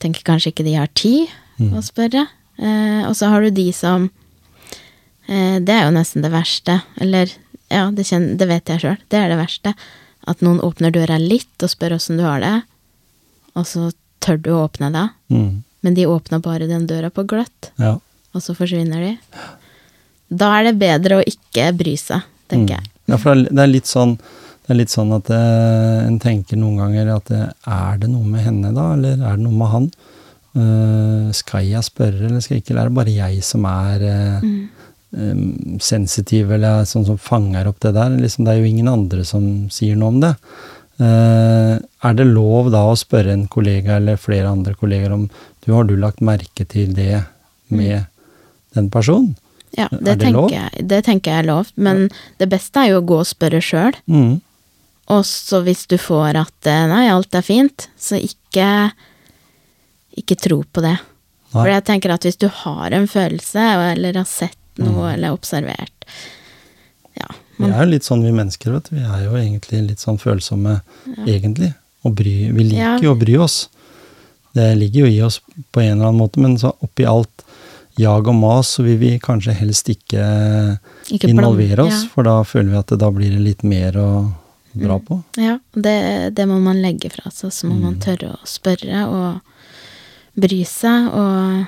tenker 0.00 0.24
kanskje 0.24 0.52
ikke 0.54 0.64
de 0.66 0.74
har 0.80 0.90
tid 0.96 1.28
Mm. 1.60 1.74
å 1.76 1.82
spørre. 1.84 2.22
Eh, 2.56 3.02
og 3.04 3.12
så 3.18 3.28
har 3.28 3.42
du 3.44 3.50
de 3.52 3.66
som 3.76 4.06
eh, 5.28 5.58
Det 5.60 5.74
er 5.74 5.82
jo 5.84 5.92
nesten 5.92 6.22
det 6.24 6.30
verste. 6.32 6.78
Eller 6.96 7.28
ja, 7.68 7.90
det, 7.92 8.06
kjenner, 8.08 8.38
det 8.40 8.48
vet 8.48 8.72
jeg 8.72 8.80
sjøl. 8.80 8.96
Det 9.12 9.18
er 9.20 9.28
det 9.28 9.36
verste. 9.36 9.74
At 10.26 10.40
noen 10.40 10.60
åpner 10.64 10.90
døra 10.94 11.18
litt 11.20 11.60
og 11.62 11.68
spør 11.68 11.98
åssen 11.98 12.16
du 12.16 12.24
har 12.24 12.40
det, 12.40 12.54
og 13.56 13.66
så 13.68 13.90
tør 14.24 14.40
du 14.40 14.50
å 14.54 14.62
åpne 14.70 14.88
det. 14.92 15.04
Mm. 15.32 15.62
Men 15.84 15.94
de 15.96 16.06
åpna 16.08 16.40
bare 16.40 16.66
den 16.68 16.86
døra 16.88 17.10
på 17.12 17.26
gløtt, 17.28 17.70
Ja. 17.78 17.98
og 18.34 18.40
så 18.44 18.56
forsvinner 18.56 19.00
de. 19.04 19.12
Da 20.30 20.50
er 20.58 20.64
det 20.70 20.78
bedre 20.80 21.20
å 21.20 21.24
ikke 21.26 21.70
bry 21.76 21.96
seg, 21.96 22.22
tenker 22.48 22.76
jeg. 22.78 22.84
Mm. 22.84 23.12
Ja, 23.12 23.16
for 23.20 23.34
det 23.34 23.58
er 23.58 23.66
litt 23.66 23.88
sånn 23.88 24.18
det 24.70 24.76
er 24.76 24.78
litt 24.84 24.92
sånn 24.92 25.10
at 25.16 25.26
eh, 25.34 26.04
en 26.06 26.20
tenker 26.22 26.54
noen 26.54 26.76
ganger 26.78 27.08
at 27.10 27.30
eh, 27.34 27.48
er 27.74 27.96
det 27.98 28.06
noe 28.06 28.22
med 28.22 28.44
henne 28.44 28.68
da, 28.70 28.84
eller 28.94 29.16
er 29.18 29.34
det 29.34 29.42
noe 29.42 29.56
med 29.58 29.70
han? 29.72 29.88
Uh, 30.50 31.30
skal 31.34 31.66
jeg 31.66 31.82
spørre, 31.86 32.28
eller 32.28 32.42
skal 32.42 32.56
jeg 32.56 32.62
ikke? 32.62 32.76
Eller 32.76 32.84
er 32.84 32.90
det 32.92 32.96
bare 33.00 33.14
jeg 33.16 33.40
som 33.46 33.66
er 33.66 34.04
uh, 34.06 34.44
mm. 34.46 34.84
um, 35.18 35.42
sensitiv, 35.82 36.52
eller 36.54 36.86
sånn 36.86 37.08
som 37.08 37.18
fanger 37.18 37.66
opp 37.66 37.80
det 37.82 37.96
der? 37.98 38.14
Liksom, 38.14 38.46
det 38.46 38.52
er 38.52 38.60
jo 38.60 38.68
ingen 38.70 38.90
andre 38.92 39.24
som 39.26 39.48
sier 39.74 39.98
noe 39.98 40.14
om 40.14 40.20
det. 40.22 40.30
Uh, 41.02 41.74
er 42.06 42.14
det 42.20 42.28
lov 42.30 42.70
da 42.70 42.84
å 42.86 42.98
spørre 42.98 43.34
en 43.34 43.48
kollega 43.50 43.98
eller 43.98 44.22
flere 44.22 44.52
andre 44.54 44.76
kolleger 44.78 45.16
om 45.16 45.26
du 45.66 45.72
har 45.74 45.90
du 45.90 45.96
lagt 45.98 46.22
merke 46.22 46.62
til 46.62 46.94
det 46.94 47.24
med 47.74 48.06
den 48.78 48.86
personen? 48.94 49.34
Ja, 49.74 49.88
det, 49.90 50.12
det 50.12 50.20
tenker 50.28 50.54
jeg, 50.54 50.86
det 50.94 51.02
tenker 51.10 51.34
jeg 51.34 51.44
er 51.44 51.50
lov, 51.50 51.74
men 51.74 52.06
det 52.38 52.50
beste 52.54 52.86
er 52.86 52.94
jo 52.94 53.02
å 53.02 53.08
gå 53.10 53.20
og 53.24 53.28
spørre 53.34 53.62
sjøl. 53.62 53.98
Mm. 54.06 54.38
Og 55.10 55.24
så 55.26 55.60
hvis 55.66 55.86
du 55.90 55.96
får 55.98 56.36
at 56.38 56.68
eh, 56.70 56.84
nei, 56.90 57.04
alt 57.10 57.34
er 57.34 57.42
fint, 57.46 57.88
så 57.98 58.18
ikke 58.20 58.66
ikke 60.20 60.36
tro 60.42 60.60
på 60.66 60.82
det. 60.84 60.96
Nei. 61.50 61.54
For 61.62 61.70
jeg 61.70 61.84
tenker 61.88 62.12
at 62.14 62.26
hvis 62.26 62.38
du 62.38 62.48
har 62.62 62.92
en 62.94 63.06
følelse, 63.10 63.62
eller 63.94 64.18
har 64.20 64.28
sett 64.28 64.56
noe, 64.78 65.08
Mm. 65.10 65.14
eller 65.14 65.34
observert 65.34 66.04
Ja, 67.18 67.26
Vi 67.58 67.66
er 67.68 67.84
jo 67.84 67.90
litt 67.90 68.06
sånn 68.06 68.22
vi 68.24 68.30
mennesker, 68.32 68.72
vet 68.72 68.88
du. 68.88 68.96
Vi 68.96 69.02
er 69.02 69.24
jo 69.26 69.34
egentlig 69.36 69.80
litt 69.88 69.98
sånn 70.00 70.16
følsomme, 70.18 70.80
egentlig. 71.26 71.74
Og 72.06 72.14
bry, 72.16 72.50
vi 72.54 72.64
liker 72.70 72.78
Ja. 72.80 72.98
jo 73.02 73.14
å 73.14 73.18
bry 73.18 73.36
oss. 73.36 73.68
Det 74.54 74.76
ligger 74.78 75.04
jo 75.04 75.10
i 75.10 75.20
oss 75.26 75.40
på 75.72 75.82
en 75.82 75.98
eller 75.98 76.08
annen 76.08 76.20
måte, 76.22 76.38
men 76.40 76.56
så 76.56 76.72
oppi 76.82 77.04
alt 77.06 77.42
jag 77.98 78.26
og 78.28 78.34
mas, 78.34 78.68
så 78.78 78.82
vil 78.86 78.96
vi 78.98 79.18
kanskje 79.18 79.52
helst 79.58 79.88
ikke, 79.92 80.78
ikke 81.10 81.28
involvere 81.28 81.84
oss, 81.84 82.04
oss, 82.04 82.08
for 82.14 82.22
da 82.24 82.42
føler 82.42 82.70
vi 82.70 82.78
at 82.78 82.86
det, 82.86 82.98
da 83.02 83.10
blir 83.10 83.30
det 83.30 83.40
litt 83.44 83.62
mer 83.62 83.92
å 84.00 84.08
dra 84.74 84.98
på. 85.02 85.22
Ja, 85.36 85.42
ja 85.42 85.58
det, 85.74 86.34
det 86.36 86.46
må 86.48 86.60
man 86.62 86.80
legge 86.82 87.10
fra 87.10 87.30
seg. 87.30 87.50
Så 87.52 87.66
må 87.66 87.74
man 87.80 87.94
Mm. 87.98 88.00
tørre 88.00 88.32
å 88.36 88.46
spørre 88.46 89.04
og 89.08 89.40
bry 90.40 90.62
seg, 90.64 91.10
og 91.14 91.66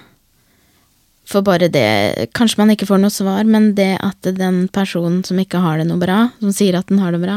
For 1.25 1.41
bare 1.41 1.69
det 1.71 2.29
Kanskje 2.35 2.59
man 2.59 2.71
ikke 2.75 2.87
får 2.87 2.99
noe 3.01 3.11
svar, 3.15 3.45
men 3.49 3.75
det 3.75 3.97
at 4.03 4.21
den 4.37 4.69
personen 4.69 5.25
som 5.25 5.39
ikke 5.39 5.61
har 5.63 5.79
det 5.79 5.87
noe 5.87 5.97
bra, 6.03 6.31
som 6.41 6.51
sier 6.53 6.77
at 6.77 6.87
den 6.91 6.99
har 6.99 7.13
det 7.15 7.21
bra, 7.23 7.37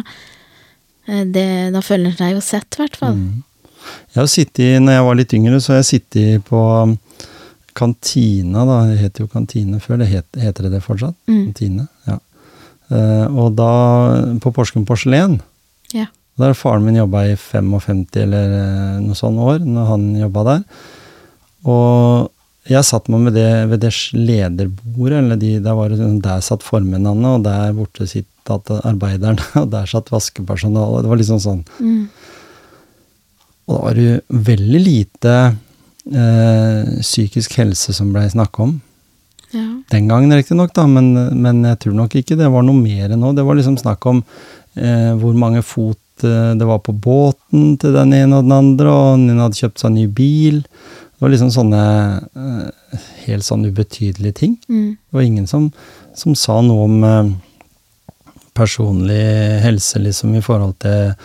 eh, 1.08 1.24
det, 1.24 1.72
da 1.72 1.80
føler 1.86 2.10
den 2.10 2.18
seg 2.18 2.34
jo 2.34 2.42
sett, 2.42 2.76
i 2.76 2.82
hvert 2.82 2.98
fall. 2.98 3.14
Mm. 3.14 3.44
Jeg 4.16 4.20
har 4.20 4.28
sittet, 4.28 4.82
når 4.82 4.92
jeg 4.98 5.06
var 5.06 5.16
litt 5.16 5.34
yngre, 5.38 5.62
så 5.62 5.72
har 5.74 5.78
jeg 5.84 5.90
sittet 6.02 6.44
på 6.50 6.60
um, 6.84 6.98
kantina, 7.78 8.66
da. 8.66 8.80
Det 8.90 8.98
het 9.00 9.20
jo 9.22 9.28
kantine 9.32 9.80
før. 9.80 10.00
Det 10.02 10.08
het, 10.10 10.28
heter 10.42 10.64
det 10.68 10.72
det 10.80 10.84
fortsatt? 10.84 11.16
Mm. 11.30 11.44
Kantine, 11.52 11.88
ja. 12.10 12.18
Uh, 12.90 13.26
og 13.38 13.54
da, 13.58 13.70
på 14.42 14.52
Porsgrunn 14.52 14.86
Porselen, 14.90 15.40
Ja. 15.96 16.10
der 16.42 16.56
faren 16.58 16.84
min 16.84 16.98
jobba 17.00 17.22
i 17.30 17.36
55 17.40 18.06
eller 18.26 18.56
eh, 18.60 19.02
noe 19.04 19.16
sånt 19.16 19.40
år, 19.40 19.62
når 19.64 19.92
han 19.94 20.08
jobba 20.20 20.44
der. 20.50 20.64
Og 21.66 22.32
jeg 22.70 22.86
satt 22.88 23.10
meg 23.14 23.28
med 23.28 23.36
det 23.38 23.50
ved 23.70 23.84
det 23.84 23.92
lederbordet, 24.18 25.20
eller 25.20 25.38
de, 25.42 25.52
der, 25.62 25.78
var 25.78 25.94
sånn, 25.94 26.22
der 26.24 26.42
satt 26.46 26.66
formennene, 26.66 27.36
og 27.38 27.46
der 27.46 27.76
borte 27.78 28.08
sitt 28.10 28.30
at 28.52 28.72
arbeiderne, 28.82 29.42
og 29.62 29.70
der 29.74 29.90
satt 29.90 30.12
vaskepersonalet. 30.14 31.06
Det 31.06 31.12
var 31.12 31.22
liksom 31.22 31.42
sånn. 31.44 31.62
Mm. 31.80 32.02
Og 33.66 33.74
da 33.74 33.82
var 33.82 33.98
det 33.98 34.04
jo 34.06 34.42
veldig 34.50 34.82
lite 34.82 35.38
eh, 35.46 36.92
psykisk 37.02 37.56
helse 37.62 37.96
som 37.98 38.12
blei 38.14 38.28
snakka 38.34 38.68
om. 38.68 38.76
ja. 39.54 39.70
Den 39.90 40.10
gangen 40.10 40.34
riktignok, 40.34 40.74
men, 40.90 41.14
men 41.38 41.64
jeg 41.70 41.80
tror 41.84 41.98
nok 41.98 42.16
ikke 42.18 42.38
det 42.38 42.50
var 42.50 42.66
noe 42.66 42.78
mer 42.78 43.14
enn 43.14 43.22
nå. 43.22 43.34
Det 43.38 43.46
var 43.46 43.58
liksom 43.58 43.78
snakk 43.78 44.06
om 44.10 44.24
eh, 44.76 45.14
hvor 45.20 45.38
mange 45.40 45.64
fot 45.66 46.26
eh, 46.26 46.52
det 46.58 46.68
var 46.68 46.84
på 46.86 46.96
båten 46.96 47.76
til 47.82 47.96
den 47.96 48.14
ene 48.18 48.40
og 48.40 48.48
den 48.48 48.56
andre, 48.56 48.92
og 48.92 49.18
den 49.18 49.34
ene 49.34 49.48
hadde 49.48 49.62
kjøpt 49.62 49.84
seg 49.84 49.96
ny 49.96 50.06
bil. 50.08 50.62
Det 51.16 51.24
var 51.24 51.32
liksom 51.32 51.52
sånne 51.56 51.82
eh, 52.36 53.02
helt 53.26 53.48
sånn 53.48 53.66
ubetydelige 53.68 54.40
ting. 54.42 54.56
Mm. 54.68 54.96
Det 55.00 55.20
var 55.20 55.28
ingen 55.28 55.50
som, 55.50 55.70
som 56.18 56.36
sa 56.38 56.60
noe 56.66 56.88
om 56.90 57.04
eh, 57.08 57.34
personlig 58.56 59.24
helse, 59.64 60.00
liksom, 60.04 60.36
i 60.36 60.44
forhold 60.44 60.78
til 60.84 61.16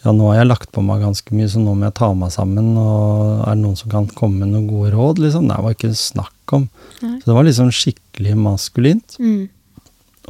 ja, 0.00 0.12
nå 0.16 0.30
har 0.30 0.40
jeg 0.40 0.48
lagt 0.48 0.70
på 0.72 0.82
meg 0.84 1.02
ganske 1.04 1.34
mye, 1.36 1.48
så 1.50 1.60
nå 1.60 1.74
må 1.76 1.84
jeg 1.88 1.96
ta 1.98 2.08
meg 2.16 2.32
sammen, 2.32 2.70
og 2.80 3.42
er 3.44 3.52
det 3.52 3.60
noen 3.60 3.76
som 3.76 3.90
kan 3.92 4.06
komme 4.16 4.40
med 4.40 4.54
noen 4.54 4.68
gode 4.70 4.94
råd, 4.94 5.20
liksom? 5.26 5.50
Det 5.50 5.58
var 5.60 5.76
ikke 5.76 5.92
snakk 5.98 6.54
om. 6.56 6.68
Nei. 7.02 7.18
Så 7.20 7.28
det 7.28 7.36
var 7.36 7.46
liksom 7.46 7.72
skikkelig 7.74 8.36
maskulint. 8.40 9.18
Mm. 9.20 9.42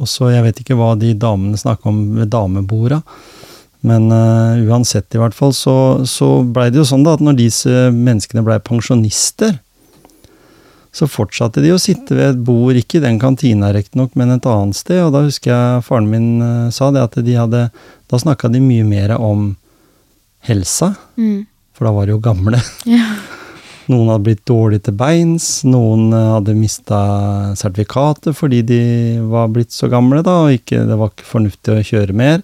Og 0.01 0.09
så, 0.09 0.31
jeg 0.33 0.43
vet 0.47 0.59
ikke 0.63 0.75
hva 0.79 0.95
de 0.97 1.13
damene 1.13 1.59
snakka 1.61 1.89
om 1.91 1.99
ved 2.17 2.31
dameborda, 2.33 3.01
men 3.85 4.07
uh, 4.13 4.57
uansett, 4.69 5.07
i 5.13 5.19
hvert 5.21 5.33
fall, 5.33 5.53
så, 5.57 5.73
så 6.09 6.41
blei 6.45 6.67
det 6.73 6.81
jo 6.81 6.85
sånn 6.89 7.05
da, 7.05 7.15
at 7.17 7.23
når 7.25 7.37
disse 7.39 7.87
menneskene 7.93 8.43
blei 8.45 8.59
pensjonister, 8.61 9.55
så 10.91 11.07
fortsatte 11.07 11.61
de 11.63 11.71
å 11.71 11.79
sitte 11.79 12.13
ved 12.17 12.33
et 12.33 12.41
bord, 12.45 12.75
ikke 12.75 12.99
i 12.99 13.03
den 13.05 13.17
kantina 13.21 13.69
riktignok, 13.73 14.11
men 14.19 14.33
et 14.35 14.45
annet 14.49 14.75
sted. 14.75 14.99
Og 15.05 15.13
da 15.15 15.21
husker 15.23 15.53
jeg 15.53 15.85
faren 15.87 16.09
min 16.11 16.27
uh, 16.43 16.67
sa 16.73 16.89
det 16.91 17.05
at 17.05 17.15
de 17.23 17.37
hadde 17.39 17.61
Da 18.11 18.19
snakka 18.19 18.49
de 18.51 18.59
mye 18.59 18.83
mer 18.83 19.13
om 19.15 19.53
helsa, 20.49 20.95
Mm. 21.15 21.45
for 21.73 21.85
da 21.87 21.91
var 21.95 22.05
de 22.09 22.11
jo 22.17 22.19
gamle. 22.19 22.59
Ja. 22.89 23.05
Noen 23.91 24.09
hadde 24.13 24.25
blitt 24.29 24.43
dårlige 24.47 24.85
til 24.87 24.95
beins, 24.99 25.47
noen 25.67 26.09
eh, 26.15 26.27
hadde 26.37 26.55
mista 26.57 26.99
sertifikatet 27.59 28.37
fordi 28.37 28.61
de 28.65 28.81
var 29.31 29.51
blitt 29.53 29.75
så 29.75 29.89
gamle, 29.91 30.23
da, 30.25 30.37
og 30.47 30.55
ikke, 30.55 30.85
det 30.87 30.97
var 30.99 31.11
ikke 31.11 31.27
fornuftig 31.27 31.75
å 31.75 31.83
kjøre 31.91 32.15
mer. 32.15 32.43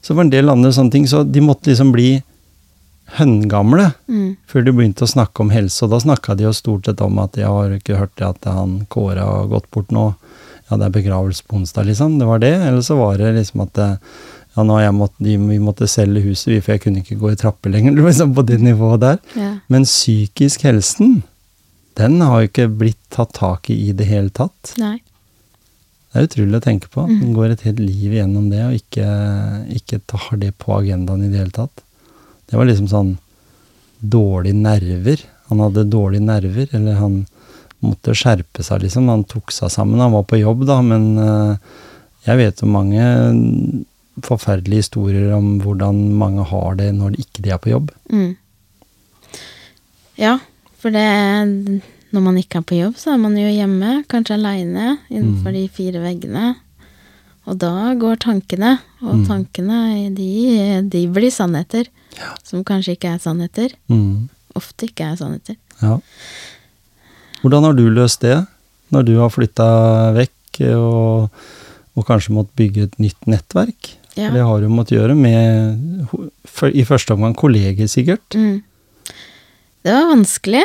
Så 0.00 0.12
det 0.12 0.18
var 0.18 0.26
en 0.28 0.34
del 0.36 0.52
andre 0.52 0.72
sånne 0.76 0.94
ting, 0.94 1.06
så 1.08 1.22
de 1.24 1.42
måtte 1.44 1.72
liksom 1.72 1.90
bli 1.96 2.10
høngamle 3.18 3.88
Mm. 4.08 4.36
før 4.46 4.64
de 4.64 4.72
begynte 4.72 5.02
å 5.02 5.10
snakke 5.10 5.40
om 5.42 5.50
helse. 5.50 5.82
Og 5.82 5.90
da 5.90 5.98
snakka 5.98 6.36
de 6.36 6.44
jo 6.44 6.52
stort 6.54 6.84
sett 6.86 7.00
om 7.02 7.18
at 7.18 7.34
jeg 7.34 7.46
har 7.46 7.70
ikke 7.74 7.98
hørt 7.98 8.14
det 8.16 8.26
at 8.28 8.44
han 8.44 8.86
Kåre 8.88 9.18
har 9.24 9.48
gått 9.50 9.70
bort 9.70 9.90
nå. 9.90 10.14
Ja, 10.70 10.76
det 10.78 10.86
er 10.86 10.94
begravelse 11.02 11.42
på 11.48 11.56
onsdag, 11.58 11.86
liksom. 11.88 12.18
Det 12.20 12.26
var 12.28 12.38
det. 12.38 12.54
Eller 12.54 12.80
så 12.86 12.96
var 12.96 13.18
det 13.18 13.32
liksom 13.34 13.64
at 13.66 13.78
eh, 13.78 13.96
ja, 14.56 14.64
nå 14.66 14.78
jeg 14.82 14.94
måtte, 14.96 15.22
de, 15.22 15.36
vi 15.38 15.58
måtte 15.62 15.86
selge 15.90 16.24
huset, 16.24 16.56
for 16.64 16.74
jeg 16.74 16.82
kunne 16.84 17.04
ikke 17.04 17.18
gå 17.20 17.32
i 17.32 17.38
trapper 17.38 17.72
lenger. 17.72 17.94
Liksom 17.98 18.34
på 18.34 18.44
det 18.48 18.58
nivået 18.62 19.04
der. 19.04 19.20
Ja. 19.38 19.52
Men 19.70 19.86
psykisk 19.86 20.66
helsen, 20.66 21.20
den 22.00 22.18
har 22.24 22.42
jo 22.42 22.50
ikke 22.50 22.66
blitt 22.80 23.00
tatt 23.14 23.34
tak 23.38 23.70
i 23.70 23.78
i 23.88 23.94
det 23.96 24.08
hele 24.10 24.32
tatt. 24.34 24.74
Nei. 24.80 24.98
Det 26.10 26.18
er 26.18 26.26
utrolig 26.26 26.58
å 26.58 26.64
tenke 26.64 26.90
på. 26.90 27.04
Man 27.06 27.20
Den 27.22 27.34
går 27.36 27.52
et 27.54 27.66
helt 27.68 27.78
liv 27.78 28.16
igjennom 28.16 28.48
det, 28.50 28.62
og 28.66 28.74
ikke, 28.74 29.10
ikke 29.78 30.00
tar 30.10 30.40
det 30.42 30.56
på 30.58 30.74
agendaen 30.80 31.22
i 31.22 31.30
det 31.30 31.44
hele 31.44 31.54
tatt. 31.54 31.84
Det 32.50 32.58
var 32.58 32.66
liksom 32.66 32.88
sånn 32.90 33.12
dårlige 34.00 34.58
nerver. 34.58 35.22
Han 35.52 35.62
hadde 35.62 35.86
dårlige 35.92 36.26
nerver, 36.26 36.66
eller 36.74 36.98
han 36.98 37.20
måtte 37.84 38.16
skjerpe 38.18 38.64
seg, 38.66 38.82
liksom. 38.82 39.06
Han 39.12 39.22
tok 39.30 39.54
seg 39.54 39.70
sammen. 39.70 40.02
Han 40.02 40.16
var 40.16 40.26
på 40.26 40.40
jobb, 40.40 40.66
da, 40.66 40.80
men 40.82 41.06
eh, 41.22 41.78
jeg 42.26 42.40
vet 42.42 42.64
jo 42.64 42.72
mange 42.74 43.04
forferdelige 44.26 44.82
historier 44.84 45.32
om 45.36 45.60
hvordan 45.62 46.00
mange 46.18 46.44
har 46.50 46.74
det 46.80 46.90
når 46.94 47.14
de 47.16 47.24
ikke 47.24 47.42
de 47.44 47.50
er 47.54 47.58
på 47.62 47.70
jobb. 47.72 47.90
Mm. 48.12 48.36
Ja, 50.20 50.38
for 50.80 50.90
det 50.92 51.82
Når 52.10 52.20
man 52.24 52.36
ikke 52.40 52.58
er 52.58 52.62
på 52.66 52.74
jobb, 52.74 52.96
så 52.98 53.12
er 53.14 53.18
man 53.22 53.36
jo 53.38 53.46
hjemme, 53.46 54.00
kanskje 54.10 54.34
aleine, 54.34 54.96
innenfor 55.14 55.52
Mm. 55.52 55.54
de 55.54 55.68
fire 55.68 56.00
veggene. 56.02 56.56
Og 57.46 57.56
da 57.58 57.94
går 57.94 58.16
tankene, 58.18 58.80
og 59.00 59.14
Mm. 59.14 59.26
tankene, 59.28 60.14
de, 60.16 60.82
de 60.90 61.06
blir 61.06 61.30
sannheter. 61.30 61.86
Ja. 62.18 62.34
Som 62.42 62.64
kanskje 62.64 62.96
ikke 62.98 63.14
er 63.14 63.18
sannheter. 63.22 63.70
Mm. 63.88 64.28
Ofte 64.56 64.88
ikke 64.90 65.04
er 65.12 65.14
sannheter. 65.16 65.54
Ja. 65.80 66.00
Hvordan 67.44 67.62
har 67.62 67.72
du 67.74 67.88
løst 67.88 68.20
det, 68.22 68.44
når 68.90 69.04
du 69.06 69.16
har 69.20 69.30
flytta 69.30 70.12
vekk 70.12 70.60
og, 70.74 71.30
og 71.96 72.06
kanskje 72.06 72.34
måttet 72.34 72.56
bygge 72.56 72.82
et 72.88 72.98
nytt 72.98 73.22
nettverk? 73.30 73.94
Ja. 74.16 74.28
For 74.28 74.36
Det 74.36 74.46
har 74.48 74.64
jo 74.64 74.72
måttet 74.72 74.96
gjøre 74.98 75.16
med 75.18 76.74
i 76.74 76.84
første 76.88 77.14
omgang 77.14 77.36
kolleger, 77.38 77.88
sikkert. 77.90 78.34
Mm. 78.34 78.60
Det 79.86 79.94
var 79.94 80.10
vanskelig. 80.10 80.64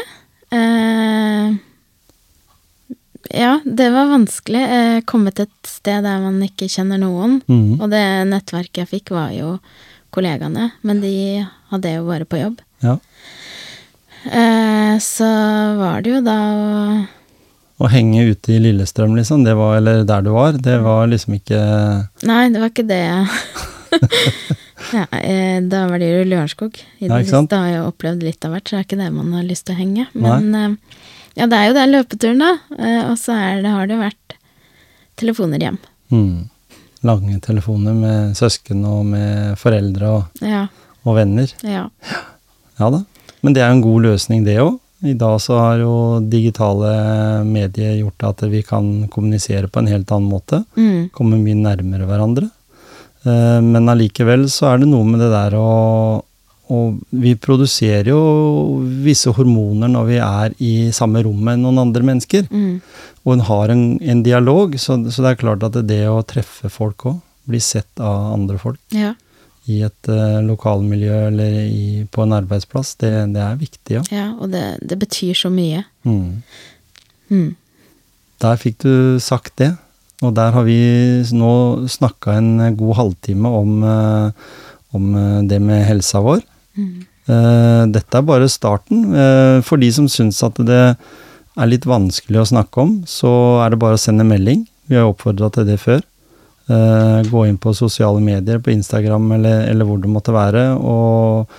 Eh, 0.52 1.56
ja, 3.36 3.52
det 3.66 3.90
var 3.94 4.12
vanskelig. 4.12 4.64
Eh, 4.78 5.02
komme 5.08 5.32
til 5.36 5.48
et 5.48 5.70
sted 5.70 6.04
der 6.06 6.24
man 6.24 6.42
ikke 6.46 6.70
kjenner 6.72 7.00
noen. 7.02 7.40
Mm. 7.48 7.78
Og 7.80 7.90
det 7.94 8.06
nettverket 8.32 8.84
jeg 8.84 8.92
fikk, 8.92 9.14
var 9.16 9.32
jo 9.36 9.58
kollegaene, 10.16 10.72
men 10.88 11.02
de 11.04 11.44
hadde 11.72 11.92
jeg 11.92 12.00
jo 12.00 12.08
bare 12.10 12.28
på 12.30 12.40
jobb. 12.40 12.62
Ja. 12.84 12.98
Eh, 14.26 14.96
så 15.04 15.28
var 15.80 16.02
det 16.02 16.16
jo 16.16 16.22
da 16.26 16.38
å 16.56 16.72
Å 17.78 17.90
henge 17.92 18.22
ute 18.32 18.54
i 18.56 18.60
Lillestrøm, 18.64 19.16
liksom, 19.18 19.44
det 19.44 19.54
var, 19.60 19.74
eller 19.82 20.06
der 20.08 20.22
du 20.24 20.30
var, 20.32 20.54
det 20.64 20.78
var 20.80 21.10
liksom 21.12 21.34
ikke 21.36 21.58
Nei, 22.24 22.46
det 22.54 22.62
var 22.62 22.70
ikke 22.72 22.86
det. 22.88 23.02
ja, 24.96 25.06
eh, 25.20 25.58
da 25.68 25.82
var 25.90 26.00
det 26.00 26.08
jo 26.12 26.22
Lørenskog. 26.30 26.78
I 27.00 27.10
Ja, 27.10 27.18
det 27.20 27.28
siste 27.28 27.60
har 27.60 27.68
jeg 27.74 27.84
opplevd 27.90 28.24
litt 28.24 28.46
av 28.48 28.56
hvert, 28.56 28.68
så 28.70 28.78
det 28.78 28.80
er 28.82 28.88
ikke 28.88 29.00
det 29.02 29.10
man 29.16 29.34
har 29.36 29.44
lyst 29.48 29.66
til 29.68 29.76
å 29.76 29.80
henge. 29.82 30.06
Men 30.16 30.48
Nei. 30.54 30.70
ja, 31.36 31.48
det 31.52 31.60
er 31.60 31.68
jo 31.70 31.76
den 31.80 31.94
løpeturen, 31.98 32.44
da. 32.46 32.54
Eh, 32.80 33.02
og 33.10 33.18
så 33.20 33.36
det, 33.64 33.74
har 33.76 33.92
det 33.92 34.00
vært 34.00 34.38
telefoner 35.20 35.60
hjem. 35.68 35.78
mm, 36.16 36.50
lange 37.06 37.40
telefoner 37.44 37.94
med 37.94 38.38
søsken 38.40 38.86
og 38.88 39.04
med 39.12 39.60
foreldre 39.62 40.14
og, 40.16 40.42
Ja. 40.42 40.68
og 41.06 41.20
venner. 41.20 41.52
Ja. 41.64 41.90
Ja 42.80 42.90
da. 42.90 43.04
Men 43.44 43.54
det 43.54 43.62
er 43.62 43.70
jo 43.70 43.76
en 43.78 43.86
god 43.86 44.02
løsning, 44.08 44.44
det 44.48 44.58
òg. 44.64 44.80
I 45.06 45.14
dag 45.20 45.40
så 45.42 45.58
har 45.60 45.80
jo 45.84 45.96
digitale 46.26 46.92
medier 47.48 47.98
gjort 48.00 48.26
at 48.32 48.46
vi 48.52 48.62
kan 48.66 49.08
kommunisere 49.14 49.70
på 49.70 49.82
en 49.82 49.90
helt 49.92 50.12
annen 50.12 50.32
måte. 50.32 50.64
Mm. 50.78 51.10
Komme 51.16 51.40
mye 51.42 51.58
nærmere 51.60 52.08
hverandre. 52.10 52.50
Eh, 53.26 53.60
Men 53.62 53.90
allikevel 53.92 54.48
så 54.50 54.72
er 54.74 54.84
det 54.84 54.90
noe 54.92 55.06
med 55.08 55.22
det 55.24 55.32
der 55.34 55.58
å 55.60 55.68
Og 56.66 56.96
vi 57.14 57.36
produserer 57.38 58.08
jo 58.10 58.82
visse 59.06 59.30
hormoner 59.30 59.86
når 59.86 60.06
vi 60.08 60.16
er 60.18 60.56
i 60.58 60.72
samme 60.90 61.22
rom 61.22 61.44
med 61.46 61.60
noen 61.62 61.78
andre 61.78 62.02
mennesker. 62.02 62.48
Mm. 62.50 62.80
Og 63.22 63.34
en 63.36 63.44
har 63.46 63.70
en, 63.70 63.84
en 64.02 64.24
dialog, 64.26 64.74
så, 64.82 64.98
så 65.14 65.22
det 65.22 65.36
er 65.36 65.44
klart 65.44 65.62
at 65.68 65.78
det 65.86 66.00
å 66.10 66.24
treffe 66.26 66.72
folk 66.74 67.06
òg, 67.06 67.20
blir 67.46 67.62
sett 67.62 68.02
av 68.02 68.34
andre 68.34 68.58
folk 68.58 68.80
ja. 68.90 69.12
I 69.72 69.82
et 69.86 70.10
uh, 70.12 70.42
lokalmiljø 70.46 71.20
eller 71.30 71.58
i, 71.66 72.06
på 72.12 72.26
en 72.26 72.36
arbeidsplass, 72.38 72.94
det, 73.02 73.12
det 73.34 73.42
er 73.42 73.58
viktig, 73.60 73.98
ja. 73.98 74.04
Ja, 74.14 74.28
og 74.38 74.52
det, 74.54 74.64
det 74.86 74.98
betyr 75.02 75.38
så 75.38 75.50
mye. 75.54 75.82
Mm. 76.06 76.44
Mm. 77.34 77.50
Der 78.44 78.62
fikk 78.62 78.84
du 78.86 79.18
sagt 79.24 79.56
det. 79.62 79.74
Og 80.24 80.32
der 80.38 80.54
har 80.56 80.64
vi 80.64 80.78
nå 81.36 81.52
snakka 81.92 82.38
en 82.40 82.78
god 82.80 82.96
halvtime 83.02 83.52
om, 83.52 83.74
uh, 83.84 84.30
om 84.96 85.10
eh, 85.20 85.42
det 85.50 85.60
med 85.60 85.84
helsa 85.84 86.22
vår. 86.24 86.40
Mm. 86.80 87.04
Uh, 87.28 87.84
Dette 87.92 88.22
er 88.22 88.26
bare 88.26 88.48
starten. 88.50 89.10
For 89.68 89.82
de 89.82 89.90
som 89.92 90.08
syns 90.12 90.40
at 90.46 90.62
det 90.64 90.82
er 90.96 91.70
litt 91.72 91.88
vanskelig 91.90 92.42
å 92.42 92.48
snakke 92.54 92.86
om, 92.86 92.96
så 93.10 93.32
er 93.66 93.74
det 93.74 93.82
bare 93.82 94.00
å 94.00 94.02
sende 94.02 94.28
melding. 94.28 94.64
Vi 94.88 94.98
har 95.00 95.10
oppfordra 95.10 95.52
til 95.52 95.68
det 95.68 95.82
før. 95.84 96.04
Eh, 96.68 97.22
Gå 97.30 97.46
inn 97.46 97.58
på 97.62 97.74
sosiale 97.78 98.22
medier, 98.24 98.60
på 98.60 98.74
Instagram 98.74 99.32
eller, 99.38 99.68
eller 99.70 99.86
hvor 99.86 100.02
det 100.02 100.12
måtte 100.12 100.34
være, 100.34 100.66
og, 100.80 101.52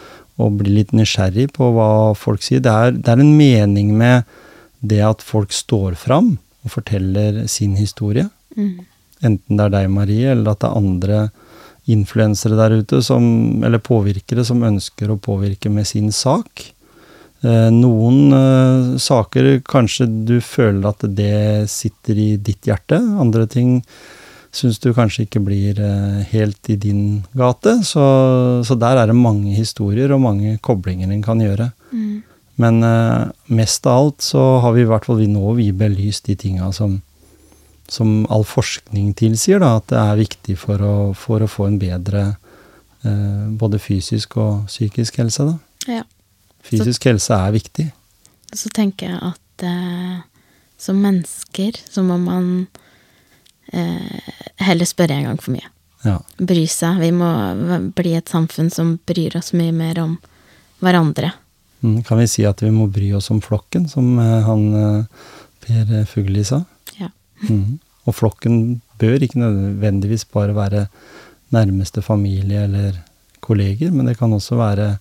og 0.43 0.59
bli 0.61 0.81
litt 0.81 0.95
nysgjerrig 0.97 1.53
på 1.55 1.71
hva 1.77 1.91
folk 2.19 2.43
sier. 2.43 2.65
Det 2.65 2.73
er, 2.73 2.97
det 2.99 3.15
er 3.15 3.23
en 3.23 3.37
mening 3.39 3.95
med 3.99 4.27
det 4.87 5.03
at 5.07 5.25
folk 5.25 5.55
står 5.55 5.97
fram 5.99 6.37
og 6.67 6.75
forteller 6.75 7.45
sin 7.51 7.77
historie. 7.79 8.27
Mm. 8.57 8.87
Enten 9.25 9.59
det 9.59 9.67
er 9.69 9.75
deg, 9.79 9.91
Marie, 9.95 10.33
eller 10.35 10.53
at 10.53 10.63
det 10.65 10.71
er 10.71 10.81
andre 10.83 11.21
influensere 11.87 12.59
der 12.59 12.81
ute, 12.81 13.01
som, 13.07 13.25
eller 13.65 13.79
påvirkere, 13.79 14.43
som 14.45 14.65
ønsker 14.67 15.13
å 15.13 15.21
påvirke 15.23 15.71
med 15.71 15.87
sin 15.87 16.11
sak. 16.15 16.67
Eh, 17.47 17.71
noen 17.71 18.35
eh, 18.35 18.97
saker 18.99 19.61
kanskje 19.67 20.09
du 20.27 20.41
føler 20.43 20.91
at 20.91 21.07
det 21.15 21.71
sitter 21.71 22.19
i 22.19 22.31
ditt 22.43 22.67
hjerte. 22.67 22.99
Andre 22.99 23.47
ting 23.51 23.79
syns 24.57 24.79
du 24.81 24.93
kanskje 24.97 25.27
ikke 25.27 25.43
blir 25.45 25.81
eh, 25.83 26.23
helt 26.33 26.71
i 26.73 26.79
din 26.81 27.03
gate. 27.37 27.79
Så, 27.85 28.05
så 28.67 28.77
der 28.81 29.03
er 29.03 29.11
det 29.11 29.19
mange 29.19 29.53
historier 29.57 30.15
og 30.15 30.23
mange 30.25 30.57
koblinger 30.65 31.13
en 31.13 31.25
kan 31.25 31.43
gjøre. 31.43 31.71
Mm. 31.93 32.23
Men 32.57 32.81
uh, 32.85 33.29
mest 33.53 33.85
av 33.87 33.99
alt 34.01 34.25
så 34.25 34.43
har 34.65 34.73
vi 34.73 34.87
i 34.87 34.89
hvert 34.89 35.05
fall 35.05 35.21
vi 35.21 35.29
nå 35.29 35.53
vi 35.59 35.69
belyst 35.77 36.31
de 36.31 36.39
tinga 36.41 36.71
som, 36.73 37.03
som 37.89 38.23
all 38.33 38.47
forskning 38.49 39.13
tilsier, 39.19 39.61
da, 39.61 39.75
at 39.77 39.91
det 39.93 40.01
er 40.01 40.23
viktig 40.23 40.57
for 40.63 40.81
å, 40.81 40.95
for 41.13 41.45
å 41.45 41.51
få 41.53 41.69
en 41.69 41.77
bedre 41.83 42.25
uh, 43.05 43.45
både 43.61 43.81
fysisk 43.83 44.39
og 44.41 44.65
psykisk 44.71 45.21
helse. 45.21 45.51
Da. 45.51 45.99
Ja. 45.99 46.07
Fysisk 46.65 47.05
helse 47.11 47.37
er 47.37 47.53
viktig. 47.59 47.91
Så 48.57 48.73
tenker 48.73 49.13
jeg 49.13 49.21
at 49.35 49.67
uh, 49.69 50.25
som 50.81 51.05
mennesker 51.05 51.77
så 51.85 52.05
må 52.09 52.17
man 52.25 52.49
heller 53.73 54.89
spørre 54.89 55.17
en 55.17 55.31
gang 55.31 55.41
for 55.43 55.55
mye. 55.57 55.67
Ja. 56.07 56.21
Bry 56.39 56.67
seg. 56.71 57.01
Vi 57.03 57.11
må 57.15 57.31
bli 57.97 58.15
et 58.19 58.31
samfunn 58.31 58.71
som 58.73 58.97
bryr 59.09 59.37
oss 59.39 59.53
mye 59.57 59.75
mer 59.75 59.99
om 60.03 60.17
hverandre. 60.85 61.33
Mm, 61.83 62.03
kan 62.07 62.21
vi 62.21 62.29
si 62.31 62.45
at 62.49 62.63
vi 62.63 62.71
må 62.75 62.89
bry 62.93 63.11
oss 63.17 63.31
om 63.33 63.41
flokken, 63.45 63.89
som 63.91 64.17
eh, 64.23 64.47
han 64.47 64.65
eh, 64.81 65.27
Per 65.67 65.93
Fugli 66.09 66.45
sa? 66.47 66.63
Ja. 66.99 67.11
Mm. 67.49 67.79
Og 68.07 68.17
flokken 68.17 68.81
bør 69.01 69.23
ikke 69.23 69.43
nødvendigvis 69.43 70.27
bare 70.33 70.55
være 70.57 70.87
nærmeste 71.55 72.03
familie 72.03 72.65
eller 72.67 73.01
kolleger, 73.45 73.93
men 73.95 74.09
det 74.09 74.17
kan 74.19 74.33
også 74.35 74.59
være 74.59 74.97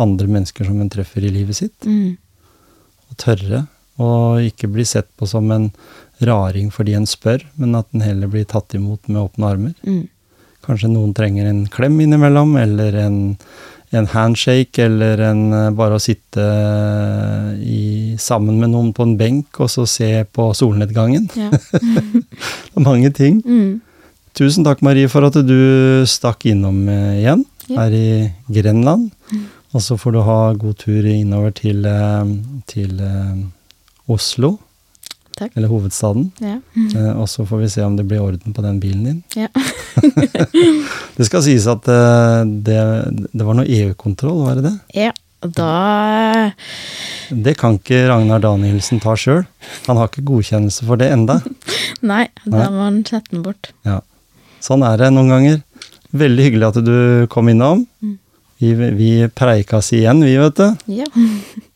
andre 0.00 0.28
mennesker 0.30 0.64
som 0.64 0.80
en 0.80 0.92
treffer 0.92 1.24
i 1.26 1.32
livet 1.32 1.58
sitt. 1.58 1.88
Mm. 1.88 2.16
Og 3.10 3.18
tørre 3.20 3.66
å 4.00 4.10
ikke 4.40 4.70
bli 4.72 4.86
sett 4.88 5.10
på 5.18 5.28
som 5.28 5.50
en 5.52 5.68
raring 6.26 6.70
fordi 6.74 6.94
en 6.98 7.06
spør, 7.08 7.42
men 7.56 7.74
at 7.78 7.86
en 7.94 8.04
heller 8.04 8.30
blir 8.30 8.44
tatt 8.48 8.74
imot 8.76 9.08
med 9.08 9.22
åpne 9.22 9.50
armer. 9.54 9.74
Mm. 9.86 10.08
Kanskje 10.66 10.90
noen 10.92 11.14
trenger 11.16 11.46
en 11.48 11.66
klem 11.72 11.96
innimellom, 12.04 12.56
eller 12.60 12.96
en, 13.00 13.18
en 13.96 14.06
handshake 14.12 14.82
eller 14.84 15.22
en, 15.30 15.40
eh, 15.56 15.70
bare 15.74 15.96
å 15.96 16.02
sitte 16.02 16.44
eh, 16.44 17.52
i, 17.64 17.84
sammen 18.20 18.58
med 18.60 18.70
noen 18.74 18.90
på 18.94 19.06
en 19.08 19.16
benk 19.20 19.60
og 19.64 19.70
så 19.72 19.86
se 19.88 20.10
på 20.30 20.50
solnedgangen. 20.54 21.30
Ja. 21.38 21.48
Det 22.70 22.76
er 22.76 22.84
mange 22.86 23.10
ting. 23.16 23.40
Mm. 23.46 23.80
Tusen 24.36 24.62
takk, 24.64 24.82
Marie, 24.86 25.08
for 25.10 25.26
at 25.26 25.34
du 25.42 26.04
stakk 26.06 26.44
innom 26.52 26.84
eh, 26.88 27.22
igjen 27.24 27.46
Ja. 27.70 27.84
her 27.84 27.92
i 27.94 28.32
Grenland. 28.50 29.10
Og 29.72 29.82
så 29.84 29.94
får 29.98 30.12
du 30.16 30.20
ha 30.26 30.38
god 30.58 30.76
tur 30.82 31.04
innover 31.06 31.52
til, 31.54 31.84
til 32.66 32.96
Oslo, 34.10 34.56
Takk. 35.40 35.54
eller 35.56 35.70
hovedstaden. 35.72 36.28
Ja. 36.44 36.58
Eh, 36.94 37.10
Og 37.16 37.26
så 37.32 37.46
får 37.48 37.62
vi 37.64 37.68
se 37.72 37.82
om 37.86 37.96
det 37.98 38.04
blir 38.10 38.20
orden 38.22 38.52
på 38.54 38.62
den 38.62 38.78
bilen 38.82 39.04
din. 39.08 39.22
Ja. 39.40 39.48
Det 41.16 41.26
skal 41.26 41.42
sies 41.44 41.66
at 41.68 41.88
eh, 41.90 42.44
det, 42.64 42.78
det 43.32 43.44
var 43.46 43.56
noe 43.58 43.66
EU-kontroll, 43.68 44.44
var 44.46 44.60
det 44.60 44.68
det? 44.70 44.76
ja. 45.06 45.10
Og 45.40 45.54
da 45.56 46.52
Det 47.32 47.54
kan 47.56 47.78
ikke 47.78 48.02
Ragnar 48.10 48.42
Danielsen 48.44 48.98
ta 49.00 49.14
sjøl. 49.16 49.46
Han 49.86 49.96
har 49.96 50.10
ikke 50.10 50.24
godkjennelse 50.28 50.84
for 50.84 51.00
det 51.00 51.06
enda. 51.14 51.38
Nei, 52.10 52.26
da 52.44 52.66
må 52.68 52.82
han 52.84 52.98
sette 53.08 53.32
den 53.32 53.46
bort. 53.46 53.70
Ja. 53.88 54.02
Sånn 54.60 54.84
er 54.84 55.00
det 55.00 55.08
noen 55.14 55.32
ganger. 55.32 55.62
Veldig 56.12 56.44
hyggelig 56.44 56.68
at 56.68 56.80
du 56.84 56.92
kom 57.32 57.48
innom. 57.48 57.86
Mm. 58.04 58.18
Vi, 58.60 58.74
vi 59.00 59.10
preikas 59.32 59.88
igjen, 59.96 60.20
vi, 60.28 60.36
vet 60.42 60.60
du. 60.60 60.92
Ja. 61.00 61.08